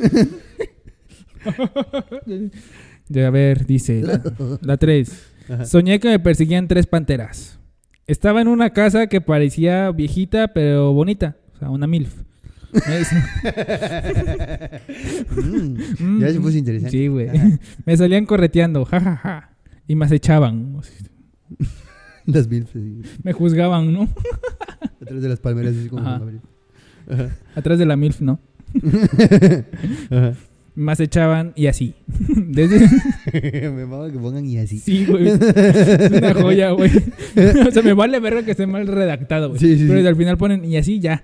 [1.45, 4.03] A ver, dice
[4.63, 5.13] la 3.
[5.49, 5.65] Ajá.
[5.67, 7.59] Soñé que me perseguían tres panteras.
[8.07, 11.37] Estaba en una casa que parecía viejita pero bonita.
[11.55, 12.23] O sea, una MILF.
[15.37, 16.91] Mm, Mm, Ya se puso interesante.
[16.91, 17.29] Sí, güey.
[17.87, 19.51] Me salían correteando, jajaja.
[19.87, 20.77] Y me acechaban.
[22.27, 22.67] Las mil.
[22.73, 23.03] sí.
[23.23, 24.09] Me juzgaban, ¿no?
[25.03, 26.03] Atrás de las palmeras, así como.
[26.09, 26.23] Ajá.
[27.11, 27.37] Ajá.
[27.55, 28.41] Atrás de la MILF, ¿no?
[30.11, 30.33] Ajá.
[30.77, 31.95] Me acechaban y así.
[32.29, 32.89] Desde...
[33.71, 34.79] Me mama que pongan y así.
[34.79, 35.29] Sí, güey.
[35.29, 36.91] Es una joya, güey.
[37.67, 39.61] O sea, me vale verga que esté mal redactado, güey.
[39.61, 40.07] Sí, sí, Pero sí.
[40.07, 41.23] al final ponen y así ya.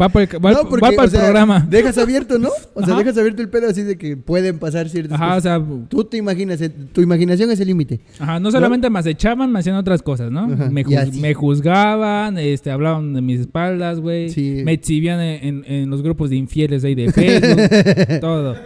[0.00, 1.66] Va para el, va, No, porque, va para o el sea, programa.
[1.68, 2.48] Dejas abierto, ¿no?
[2.72, 3.02] O sea, Ajá.
[3.02, 5.42] dejas abierto el pedo así de que pueden pasar ciertas Ajá, o cosas.
[5.42, 8.00] sea, Tú te imaginas, eh, tu imaginación es el límite.
[8.18, 10.44] ajá, no solamente me acechaban, me hacían otras cosas, ¿no?
[10.50, 14.30] Ajá, Me, juz- juzgaban, este, hablaban de mis espaldas, güey.
[14.30, 14.62] Sí.
[14.64, 18.56] Me exhibían en, en- en los grupos de infieles ahí de Facebook, todo.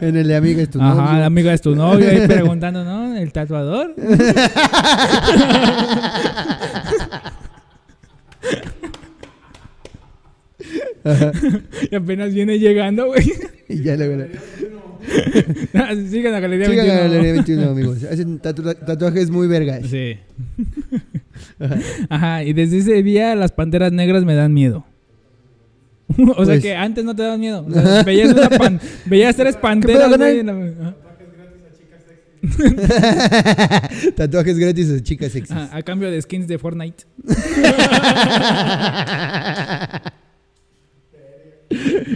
[0.00, 1.18] En el de amiga es tu Ajá, novio.
[1.20, 3.14] la amiga es tu novio ahí preguntando, ¿no?
[3.16, 3.94] El tatuador.
[11.90, 13.32] y apenas viene llegando, güey.
[13.68, 14.28] Y ya la verdad.
[16.08, 17.10] Sigan la galería Sigan a 21.
[17.10, 18.02] Galería 21, amigos.
[18.04, 19.86] Hacen tatu- tatuajes muy vergas.
[19.88, 20.16] Sí.
[22.08, 24.86] Ajá, y desde ese día las panteras negras me dan miedo.
[26.16, 27.64] o sea Pues- que antes no te daban miedo.
[27.68, 30.42] O sea, veías, una pan- veías tres panteras, güey,
[34.16, 35.50] Tatuajes gratis a chicas sexys.
[35.54, 37.04] ajá, a cambio de skins de Fortnite.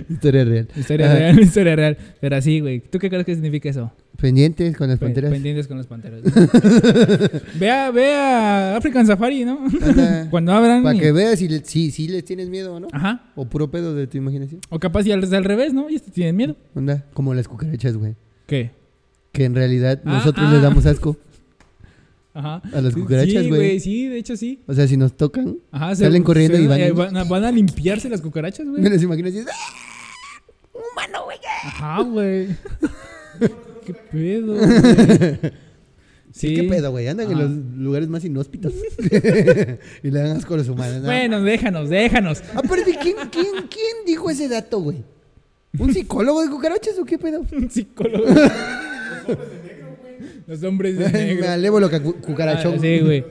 [0.09, 0.69] Historia real.
[0.77, 1.15] Historia Ajá.
[1.19, 1.97] real, historia real.
[2.21, 2.81] Pero así, güey.
[2.81, 3.93] ¿Tú qué crees que significa eso?
[4.21, 5.31] Pendientes con las panteras.
[5.31, 6.23] Pendientes con los panteros.
[7.59, 9.59] ve, a, ve a African Safari, ¿no?
[9.83, 10.83] Anda, Cuando abran.
[10.83, 12.89] Para y- que veas si, si, si les tienes miedo o no.
[12.93, 13.31] Ajá.
[13.35, 14.61] O puro pedo de tu imaginación.
[14.71, 15.91] O capaz y al, al revés, ¿no?
[15.91, 16.57] Y este tienen miedo.
[16.75, 18.15] Anda, como las cucarachas, güey.
[18.47, 18.71] ¿Qué?
[19.33, 20.53] Que en realidad Ah, nosotros ah.
[20.53, 21.17] les damos asco
[22.35, 22.63] Ajá.
[22.73, 23.81] a las Sí, cucarachas, Sí, güey.
[23.81, 24.63] Sí, de hecho sí.
[24.67, 25.95] O sea, si nos tocan, Ajá.
[25.95, 28.81] Salen corriendo y van- eh, van, a, van a limpiarse las cucarachas, güey.
[28.83, 29.41] me las imagino así.
[29.41, 29.53] ¡ah!
[31.65, 32.49] Ajá, güey.
[33.87, 34.55] ¿Qué pedo?
[34.57, 34.71] güey?
[35.41, 35.51] Sí,
[36.33, 36.55] Sí.
[36.55, 37.07] qué pedo, güey.
[37.09, 38.73] Andan en los lugares más inhóspitos.
[40.03, 40.97] y le dan asco a los humanos.
[41.03, 41.05] ¿no?
[41.07, 42.43] Bueno, déjanos, déjanos.
[42.55, 45.05] Aparte, ¿quién, quién, ¿quién dijo ese dato, güey?
[45.79, 47.45] ¿Un psicólogo de cucarachas o qué pedo?
[47.53, 48.25] Un psicólogo.
[50.47, 51.47] Los hombres de negro.
[51.47, 52.75] Malévolo cu- cucarachón.
[52.77, 53.25] Ah, sí, güey.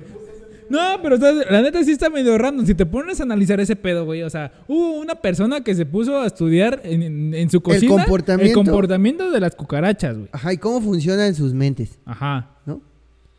[0.69, 2.65] No, pero la neta sí está medio random.
[2.65, 4.23] Si te pones a analizar ese pedo, güey.
[4.23, 7.95] O sea, hubo una persona que se puso a estudiar en, en- en su cocina
[7.97, 8.59] comportamiento.
[8.59, 10.29] el comportamiento de las cucarachas, güey.
[10.31, 11.99] Ajá, ¿y cómo funcionan sus mentes?
[12.05, 12.51] Ajá.
[12.65, 12.81] ¿No?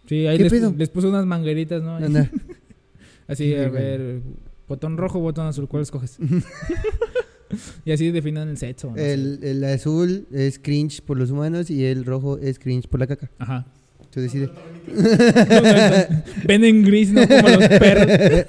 [0.07, 0.75] Sí, ahí ¿Qué les, pedo?
[0.77, 1.97] les puso unas mangueritas, ¿no?
[1.97, 2.31] Anda.
[3.29, 4.21] Así, a ver,
[4.69, 6.19] botón rojo, botón azul, ¿cuál escoges?
[7.85, 8.91] y así definen el sexo.
[8.91, 8.97] ¿no?
[8.97, 13.07] El, el azul es cringe por los humanos y el rojo es cringe por la
[13.07, 13.31] caca.
[13.39, 13.67] Ajá.
[14.11, 14.51] Tú decides.
[16.47, 17.27] Ven en gris, ¿no?
[17.27, 18.45] Como los perros.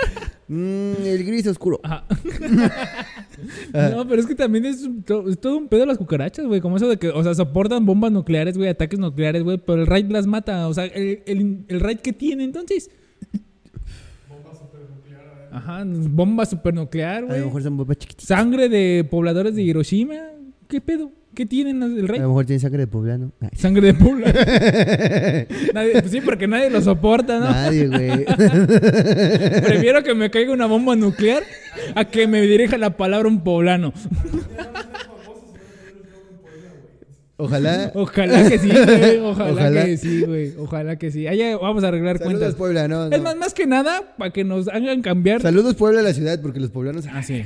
[0.47, 1.79] Mm, el gris oscuro.
[1.83, 2.05] Ajá.
[3.73, 6.59] No, pero es que también es, es todo un pedo las cucarachas, güey.
[6.61, 9.87] Como eso de que, o sea, soportan bombas nucleares, güey, ataques nucleares, güey, pero el
[9.87, 10.67] raid las mata.
[10.67, 12.89] O sea, el, el, el raid que tiene entonces.
[15.53, 17.41] Ajá, bomba supernuclear, A lo güey.
[17.45, 18.25] mejor son bombas chiquititas.
[18.27, 20.15] Sangre de pobladores de Hiroshima.
[20.67, 21.11] ¿Qué pedo?
[21.35, 22.21] ¿Qué tienen el A raid?
[22.21, 23.31] lo mejor tiene sangre de poblano.
[23.41, 23.49] Ay.
[23.55, 25.47] Sangre de.
[25.73, 27.45] Nadie- pues sí, porque nadie lo soporta, ¿no?
[27.49, 28.25] Nadie, güey.
[29.63, 31.41] Prefiero que me caiga una bomba nuclear
[31.95, 33.93] a que me dirija la palabra un poblano.
[37.35, 37.91] Ojalá.
[37.95, 39.17] Ojalá que sí, güey.
[39.19, 39.85] Ojalá, Ojalá.
[39.85, 40.53] que sí, güey.
[40.57, 41.25] Ojalá que sí.
[41.27, 42.55] Ahí vamos a arreglar Saludos cuentas.
[42.55, 43.15] Puebla, no, no.
[43.15, 45.41] Es más, más que nada, para que nos hagan cambiar.
[45.41, 47.05] Saludos Puebla a la ciudad, porque los poblanos.
[47.11, 47.43] Ah, sí.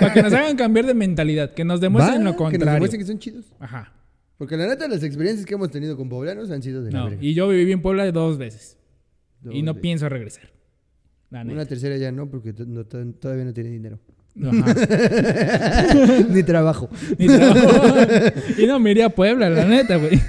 [0.00, 1.52] Para que nos hagan cambiar de mentalidad.
[1.52, 2.74] Que nos demuestren Va, lo Que nos contrario.
[2.74, 3.44] demuestren que son chidos.
[3.60, 3.92] Ajá.
[4.38, 7.04] Porque la neta, las experiencias que hemos tenido con poblanos han sido de la No,
[7.10, 7.18] verga.
[7.22, 8.78] y yo viví en Puebla dos veces.
[9.40, 9.82] Dos y no veces.
[9.82, 10.50] pienso regresar.
[11.30, 13.98] La Una tercera ya no, porque no- todavía no tiene dinero.
[16.30, 16.88] Ni trabajo.
[17.18, 17.94] Ni trabajo.
[18.58, 20.20] y no me iría a Puebla, la neta, güey.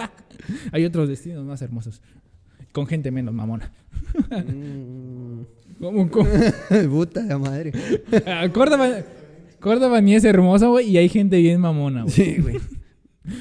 [0.72, 2.00] Hay otros destinos más hermosos.
[2.72, 3.70] Con gente menos mamona.
[4.30, 5.42] Mm.
[5.80, 6.28] Como, como-
[6.90, 7.72] Puta la madre.
[8.26, 8.88] Ah, Córdoba,
[9.60, 12.12] Córdoba ni es hermosa, güey, y hay gente bien mamona, güey.
[12.14, 12.56] Sí, güey.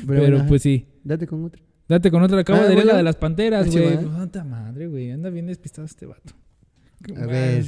[0.07, 0.87] Pero, pues sí.
[1.03, 1.61] Date con otra.
[1.87, 2.39] Date con otra.
[2.41, 3.97] Acabo Ah, de leer la de las panteras, Ah, güey.
[3.97, 5.11] Puta madre, güey.
[5.11, 6.33] Anda bien despistado este vato.
[7.15, 7.63] A ver.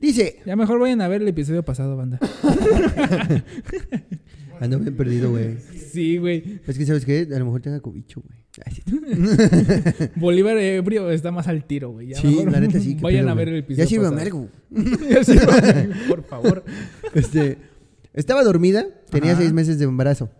[0.00, 0.40] Dice.
[0.44, 2.18] Ya mejor vayan a ver el episodio pasado, banda.
[4.60, 5.56] Ando bien perdido, güey.
[5.92, 6.60] Sí, güey.
[6.66, 7.28] Es que, ¿sabes qué?
[7.34, 8.36] A lo mejor tenga cobicho, güey.
[10.16, 12.08] Bolívar ebrio está más al tiro, güey.
[12.08, 12.96] Ya Sí, mejor la neta sí.
[13.00, 14.48] Vayan pedo, a ver el episodio Ya sirve amargo.
[15.10, 16.64] Ya sírvame, por favor.
[17.14, 17.58] Este,
[18.14, 19.40] estaba dormida, tenía Ajá.
[19.42, 20.30] seis meses de embarazo.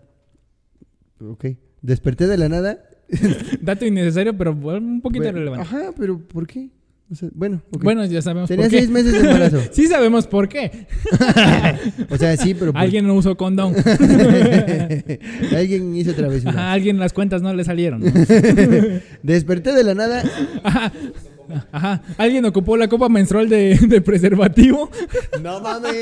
[1.20, 1.46] Ok.
[1.82, 2.82] Desperté de la nada.
[3.60, 5.62] Dato innecesario, pero un poquito Bueno, relevante.
[5.62, 6.70] Ajá, pero ¿por qué?
[7.08, 7.84] O sea, bueno, ok.
[7.84, 8.78] Bueno, ya sabemos tenía por qué.
[8.78, 9.60] seis meses de embarazo.
[9.72, 10.86] Sí sabemos por qué.
[12.10, 12.72] O sea, sí, pero.
[12.72, 13.74] por- Alguien no usó condón.
[15.56, 16.50] Alguien hizo travesura.
[16.52, 18.00] Ajá, alguien las cuentas no le salieron.
[18.00, 18.10] ¿no?
[19.22, 20.22] Desperté de la nada.
[20.64, 20.92] Ajá.
[21.72, 22.02] Ajá.
[22.18, 24.90] Alguien ocupó la copa menstrual de, de preservativo.
[25.42, 25.94] ¡No mames!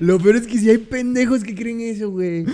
[0.00, 2.44] Lo peor es que si hay pendejos que creen eso, güey.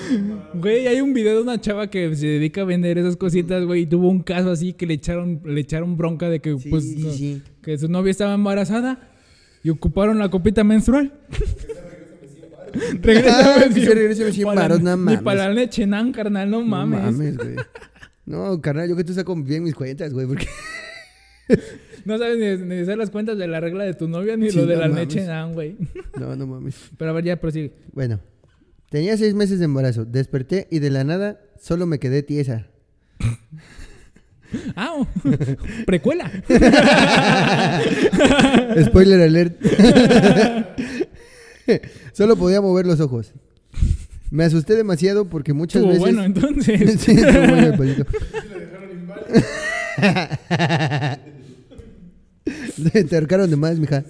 [0.55, 3.83] Güey, hay un video de una chava que se dedica a vender esas cositas, güey,
[3.83, 6.85] y tuvo un caso así que le echaron, le echaron bronca de que, Sí, pues,
[6.85, 7.43] sí, no- sí.
[7.63, 9.09] que su novia estaba embarazada
[9.65, 11.13] y ocuparon la copita menstrual.
[13.03, 15.23] Regrésame Ah, regrese 100 Pa' la- varos, no Ni mames.
[15.23, 17.01] para la leche, nan, carnal, no mames.
[17.01, 17.57] No mames, güey.
[18.25, 20.47] No, carnal, yo que tú saco bien mis cuentas, güey, porque...
[22.05, 24.57] No sabes ni, ni hacer las cuentas de la regla de tu novia ni Sí,
[24.57, 25.15] lo de no la mames.
[25.15, 25.77] leche, güey.
[26.19, 26.77] No, no mames.
[26.97, 27.73] Pero a ver, ya prosigue.
[27.93, 28.21] Bueno,
[28.91, 30.05] tenía seis meses de embarazo.
[30.05, 32.67] Desperté y de la nada solo me quedé tiesa.
[34.77, 35.07] Ah, oh,
[35.87, 36.31] precuela.
[38.85, 39.57] Spoiler alert.
[42.13, 43.33] Solo podía mover los ojos.
[44.33, 46.01] Me asusté demasiado porque muchas Estuvo veces...
[46.01, 47.01] bueno, entonces.
[47.03, 48.07] Sí, estuvo bueno el.
[53.09, 54.05] Te ahorcaron de más, mija.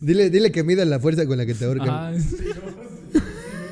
[0.00, 1.88] dile, dile que mida la fuerza con la que te ahorcan.
[1.90, 2.10] Ah,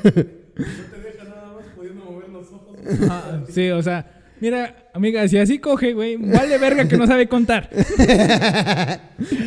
[0.03, 2.77] No te deja nada más pudiendo mover los ojos.
[3.09, 7.27] ah, sí, o sea, mira, amiga, si así coge, güey, vale verga que no sabe
[7.27, 7.67] contar.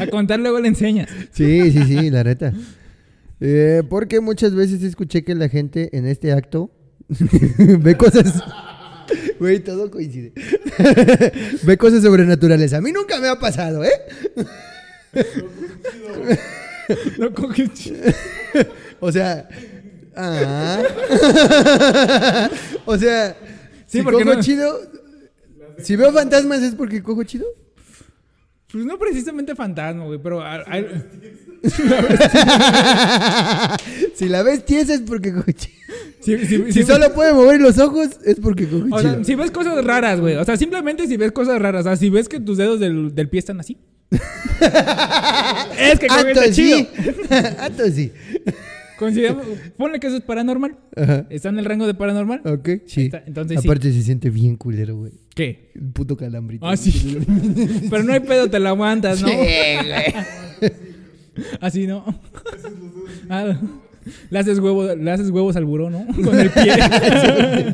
[0.01, 1.09] A contar luego le enseñas.
[1.31, 2.53] Sí, sí, sí, la neta.
[3.41, 6.71] Eh, porque muchas veces escuché que la gente en este acto
[7.09, 8.43] ve cosas.
[9.39, 10.33] Güey, todo coincide.
[11.63, 12.73] ve cosas sobrenaturales.
[12.73, 13.93] A mí nunca me ha pasado, ¿eh?
[17.19, 17.31] No.
[19.01, 19.49] O sea.
[20.15, 20.83] Ah.
[22.85, 23.37] o sea.
[23.87, 24.79] Sí, si porque cojo no- chido.
[25.83, 27.47] Si veo fantasmas es porque cojo chido.
[28.73, 30.43] Pues no precisamente fantasma, güey, pero.
[30.43, 30.65] a-
[34.15, 35.77] si la ves tiesa es porque chido.
[36.21, 39.25] Si, si- Si si- solo puede mover los ojos, es porque coge o sea, chido.
[39.25, 40.35] si ves cosas raras, güey.
[40.37, 41.83] O sea, simplemente si ves cosas raras.
[41.83, 43.79] O sea, si ves que tus dedos del, del pie están así.
[44.11, 46.79] es que cogiste entonces chido.
[47.95, 48.13] sí.
[48.99, 49.45] Consideramos-
[49.77, 50.77] ponle que eso es paranormal.
[50.97, 51.27] Ajá.
[51.31, 52.41] Está en el rango de paranormal.
[52.45, 53.03] Ok, sí.
[53.07, 53.67] está, entonces sí.
[53.69, 55.13] Aparte se siente bien culero, güey.
[55.35, 55.71] ¿Qué?
[55.75, 56.67] El puto calambrito.
[56.67, 57.19] Ah, sí.
[57.91, 59.29] Pero no hay pedo, te la aguantas, ¿no?
[61.61, 62.05] Así, ¿no?
[63.29, 63.61] Ah,
[64.31, 66.07] le haces huevo, le haces huevos al buró, ¿no?
[66.25, 66.73] Con el pie.
[66.73, 67.69] Al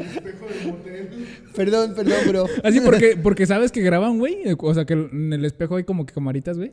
[0.00, 1.08] espejo del motel.
[1.56, 2.46] Perdón, perdón, bro.
[2.62, 4.36] Así porque, porque sabes que graban, güey.
[4.58, 6.70] O sea, que en el espejo hay como que camaritas, güey.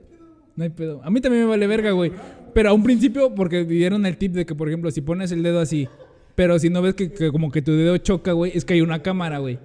[0.56, 1.01] No hay pedo.
[1.03, 2.12] A mí también me vale verga, güey.
[2.53, 5.43] Pero a un principio, porque dieron el tip de que, por ejemplo, si pones el
[5.43, 5.88] dedo así,
[6.36, 8.82] pero si no ves que, que como que tu dedo choca, güey, es que hay
[8.82, 9.60] una cámara, güey.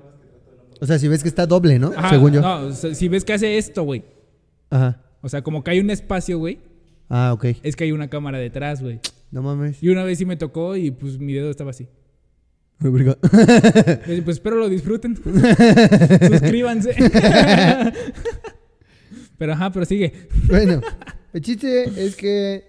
[0.81, 1.93] O sea, si ves que está doble, ¿no?
[1.97, 2.41] Ajá, Según yo.
[2.41, 4.03] No, si ves que hace esto, güey.
[4.71, 5.01] Ajá.
[5.21, 6.59] O sea, como que hay un espacio, güey.
[7.09, 7.47] Ah, ok.
[7.63, 9.01] Es que hay una cámara detrás, güey.
[9.31, 9.83] No mames.
[9.83, 11.87] Y una vez sí me tocó y pues mi dedo estaba así.
[12.79, 15.17] Pues espero lo disfruten.
[16.31, 16.95] Suscríbanse.
[19.41, 20.29] pero ajá, pero sigue.
[20.49, 20.83] bueno,
[21.33, 22.63] el chiste es que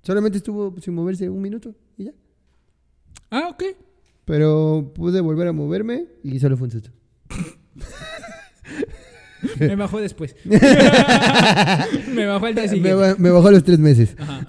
[0.00, 2.12] solamente estuvo sin moverse un minuto y ya.
[3.32, 3.64] Ah, ok.
[4.24, 6.90] Pero pude volver a moverme y solo fue un susto.
[9.58, 10.36] Me bajó después.
[10.44, 13.14] me bajó el día Me, siguiente.
[13.18, 14.16] me bajó a los tres meses.
[14.18, 14.46] Ajá.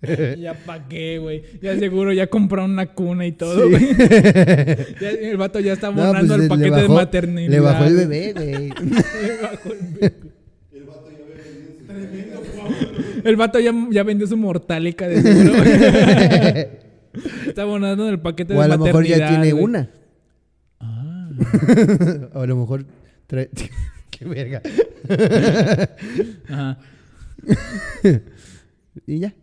[0.38, 1.42] ya pa' qué, güey.
[1.60, 3.88] Ya seguro ya compraron una cuna y todo, güey.
[5.00, 7.50] El vato ya está No, borrando pues, el paquete de maternidad.
[7.50, 8.68] Le bajó el bebé, güey.
[8.68, 10.14] Le bajó el bebé.
[13.24, 15.64] El vato ya, ya vendió su mortálica de seguro.
[17.46, 19.18] Está abonando el paquete o de a lo mejor maternidad.
[19.18, 19.90] ya tiene una.
[20.78, 21.30] Ah.
[22.34, 22.86] o a lo mejor
[23.26, 23.50] trae...
[24.10, 24.62] Qué verga.
[26.48, 26.78] Ajá.
[29.06, 29.34] Y ya.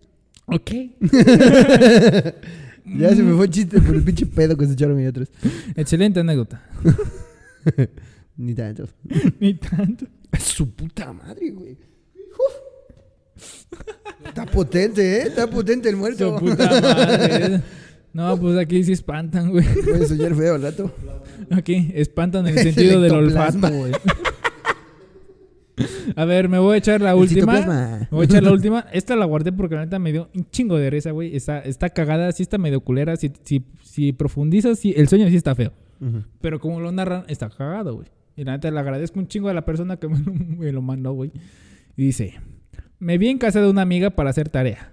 [0.47, 0.71] Ok.
[2.85, 5.27] Ya se me fue el chiste por el pinche pedo que se echaron ahí atrás.
[5.75, 6.61] Excelente anécdota.
[8.37, 8.87] Ni tanto.
[9.39, 10.05] Ni tanto.
[10.39, 11.77] Su puta madre, güey.
[14.23, 15.23] Está potente, ¿eh?
[15.23, 16.37] Está potente el muerto.
[16.37, 17.61] Su puta madre.
[18.13, 19.65] No, pues aquí sí espantan, güey.
[19.83, 20.93] Puede soñar feo al rato.
[21.51, 23.93] Aquí espantan en el sentido del olfato, güey.
[26.15, 27.53] A ver, me voy a echar la El última.
[27.55, 27.97] citoplasma.
[27.99, 28.85] Me voy a echar la última.
[28.93, 31.35] Esta la guardé porque la neta me dio un chingo de risa, güey.
[31.35, 33.15] Está, está cagada, sí está medio culera.
[33.17, 35.73] Si, si, si profundizas, sí, el sueño sí está feo.
[36.41, 38.07] Pero como lo narran, está cagado, güey.
[38.35, 40.81] Y la neta le agradezco un chingo a la persona que me lo, me lo
[40.81, 41.31] mandó, güey.
[41.97, 42.35] Y dice:
[42.99, 44.91] Me vi en casa de una amiga para hacer tarea.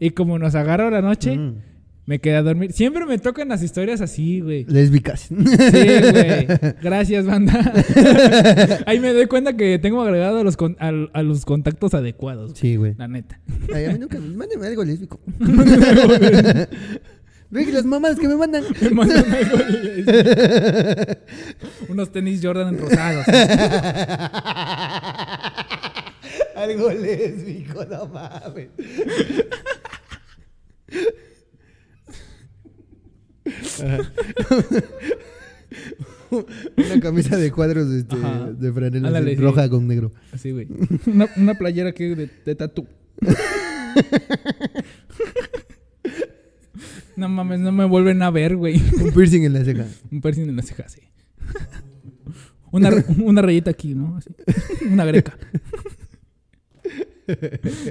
[0.00, 1.54] Y como nos agarró la noche, Mm.
[2.06, 2.72] Me quedé a dormir.
[2.72, 4.64] Siempre me tocan las historias así, güey.
[4.64, 5.20] Lésbicas.
[5.22, 6.46] Sí, güey.
[6.82, 7.72] Gracias, banda.
[8.86, 12.50] Ahí me doy cuenta que tengo agregado a los, con- a los contactos adecuados.
[12.50, 12.60] güey.
[12.60, 12.94] Sí, güey.
[12.98, 13.40] La neta.
[13.74, 14.18] Ay, a mí nunca.
[14.18, 15.20] Mándeme algo lésbico.
[17.54, 18.64] Que las mamás que me mandan.
[18.80, 21.20] Me mandan algo lésbico.
[21.88, 23.24] Unos tenis Jordan rosados.
[26.56, 28.68] algo lésbico, no mames.
[36.76, 39.34] Una camisa de cuadros este, de franela sí.
[39.36, 40.12] roja con negro.
[40.32, 40.66] Así, güey.
[41.06, 42.86] Una, una playera que de, de tatú.
[47.16, 48.82] No mames, no me vuelven a ver, güey.
[49.00, 49.86] Un piercing en la ceja.
[50.10, 51.00] Un piercing en la ceja, sí.
[52.72, 52.90] Una,
[53.22, 54.16] una rayita aquí, ¿no?
[54.16, 54.30] Así.
[54.90, 55.38] Una greca.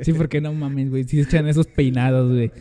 [0.03, 1.05] Sí, porque no mames, güey.
[1.05, 2.51] Si echan esos peinados, güey.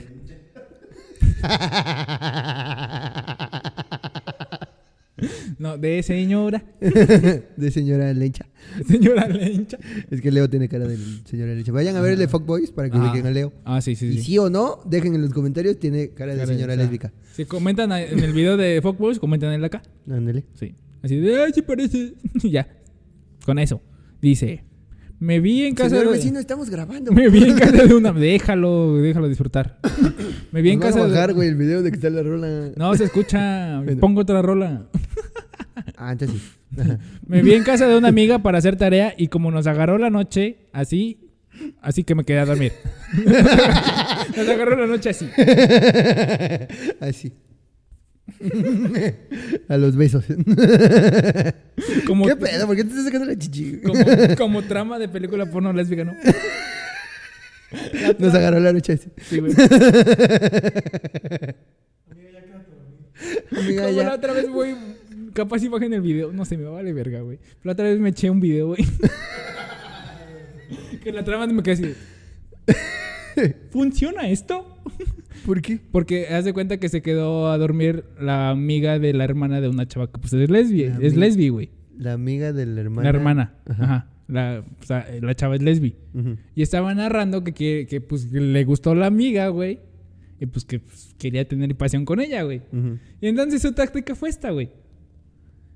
[5.58, 6.64] No, de señora.
[6.80, 8.46] de señora Lencha.
[8.88, 9.78] Señora lencha.
[10.10, 10.96] Es que Leo tiene cara de
[11.26, 11.70] señora Lencha.
[11.70, 13.02] Vayan a ver el de Fuckboys para que Ah.
[13.04, 13.52] ubiquen a Leo.
[13.64, 14.22] Ah, sí, sí, Y sí.
[14.22, 17.12] sí o no, dejen en los comentarios, tiene cara de Cara de- señora lésbica.
[17.34, 19.82] Si comentan en el video de Fuckboys, comentan en acá.
[20.10, 20.44] Ándale.
[20.54, 20.74] Sí.
[21.02, 22.14] Así de, ay, sí parece.
[22.42, 22.66] ya.
[23.44, 23.80] Con eso.
[24.20, 24.64] Dice,
[25.22, 26.12] me vi en casa Señor de...
[26.14, 27.12] vecino, estamos grabando.
[27.12, 28.12] Me vi en casa de una...
[28.32, 29.78] Déjalo, déjalo disfrutar.
[30.50, 31.34] Me vi en van casa a bajar, de...
[31.34, 32.72] güey, el video de que está la rola.
[32.74, 33.80] No, se escucha.
[33.82, 34.00] Bueno.
[34.00, 34.88] Pongo otra rola.
[35.96, 36.76] Ah, entonces sí.
[37.28, 40.10] Me vi en casa de una amiga para hacer tarea y como nos agarró la
[40.10, 41.30] noche, así...
[41.80, 42.72] Así que me quedé a dormir.
[44.36, 45.28] nos agarró la noche así.
[46.98, 47.32] Así.
[49.68, 50.24] a los besos.
[52.06, 52.66] Como, ¿Qué pedo?
[52.66, 53.80] ¿Por qué te estás sacando la chichi?
[53.80, 54.04] como,
[54.36, 56.14] como trama de película porno lésbica, ¿no?
[58.18, 59.08] Nos agarró la noche así.
[59.28, 59.52] Sí, güey.
[63.56, 64.04] Amiga, Como ya.
[64.04, 64.74] la otra vez, güey.
[65.32, 66.32] Capaz si bajen el video.
[66.32, 67.38] No sé, me vale verga, güey.
[67.62, 68.84] La otra vez me eché un video, güey.
[71.02, 71.94] que la trama me quedé así.
[73.70, 74.71] ¿Funciona esto?
[75.44, 75.80] ¿Por qué?
[75.90, 79.68] Porque haz de cuenta que se quedó a dormir la amiga de la hermana de
[79.68, 81.70] una chava que pues es lesbi, La es lesbi, güey.
[81.96, 83.02] La amiga de la hermana.
[83.02, 83.54] La hermana.
[83.66, 83.84] Ajá.
[83.84, 84.08] Ajá.
[84.28, 85.96] La, o sea, la chava es lesbi.
[86.54, 89.80] Y estaba narrando que, que pues que le gustó la amiga, güey.
[90.40, 92.62] Y pues que pues, quería tener pasión con ella, güey.
[93.20, 94.70] Y entonces su táctica fue esta, güey.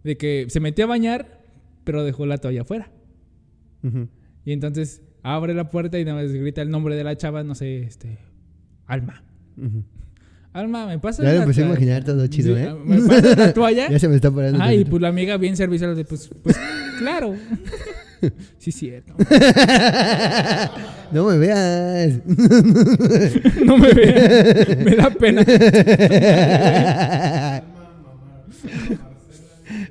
[0.05, 1.45] De que se metió a bañar,
[1.85, 2.91] pero dejó la toalla afuera.
[4.45, 7.55] Y entonces abre la puerta y nada más grita el nombre de la chava, no
[7.55, 8.19] sé, este.
[8.87, 9.23] Alma.
[10.53, 12.75] Alma, me pasa Ya la empecé a imaginar todo chido, Sí, ¿eh?
[12.85, 13.91] ¿Me pasas la toalla?
[13.91, 14.59] Ya se me está parando.
[14.63, 16.57] Ah, y pues la amiga bien servicial de pues, pues
[16.99, 17.35] claro.
[18.59, 19.15] sí, cierto.
[21.13, 22.21] No me veas.
[23.65, 24.79] No me veas.
[24.79, 25.43] Me da pena.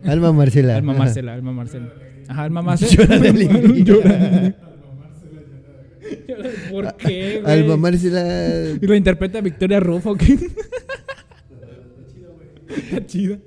[0.05, 0.75] Alma Marcela.
[0.77, 0.93] Alma.
[0.93, 1.93] Marcela, Alma Marcela.
[2.27, 2.91] Ajá, Alma Marcela.
[3.03, 3.83] Llora de alegría.
[3.83, 4.55] Llora.
[6.71, 7.53] ¿Por qué, güey?
[7.59, 8.77] Alma Marcela.
[8.81, 10.37] Y lo interpreta Victoria Rufo, ¿qué?
[12.67, 13.39] Está chida.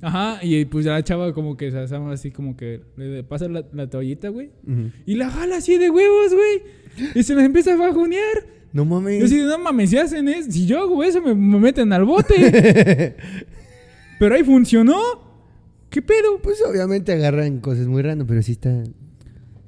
[0.00, 3.48] Ajá, y pues ya la chava como que se asama así como que le pasa
[3.48, 4.50] la, la toallita, güey.
[5.06, 6.62] Y la jala así de huevos, güey.
[7.14, 8.46] Y se las empieza a bajonear.
[8.72, 9.24] No Yo mames.
[9.24, 13.16] así, no mames, si hacen eso, si yo hago eso, me, me meten al bote.
[14.18, 15.26] Pero ahí funcionó.
[15.90, 16.38] ¿Qué pedo?
[16.42, 18.84] Pues obviamente agarran cosas muy random, pero sí está.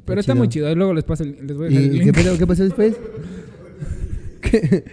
[0.05, 0.75] Pero está muy chido.
[0.75, 2.15] Luego les paso el, les voy a dejar el ¿Y qué, link.
[2.15, 2.39] pedo?
[2.39, 2.95] ¿Qué pasó después?
[4.41, 4.85] ¿Qué?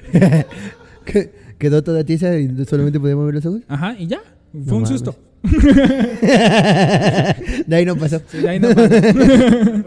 [1.06, 1.32] ¿Qué?
[1.58, 3.62] ¿Quedó toda tiesa y solamente podíamos ver los ojos?
[3.68, 4.20] Ajá, y ya.
[4.52, 4.90] Fue No un mames.
[4.90, 5.16] susto.
[7.68, 8.22] De ahí no pasó.
[8.28, 9.02] Sí, de ahí no pasa.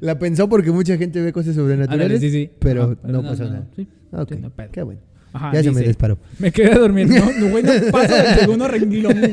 [0.00, 2.04] La pensó porque mucha gente ve cosas sobrenaturales.
[2.06, 2.50] Ándale, sí, sí.
[2.58, 3.66] Pero Ajá, no pasó nada.
[3.76, 4.68] Sí, Ok, sí, no pedo.
[4.72, 5.00] qué bueno.
[5.32, 6.18] Ajá, ya se me dice, disparó.
[6.38, 7.08] Me quedé a dormir.
[7.08, 9.32] No, no, güey, no paso del segundo renglón, güey.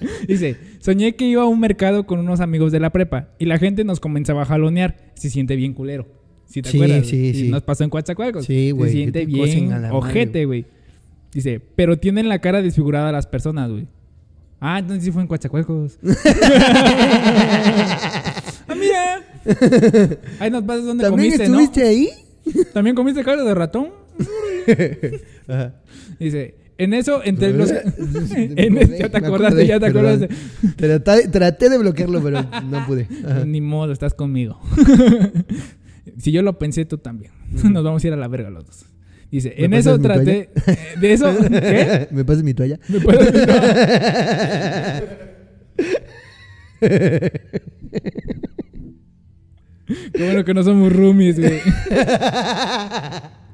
[0.28, 3.58] Dice, soñé que iba a un mercado con unos amigos de la prepa y la
[3.58, 4.96] gente nos comenzaba a jalonear.
[5.14, 6.06] Se siente bien culero.
[6.46, 7.06] ¿Sí te Sí, acuerdas?
[7.06, 7.48] sí, sí.
[7.50, 8.46] Nos pasó en Coatzacoalcos.
[8.46, 10.64] Sí, güey, Se siente bien ojete, güey.
[11.32, 13.86] Dice, pero tienen la cara desfigurada las personas, güey.
[14.60, 15.98] Ah, entonces sí fue en Coatzacoalcos.
[18.68, 19.22] ah, mira.
[20.40, 22.08] Ahí nos pasas ¿También comiste, estuviste ahí?
[22.72, 23.88] ¿También comiste carne de ratón?
[25.48, 25.74] Ajá.
[26.18, 27.70] Dice, en eso, entre los...
[28.36, 30.28] en ya te acordaste, ya te acordaste.
[30.76, 33.08] Traté, traté de bloquearlo, pero no pude.
[33.26, 33.44] Ajá.
[33.44, 34.60] Ni modo, estás conmigo.
[36.18, 37.32] si yo lo pensé, tú también.
[37.50, 38.86] Nos vamos a ir a la verga los dos.
[39.30, 40.50] Dice, ¿Me en pasas eso mi traté...
[41.00, 41.36] De eso...
[41.50, 42.08] ¿Qué?
[42.12, 42.78] ¿Me pasas mi toalla?
[42.88, 43.32] ¿Me puedes
[49.88, 51.60] Qué bueno que no somos roomies, güey.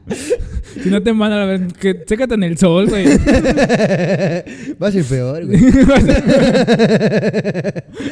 [0.82, 3.06] si no te mandan a ver, que sécate en el sol, güey.
[4.82, 5.58] Va a ser peor, güey.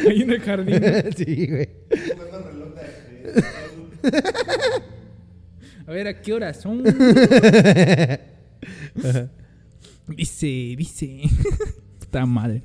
[0.08, 0.80] Ahí en el jardín.
[1.16, 1.68] sí, güey.
[5.86, 6.82] A ver, ¿a qué horas son?
[10.08, 11.20] Dice, dice.
[12.00, 12.62] Puta madre.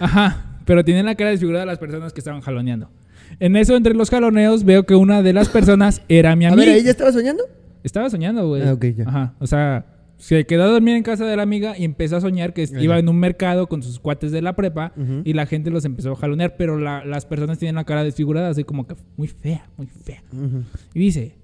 [0.00, 0.60] Ajá.
[0.64, 2.90] Pero tienen la cara desfigurada de las personas que estaban jaloneando.
[3.38, 6.66] En eso, entre los jaloneos, veo que una de las personas era mi A amiga.
[6.66, 7.44] ver, ¿ahí ya estaba soñando?
[7.86, 8.62] Estaba soñando, güey.
[8.62, 9.04] Ah, ok, ya.
[9.08, 9.34] Ajá.
[9.38, 9.86] O sea,
[10.18, 12.80] se quedó a dormir en casa de la amiga y empezó a soñar que Ah,
[12.82, 15.22] iba en un mercado con sus cuates de la prepa Ujú.
[15.24, 18.48] y la gente los empezó a jalonear, pero la- las personas tienen la cara desfigurada,
[18.48, 20.22] así como que muy fea, muy fea.
[20.32, 20.62] Ujú.
[20.94, 21.36] Y dice,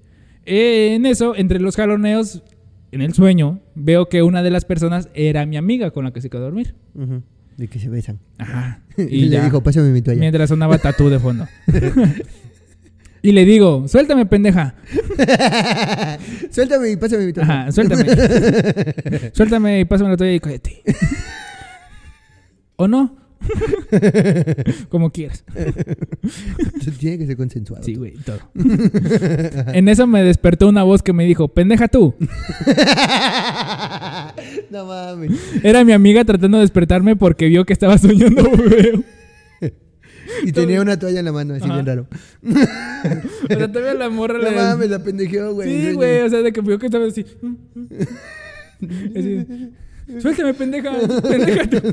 [0.44, 2.42] "Eh, en eso, entre los jaloneos,
[2.90, 6.20] en el sueño, veo que una de las personas era mi amiga con la que
[6.20, 6.74] se quedó a dormir.
[6.94, 7.22] Ujú.
[7.56, 8.18] De que se besan.
[8.38, 8.80] Ajá.
[8.98, 10.18] Y, Y, le ya, dijo, pásame mi toalla.
[10.20, 11.46] mientras sonaba tatú de fondo.
[13.22, 14.74] y le digo, suéltame, pendeja.
[16.50, 17.62] Suéltame y pásame mi toalla.
[17.62, 18.04] Ajá, suéltame.
[19.32, 20.82] suéltame y pásame la toalla y cállate.
[22.76, 23.16] ¿O no?
[24.88, 25.44] Como quieras.
[26.98, 27.84] Tiene que ser consensuado.
[27.84, 28.38] Sí, güey, todo.
[28.54, 32.14] en eso me despertó una voz que me dijo, pendeja tú.
[34.70, 35.32] no mames.
[35.62, 39.04] Era mi amiga tratando de despertarme porque vio que estaba soñando feo.
[40.44, 41.74] Y tenía una toalla en la mano, así Ajá.
[41.74, 42.06] bien raro.
[43.44, 44.56] O sea, todavía la morra No le...
[44.56, 45.68] mames, la pendejeó, güey.
[45.68, 47.24] Sí, güey, o sea, de que vio que estaba así.
[49.16, 49.46] Así,
[50.20, 50.92] Suéltame, pendeja.
[51.22, 51.80] pendeja tú".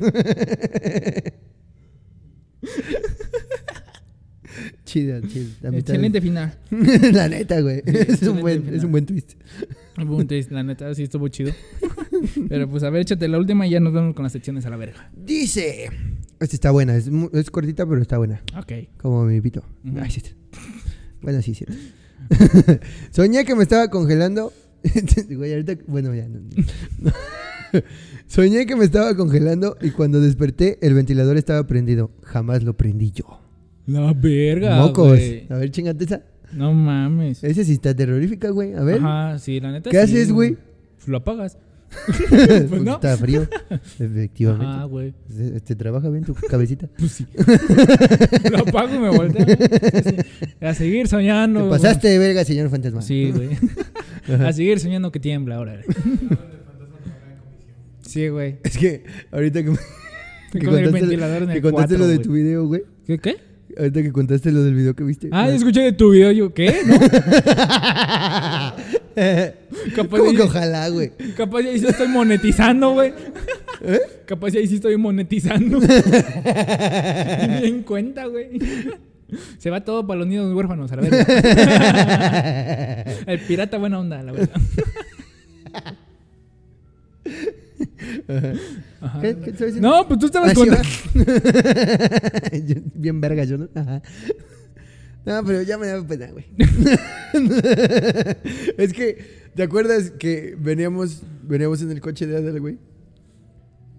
[4.86, 5.50] Chido, chido.
[5.62, 6.58] La Excelente final.
[7.14, 7.82] la neta, güey.
[7.86, 8.76] es, un buen, final.
[8.76, 9.34] es un buen twist.
[9.98, 11.54] Un twist, la neta, sí estuvo chido.
[12.50, 14.70] Pero pues a ver, échate la última y ya nos vamos con las secciones a
[14.70, 15.12] la verga.
[15.16, 15.90] Dice.
[16.40, 16.96] Esta está buena.
[16.96, 18.42] Es, mu- es cortita, pero está buena.
[18.58, 18.72] Ok.
[18.98, 19.64] Como mi pito.
[19.86, 19.98] Ujú.
[20.02, 20.22] Ay, sí.
[21.22, 21.66] Bueno, sí, sí.
[23.12, 24.54] Soñé que me estaba congelando.
[25.30, 25.76] Güey, ahorita.
[25.88, 26.40] Bueno, ya no.
[27.00, 27.12] no.
[28.28, 32.12] Soñé que me estaba congelando y cuando desperté, el ventilador estaba prendido.
[32.24, 33.42] Jamás lo prendí yo.
[33.86, 34.78] La verga.
[34.78, 35.10] Mocos.
[35.10, 35.46] güey.
[35.50, 36.24] A ver, chingate esa.
[36.54, 37.44] No mames.
[37.44, 38.74] Esa sí está terrorífica, güey.
[38.74, 39.00] A ver.
[39.00, 39.90] Ajá, sí, la neta.
[39.90, 40.58] ¿Qué sí, haces, güey?
[41.06, 41.58] Lo apagas.
[42.70, 42.96] Pues no.
[42.96, 43.48] Está frío.
[44.00, 44.66] Efectivamente.
[44.66, 45.14] Ajá, güey.
[45.66, 46.88] ¿Te, trabaja bien tu cabecita?
[46.98, 47.26] Pues sí.
[48.52, 49.46] Lo apago y me volteo.
[50.62, 51.64] A seguir soñando.
[51.64, 53.02] Te pasaste de verga, señor fantasma.
[53.02, 53.50] Sí, güey.
[54.46, 55.82] A seguir soñando que tiembla ahora.
[58.02, 58.58] Sí, güey.
[58.64, 59.72] Es que ahorita que,
[60.52, 62.84] que Con el contaste- ventilador en que el contaste 4, lo de tu video, güey.
[63.06, 63.18] ¿Qué?
[63.20, 63.38] ¿Qué?
[63.80, 65.30] Ahorita que contaste lo del video que viste.
[65.32, 66.34] Ah, escuché de tu video.
[66.34, 66.82] Yo, ¿qué?
[66.86, 67.00] ¿No?
[69.96, 71.12] Capaz ¿Cómo que ojalá, güey?
[71.38, 73.14] Capaz ya ahí sí estoy monetizando, güey.
[73.82, 74.02] ¿Eh?
[74.26, 75.80] Capaz ya ahí sí estoy monetizando.
[77.62, 78.60] Ni en cuenta, güey.
[79.58, 81.24] Se va todo para los niños huérfanos, a la verga.
[83.28, 84.62] El pirata buena onda, la verdad.
[89.02, 89.22] Ajá.
[89.22, 89.74] ¿Qué, ¿Qué estoy?
[89.80, 90.70] No, pues tú estabas Ah, con...
[92.96, 93.68] Bien verga yo, ¿no?
[93.76, 94.02] Ajá.
[95.26, 96.46] No, pero ya me da pena, güey.
[98.78, 102.78] es que, ¿te acuerdas que veníamos, veníamos en el coche de Adel, güey?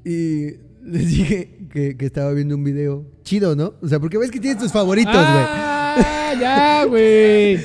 [0.04, 0.52] Y
[0.84, 3.74] les dije que, que estaba viendo un video chido, ¿no?
[3.82, 5.24] O sea, porque ves que tienes tus favoritos, güey.
[5.26, 7.58] ah, ya, güey.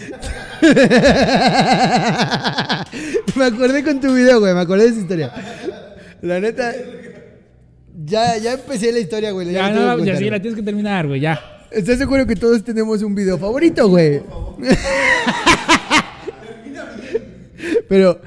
[3.35, 4.53] me acordé con tu video, güey.
[4.53, 5.31] Me acordé de esa historia.
[6.25, 6.73] La neta.
[8.03, 9.51] Ya, ya empecé la historia, güey.
[9.51, 11.39] Ya, no, ya sí, la tienes que terminar, güey, ya.
[11.71, 14.21] ¿Estás seguro que todos tenemos un video favorito, güey?
[17.87, 18.19] Pero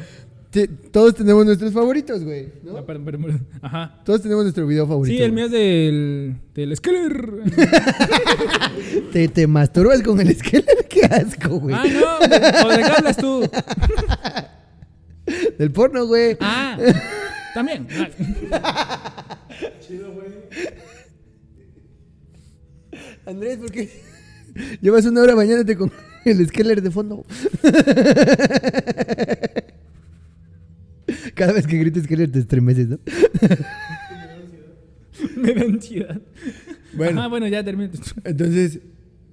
[0.51, 2.53] te- todos tenemos nuestros favoritos, güey.
[2.63, 2.77] ¿no?
[2.77, 3.47] Ah, perdón, perdón, perdón.
[3.63, 4.01] Ajá.
[4.05, 5.17] Todos tenemos nuestro video favorito.
[5.17, 6.37] Sí, el mío es del...
[6.55, 7.31] Del Skeller.
[9.13, 10.73] ¿Te, te masturbas con el esqueleto?
[10.89, 11.75] Qué asco, güey.
[11.77, 12.19] Ah, no.
[12.67, 13.49] ¿O de qué hablas tú?
[15.59, 16.37] Del porno, güey.
[16.41, 16.79] Ah,
[17.55, 17.87] también.
[18.53, 19.39] Ah.
[19.81, 20.29] Chido, güey.
[23.27, 23.89] Andrés, ¿por qué
[24.81, 25.93] llevas una hora bañándote con
[26.25, 27.25] el esqueleto de fondo?
[31.35, 32.99] Cada vez que grites esqueleto te estremeces, ¿no?
[35.37, 36.21] Me da ansiedad.
[36.95, 37.21] Bueno.
[37.21, 37.93] Ajá, bueno, ya termino.
[38.25, 38.81] Entonces,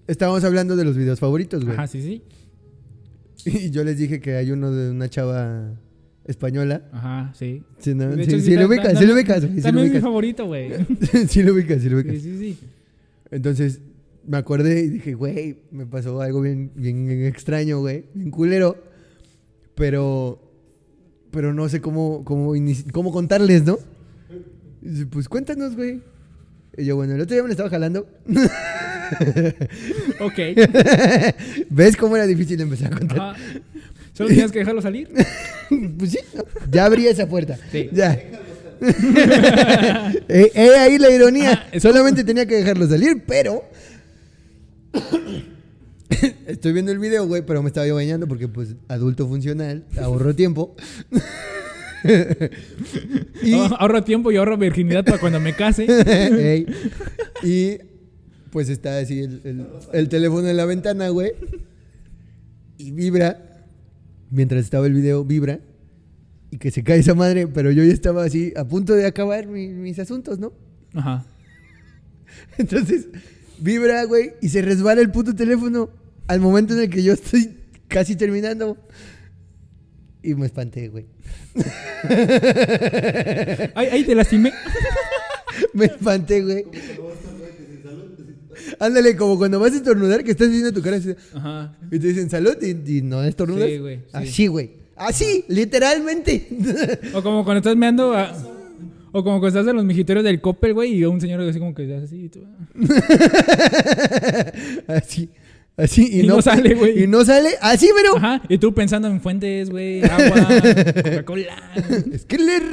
[0.07, 1.75] estábamos hablando de los videos favoritos, güey.
[1.75, 2.21] Ajá, sí, sí.
[3.45, 5.79] Y yo les dije que hay uno de una chava
[6.25, 6.83] española.
[6.91, 7.63] Ajá, sí.
[7.77, 10.71] Sí, no, sí, hecho, sí lo ubicas, sí lo ubicas, También es mi favorito, güey.
[11.27, 12.15] sí lo ubicas, sí lo ubicas.
[12.15, 12.57] Sí, sí, sí.
[13.31, 13.79] Entonces,
[14.27, 18.77] me acordé y dije, güey, me pasó algo bien, bien extraño, güey, bien culero.
[19.75, 20.41] Pero,
[21.31, 22.53] pero no sé cómo, cómo,
[22.91, 23.77] cómo contarles, ¿no?
[24.81, 26.01] Dice, Pues cuéntanos, güey.
[26.77, 28.07] Y yo, bueno, el otro día me lo estaba jalando.
[30.19, 30.37] Ok.
[31.69, 33.19] ¿Ves cómo era difícil empezar a contar?
[33.19, 33.35] Ajá.
[34.15, 35.09] Solo tienes que dejarlo salir.
[35.97, 36.19] Pues sí,
[36.71, 37.57] ya abrí esa puerta.
[37.71, 37.89] Sí.
[37.91, 38.13] Ya.
[40.29, 41.67] eh, eh, ahí la ironía.
[41.79, 43.63] Solamente tenía que dejarlo salir, pero.
[46.45, 50.35] Estoy viendo el video, güey, pero me estaba yo bañando porque, pues, adulto funcional, ahorro
[50.35, 50.75] tiempo.
[53.41, 55.87] y, Ah- Ahorro tiempo y ahorro virginidad para cuando me case.
[55.89, 56.67] Ey.
[57.43, 57.77] y,
[58.51, 61.31] pues, está así el, el- el teléfono en la ventana, güey.
[62.77, 63.44] Y vibra.
[64.35, 65.59] Mientras estaba el video, vibra.
[66.51, 69.47] Y que se cae esa madre, pero yo ya estaba así a punto de acabar
[69.47, 70.51] mi- mis asuntos, ¿no?
[70.93, 71.25] Ajá.
[72.57, 73.07] Entonces,
[73.59, 75.89] vibra, güey, y se resbala el puto teléfono
[76.27, 77.57] al momento en el que yo estoy
[77.87, 78.77] casi terminando.
[80.21, 81.05] Y me espanté, güey.
[83.75, 84.51] Ahí, ahí te lastimé.
[85.73, 86.65] Me espanté, güey.
[88.79, 91.75] Ándale, como cuando vas a estornudar, que estás viendo tu cara así, Ajá.
[91.91, 93.69] y te dicen salud y, y no estornudas.
[93.69, 94.03] Sí, güey, sí.
[94.13, 94.71] Así, güey.
[94.95, 96.47] Así, literalmente.
[97.13, 98.31] O como cuando estás meando a-
[99.11, 101.73] O como cuando estás en los mijitorios del Coppel, güey, y un señor así como
[101.73, 102.25] que se hace así.
[102.25, 102.45] y tú-
[104.87, 105.29] así.
[105.77, 106.07] Así.
[106.09, 107.03] Y, Y no sale, güey.
[107.03, 107.49] Y no sale.
[107.61, 108.15] Así, pero.
[108.17, 108.41] Ajá.
[108.47, 110.47] Y tú pensando en fuentes, güey, agua,
[111.03, 111.73] Coca-Cola.
[112.17, 112.63] Skeller.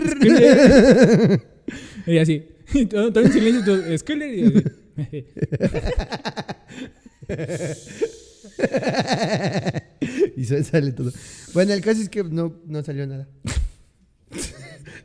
[2.06, 2.44] Y así.
[2.74, 3.60] Y todo, todo en silencio.
[3.60, 4.34] y tú, Skeller.
[4.34, 4.62] Y así.
[10.36, 11.10] y se- sale todo.
[11.54, 13.28] Bueno, el caso es que no, no salió nada.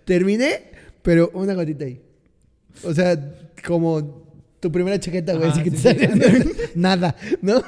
[0.05, 0.71] Terminé,
[1.01, 2.01] pero una gotita ahí.
[2.83, 3.17] O sea,
[3.65, 4.27] como
[4.59, 5.89] tu primera chaqueta, güey, así que te sí, sí.
[5.99, 7.63] sale nada, ¿no?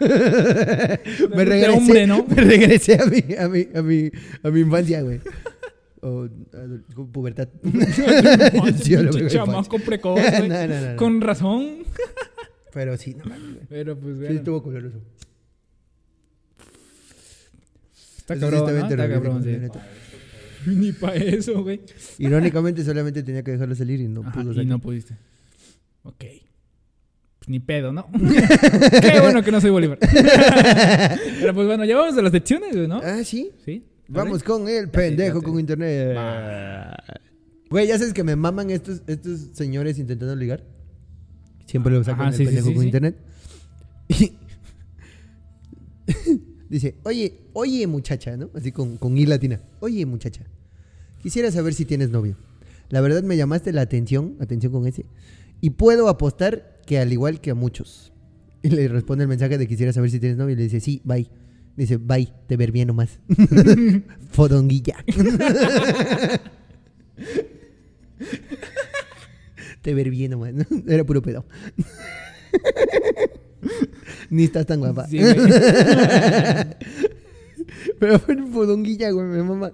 [0.00, 2.24] me regresé, hombre, ¿no?
[2.26, 4.10] me regresé a mi, a mi, a mi,
[4.42, 5.20] a mi infancia, güey.
[6.04, 6.28] O
[7.12, 7.48] pubertad.
[8.82, 8.94] Sí,
[9.28, 10.48] chamaco precoz, güey.
[10.48, 10.96] No, no, no, no.
[10.96, 11.84] Con razón.
[12.72, 13.66] Pero sí, no mames.
[13.68, 14.34] Pero pues, Sí, bueno.
[14.38, 14.98] estuvo culeroso.
[18.18, 18.90] Está Eso sí cabrón.
[18.90, 20.70] Está cabrón, sí.
[20.70, 21.80] Ni para eso, güey.
[22.18, 24.68] Irónicamente solamente tenía que dejarlo salir y no Ajá, pudo y salir.
[24.68, 25.14] no pudiste.
[26.04, 26.24] Ok.
[27.38, 28.08] Pues ni pedo, ¿no?
[28.12, 29.98] Qué bueno que no soy Bolívar.
[30.00, 33.00] Pero pues bueno, ya vamos a las secciones, güey, ¿no?
[33.02, 33.50] Ah, sí.
[33.64, 33.84] Sí.
[34.12, 36.16] Vamos con el pendejo con internet.
[37.70, 40.62] Güey, ya sabes que me maman estos, estos señores intentando ligar.
[41.66, 43.16] Siempre lo sacan Ajá, el pendejo con internet.
[46.68, 48.50] Dice, oye, oye muchacha, ¿no?
[48.54, 49.60] Así con, con I latina.
[49.80, 50.44] Oye muchacha,
[51.22, 52.36] quisiera saber si tienes novio.
[52.90, 55.06] La verdad me llamaste la atención, atención con ese.
[55.62, 58.12] Y puedo apostar que al igual que a muchos.
[58.62, 60.52] Y le responde el mensaje de quisiera saber si tienes novio.
[60.52, 61.28] Y le dice, sí, bye.
[61.76, 63.20] Dice, bye, te ver bien nomás.
[64.30, 65.04] Fodonguilla.
[69.82, 70.52] te ver bien nomás.
[70.54, 70.64] ¿no?
[70.86, 71.46] Era puro pedo.
[74.30, 75.06] Ni estás tan guapa.
[75.06, 75.18] Sí.
[77.98, 79.72] Pero fue fodonguilla, güey, mi mamá.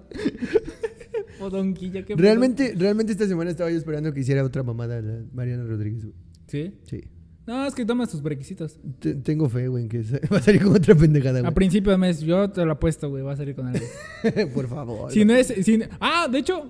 [1.37, 2.15] Fodonquilla, qué.
[2.15, 6.15] Realmente, realmente esta semana estaba yo esperando que hiciera otra mamada la Mariana Rodríguez, güey.
[6.47, 6.73] ¿Sí?
[6.83, 7.03] Sí.
[7.49, 8.77] No, es que tomas tus requisitos.
[8.99, 11.53] Te- tengo fe, güey, que va a salir con otra pendejada, A güey.
[11.55, 13.83] principio de mes, yo te lo apuesto, güey, va a salir con algo.
[14.53, 15.11] Por favor.
[15.11, 15.47] Si no es.
[15.47, 16.69] si- ah, de hecho,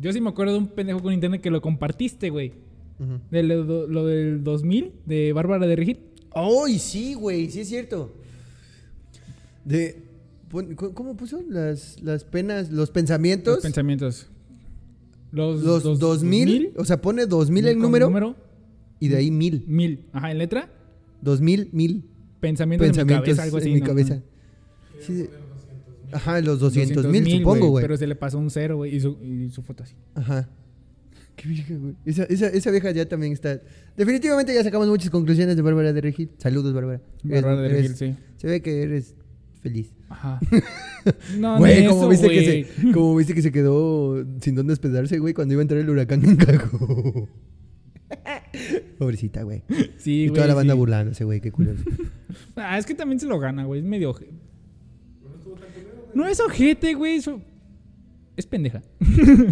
[0.00, 2.52] yo sí me acuerdo de un pendejo con internet que lo compartiste, güey.
[3.30, 5.98] De lo, lo del 2000, de Bárbara de Regil.
[6.34, 7.50] ¡Ay, sí, güey!
[7.50, 8.14] Sí es cierto.
[9.64, 10.02] De...
[10.94, 11.42] ¿Cómo puso?
[11.48, 13.56] Las, las penas, los pensamientos.
[13.56, 14.28] Los pensamientos.
[15.32, 18.36] Los, los dos- 2000, o sea, pone 2000 el con número,
[19.04, 19.64] y de ahí 1000.
[19.66, 20.04] Mil.
[20.12, 20.70] Ajá, en letra.
[21.22, 22.04] 2000, 1000
[22.40, 23.68] Pensamientos, pensamientos en mi cabeza, algo así.
[23.68, 23.86] en mi ¿no?
[23.86, 24.22] cabeza.
[25.00, 25.26] Sí.
[26.12, 27.82] Ajá, los 200 mil, 200,000, supongo, güey.
[27.82, 29.94] Pero se le pasó un cero, güey, y su, y su foto así.
[30.14, 30.48] Ajá.
[31.36, 31.94] Qué vieja, güey.
[32.04, 33.60] Esa, esa, esa vieja ya también está.
[33.96, 36.30] Definitivamente ya sacamos muchas conclusiones de Bárbara de Regil.
[36.38, 37.00] Saludos, Bárbara.
[37.22, 38.14] Bárbara de Regil, sí.
[38.36, 39.14] Se ve que eres
[39.62, 39.90] feliz.
[40.08, 40.40] Ajá.
[41.38, 45.34] No, Güey, como viste que se, como viste que se quedó sin dónde hospedarse, güey,
[45.34, 47.28] cuando iba a entrar el huracán en Cajo.
[48.98, 49.62] Pobrecita, güey.
[49.96, 50.34] Sí, y güey.
[50.36, 50.78] toda la banda sí.
[50.78, 51.76] burlándose, güey, qué culero.
[52.56, 53.80] Ah, es que también se lo gana, güey.
[53.80, 54.10] Es medio.
[54.10, 54.28] oje-
[56.14, 57.16] No es ojete, güey.
[57.16, 57.40] Eso...
[58.36, 58.82] Es pendeja.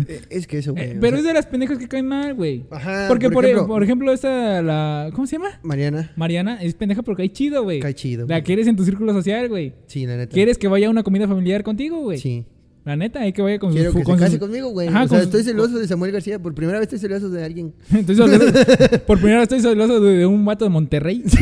[0.09, 0.84] Eh, es que eso, güey.
[0.90, 2.64] Eh, o pero sea- es de las pendejas que caen mal, güey.
[2.68, 5.11] Ajá, Porque, por por, ejemplo- por ejemplo, esta, la.
[5.14, 5.61] ¿Cómo se llama?
[5.62, 7.78] Mariana, Mariana es pendeja porque cae chido, güey.
[7.78, 8.22] cae chido.
[8.26, 8.43] La güey.
[8.43, 9.72] quieres en tu círculo social, güey.
[9.86, 10.34] Sí, la neta.
[10.34, 12.18] ¿Quieres que vaya a una comida familiar contigo, güey?
[12.18, 12.45] Sí.
[12.85, 13.76] La neta, hay que vaya con sus.
[13.80, 14.89] Quiero que se case conmigo, güey.
[14.89, 16.41] Ajá, o sea, con estoy celoso de Samuel García.
[16.41, 17.72] Por primera vez estoy celoso de alguien.
[17.95, 21.22] Estoy celoso- por primera vez estoy celoso de, de un vato de Monterrey.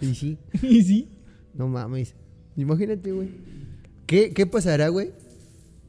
[0.00, 0.38] Y sí.
[0.62, 1.08] y sí.
[1.54, 2.14] No mames.
[2.56, 3.28] Imagínate, güey.
[4.06, 5.10] ¿Qué, ¿Qué pasará, güey?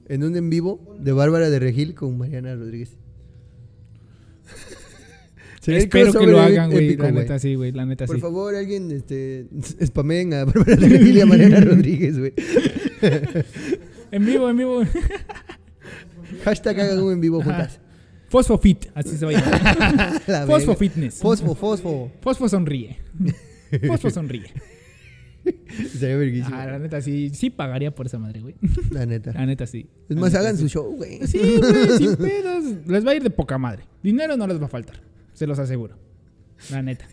[0.07, 2.91] En un en vivo de Bárbara de Regil con Mariana Rodríguez.
[5.65, 6.95] Espero que lo hagan, güey.
[6.97, 7.71] La neta sí, güey.
[7.71, 8.21] La neta Por sí.
[8.21, 9.47] favor, alguien este,
[9.83, 12.33] spameen a Bárbara de Regil y a Mariana Rodríguez, güey.
[14.13, 14.83] En vivo, en vivo.
[16.45, 17.79] Hashtag hagan un en vivo juntas.
[18.29, 20.21] Fosfo Fit, así se va a llamar.
[20.27, 20.75] La Fosfo.
[20.75, 21.15] Fitness.
[21.15, 22.11] Fosfo, fosfo.
[22.21, 22.97] Fosfo sonríe.
[23.87, 24.51] Fosfo sonríe.
[25.99, 26.55] Sería verguísimo.
[26.55, 28.55] Ah, la neta sí, sí pagaría por esa madre, güey.
[28.91, 29.33] La neta.
[29.33, 29.89] La neta sí.
[30.07, 30.61] Es La más, neta, hagan sí.
[30.61, 31.25] su show, güey.
[31.25, 32.65] Sí, güey, sin pedos.
[32.85, 33.83] Les va a ir de poca madre.
[34.03, 35.01] Dinero no les va a faltar.
[35.33, 35.97] Se los aseguro.
[36.69, 37.07] La neta.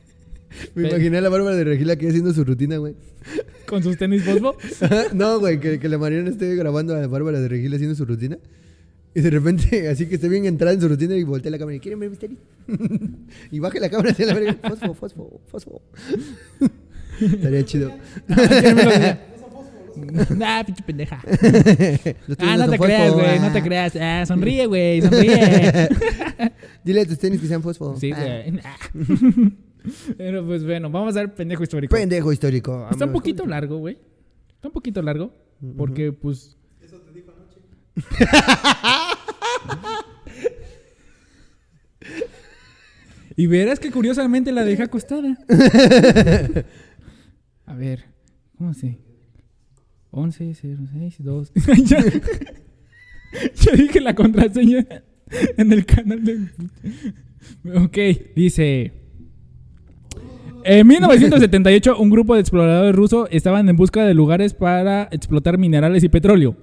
[0.75, 2.95] Me imaginé a la Bárbara de Regil aquí haciendo su rutina, güey.
[3.67, 4.57] Con sus tenis Fosfo.
[5.15, 8.39] no, güey, que, que la Mariana esté grabando a Bárbara de Regil haciendo su rutina.
[9.15, 11.77] Y de repente, así que esté bien entrada en su rutina y voltea la cámara
[11.77, 12.39] y ¿quieren ver mis tenis?
[13.51, 14.57] y baje la cámara hacia la verga.
[14.69, 15.83] Fosfo, fosfo, fosfo.
[17.21, 17.93] Estaría chido.
[20.37, 21.21] nah, pinche pendeja.
[22.39, 23.39] Ah, no te fosfo, creas, güey.
[23.39, 23.53] No ah.
[23.53, 23.97] te creas.
[23.97, 25.03] Ah, sonríe, güey.
[25.03, 25.89] Sonríe.
[26.85, 27.97] Dile a tus tenis que sean fosfo.
[27.99, 28.21] Sí, Ah.
[28.23, 28.53] güey.
[28.53, 29.51] Nah.
[30.17, 31.95] Pero pues bueno, vamos a ver pendejo histórico.
[31.95, 32.89] Pendejo histórico.
[32.91, 33.99] Está un poquito largo, güey.
[34.55, 35.33] Está un poquito largo.
[35.77, 36.57] Porque, pues.
[43.37, 45.37] y verás que curiosamente la dejé acostada.
[47.67, 48.07] A ver,
[48.57, 48.99] ¿cómo se?
[50.13, 51.53] 11 06 2.
[51.85, 52.03] ya,
[53.55, 54.87] ya dije la contraseña
[55.57, 56.49] en el canal de.
[57.75, 57.99] Ok,
[58.35, 58.93] dice.
[60.65, 66.05] En 1978, un grupo de exploradores rusos estaban en busca de lugares para explotar minerales
[66.05, 66.57] y petróleo.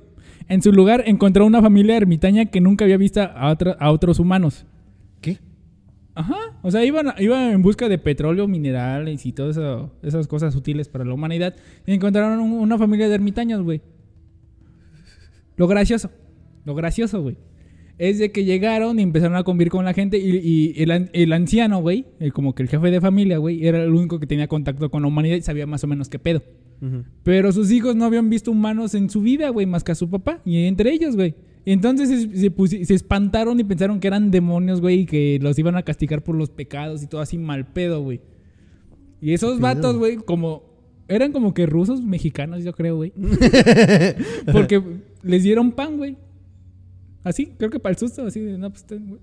[0.48, 4.20] En su lugar encontró una familia ermitaña que nunca había visto a, otra- a otros
[4.20, 4.66] humanos.
[5.20, 5.40] ¿Qué?
[6.16, 9.58] Ajá, o sea, iban, iban en busca de petróleo, minerales y todas
[10.02, 11.56] esas cosas útiles para la humanidad.
[11.86, 13.82] Y encontraron un- una familia de ermitaños, güey.
[15.58, 16.12] Lo gracioso,
[16.66, 17.36] lo gracioso, güey.
[17.98, 20.38] Es de que llegaron y empezaron a convivir con la gente y,
[20.78, 23.92] y el, el anciano, güey, el- como que el jefe de familia, güey, era el
[23.92, 26.44] único que tenía contacto con la humanidad y sabía más o menos qué pedo.
[27.24, 30.08] Pero sus hijos no habían visto humanos en su vida, güey, más que a su
[30.12, 30.42] papá.
[30.46, 31.34] Y entre ellos, güey.
[31.66, 35.76] Entonces se, se se espantaron y pensaron que eran demonios, güey, y que los iban
[35.76, 38.22] a castigar por los pecados y todo así mal pedo, güey.
[39.20, 40.64] Y esos ¿Qué vatos, güey, como.
[41.10, 43.12] Eran como que rusos mexicanos, yo creo, güey.
[44.52, 44.82] Porque
[45.24, 46.16] les dieron pan, güey.
[47.24, 49.20] Así, creo que para el susto, así de, no, pues, ten, güey.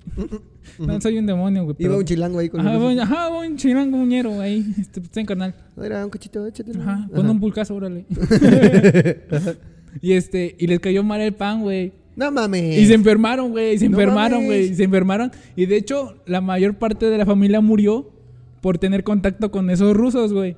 [0.78, 1.76] No, soy un demonio, güey.
[1.78, 4.64] Iba un chilango ahí con Ajá, voy un chilango, un ñero ahí.
[4.78, 5.54] Este, pues, ten carnal.
[5.82, 6.82] Era un cochito, échatelo.
[6.82, 8.04] Ajá, pon un pulcazo, órale.
[10.02, 11.92] y este, y les cayó mal el pan, güey.
[12.16, 12.78] No mames.
[12.78, 13.78] Y se enfermaron, güey.
[13.78, 14.48] Se No enfermaron, mames.
[14.66, 14.74] güey.
[14.74, 15.32] Se enfermaron.
[15.56, 18.10] Y de hecho, la mayor parte de la familia murió
[18.60, 20.56] por tener contacto con esos rusos, güey.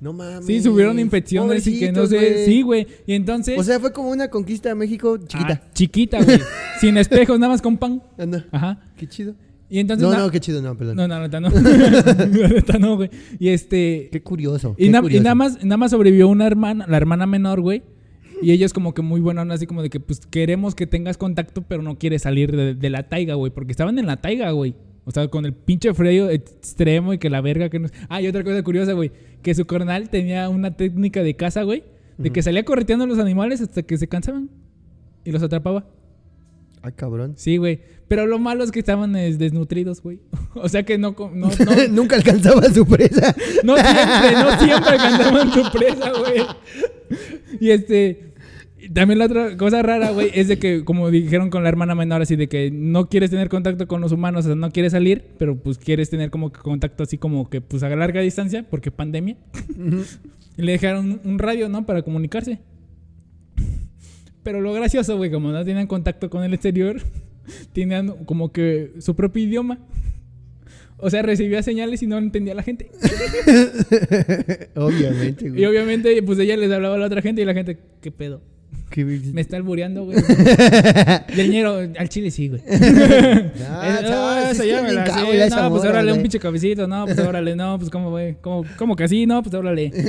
[0.00, 0.44] No mames.
[0.46, 2.44] Sí, subieron infecciones y que no sé.
[2.44, 2.86] Sí, güey.
[3.06, 3.58] Y entonces.
[3.58, 5.62] O sea, fue como una conquista a México chiquita.
[5.64, 6.38] ah, chiquita, güey.
[6.80, 8.02] Sin espejos, nada más con pan.
[8.18, 8.42] No.
[8.52, 8.80] Ajá.
[8.96, 9.34] Qué chido.
[9.68, 10.06] Y entonces.
[10.08, 10.96] No, no, qué chido, no, perdón.
[10.96, 11.48] No, no, no.
[11.50, 13.10] La neta no, güey.
[13.38, 14.08] Y este.
[14.12, 14.74] Qué curioso.
[14.78, 17.82] Y, qué na- y nada más, nada más sobrevivió una hermana, la hermana menor, güey.
[18.42, 21.16] Y ella es como que muy buena, así como de que, pues, queremos que tengas
[21.16, 23.50] contacto, pero no quieres salir de, de la taiga, güey.
[23.50, 24.74] Porque estaban en la taiga, güey.
[25.08, 27.88] O sea, con el pinche frío extremo y que la verga que no...
[28.08, 29.12] Ah, y otra cosa curiosa, güey.
[29.40, 31.84] Que su carnal tenía una técnica de caza, güey.
[32.18, 34.50] De que salía correteando a los animales hasta que se cansaban.
[35.24, 35.86] Y los atrapaba.
[36.82, 37.34] Ay, cabrón.
[37.36, 37.80] Sí, güey.
[38.08, 40.18] Pero lo malo es que estaban es, desnutridos, güey.
[40.54, 41.14] O sea que no...
[41.18, 41.50] no, no
[41.90, 43.32] Nunca alcanzaba su presa.
[43.62, 46.42] no siempre, no siempre alcanzaban su presa, güey.
[47.60, 48.34] Y este.
[48.78, 51.94] Y También la otra cosa rara, güey, es de que, como dijeron con la hermana
[51.94, 54.92] menor, así de que no quieres tener contacto con los humanos, o sea, no quieres
[54.92, 58.66] salir, pero pues quieres tener como que contacto así como que, pues a larga distancia,
[58.68, 59.36] porque pandemia.
[60.58, 61.86] Y le dejaron un radio, ¿no?
[61.86, 62.58] Para comunicarse.
[64.42, 67.00] Pero lo gracioso, güey, como no tenían contacto con el exterior,
[67.72, 69.78] tenían como que su propio idioma.
[70.98, 72.90] O sea, recibía señales y no entendía la gente.
[74.76, 75.66] Obviamente, Y güey.
[75.66, 78.40] obviamente, pues ella les hablaba a la otra gente y la gente, ¿qué pedo?
[79.32, 80.16] Me está albureando, güey.
[81.36, 82.62] y el ñero, al chile sí, güey.
[84.66, 85.04] Ya me la
[85.48, 86.86] No, pues morra, órale, un pinche cabecito.
[86.86, 88.36] No, pues órale, no, pues cómo, güey.
[88.40, 89.26] ¿Cómo, ¿Cómo que así?
[89.26, 89.92] No, pues órale.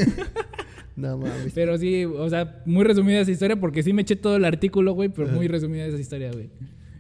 [0.96, 1.52] No mames.
[1.54, 4.94] Pero sí, o sea, muy resumida esa historia porque sí me eché todo el artículo,
[4.94, 6.50] güey, pero muy resumida esa historia, güey.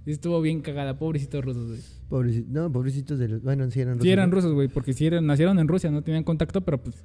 [0.06, 1.68] Estuvo bien cagada, pobrecitos rusos,
[2.10, 2.46] güey.
[2.48, 3.42] No, pobrecitos de los.
[3.42, 4.04] Bueno, sí eran rusos.
[4.04, 6.96] Sí eran rusos, güey, porque sí eran, nacieron en Rusia, no tenían contacto, pero pues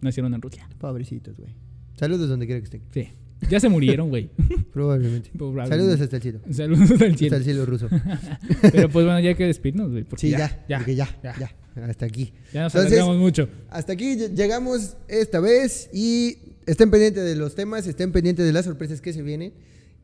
[0.00, 0.66] nacieron en Rusia.
[0.78, 1.52] Pobrecitos, güey.
[1.96, 2.82] Saludos donde quiera que estén.
[2.92, 3.08] Sí.
[3.50, 4.30] Ya se murieron, güey.
[4.72, 5.30] Probablemente.
[5.36, 5.76] Probablemente.
[5.76, 6.40] Saludos hasta el cielo.
[6.50, 7.26] Saludos al cielo.
[7.26, 7.88] Hasta el cielo ruso.
[8.62, 10.04] Pero pues bueno, ya hay que despedirnos, güey.
[10.16, 10.64] Sí, ya.
[10.68, 11.34] Ya, porque ya, ya.
[11.38, 11.82] ya.
[11.84, 12.32] Hasta aquí.
[12.52, 13.48] Ya nos Entonces- mucho.
[13.70, 16.36] Hasta aquí ll- llegamos esta vez y
[16.66, 19.52] estén pendientes de los temas, estén pendientes de las sorpresas que se vienen,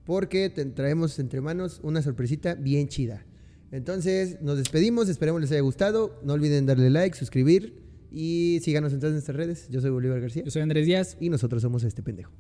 [0.05, 3.27] porque te traemos entre manos una sorpresita bien chida.
[3.73, 6.21] Entonces, nos despedimos, esperemos les haya gustado.
[6.23, 7.83] No olviden darle like, suscribir
[8.13, 9.67] y síganos en todas nuestras redes.
[9.69, 11.17] Yo soy Bolívar García Yo soy Andrés Díaz.
[11.19, 12.31] y nosotros somos este pendejo.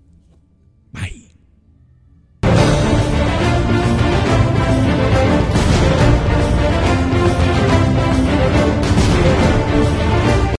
[0.94, 1.23] Bye.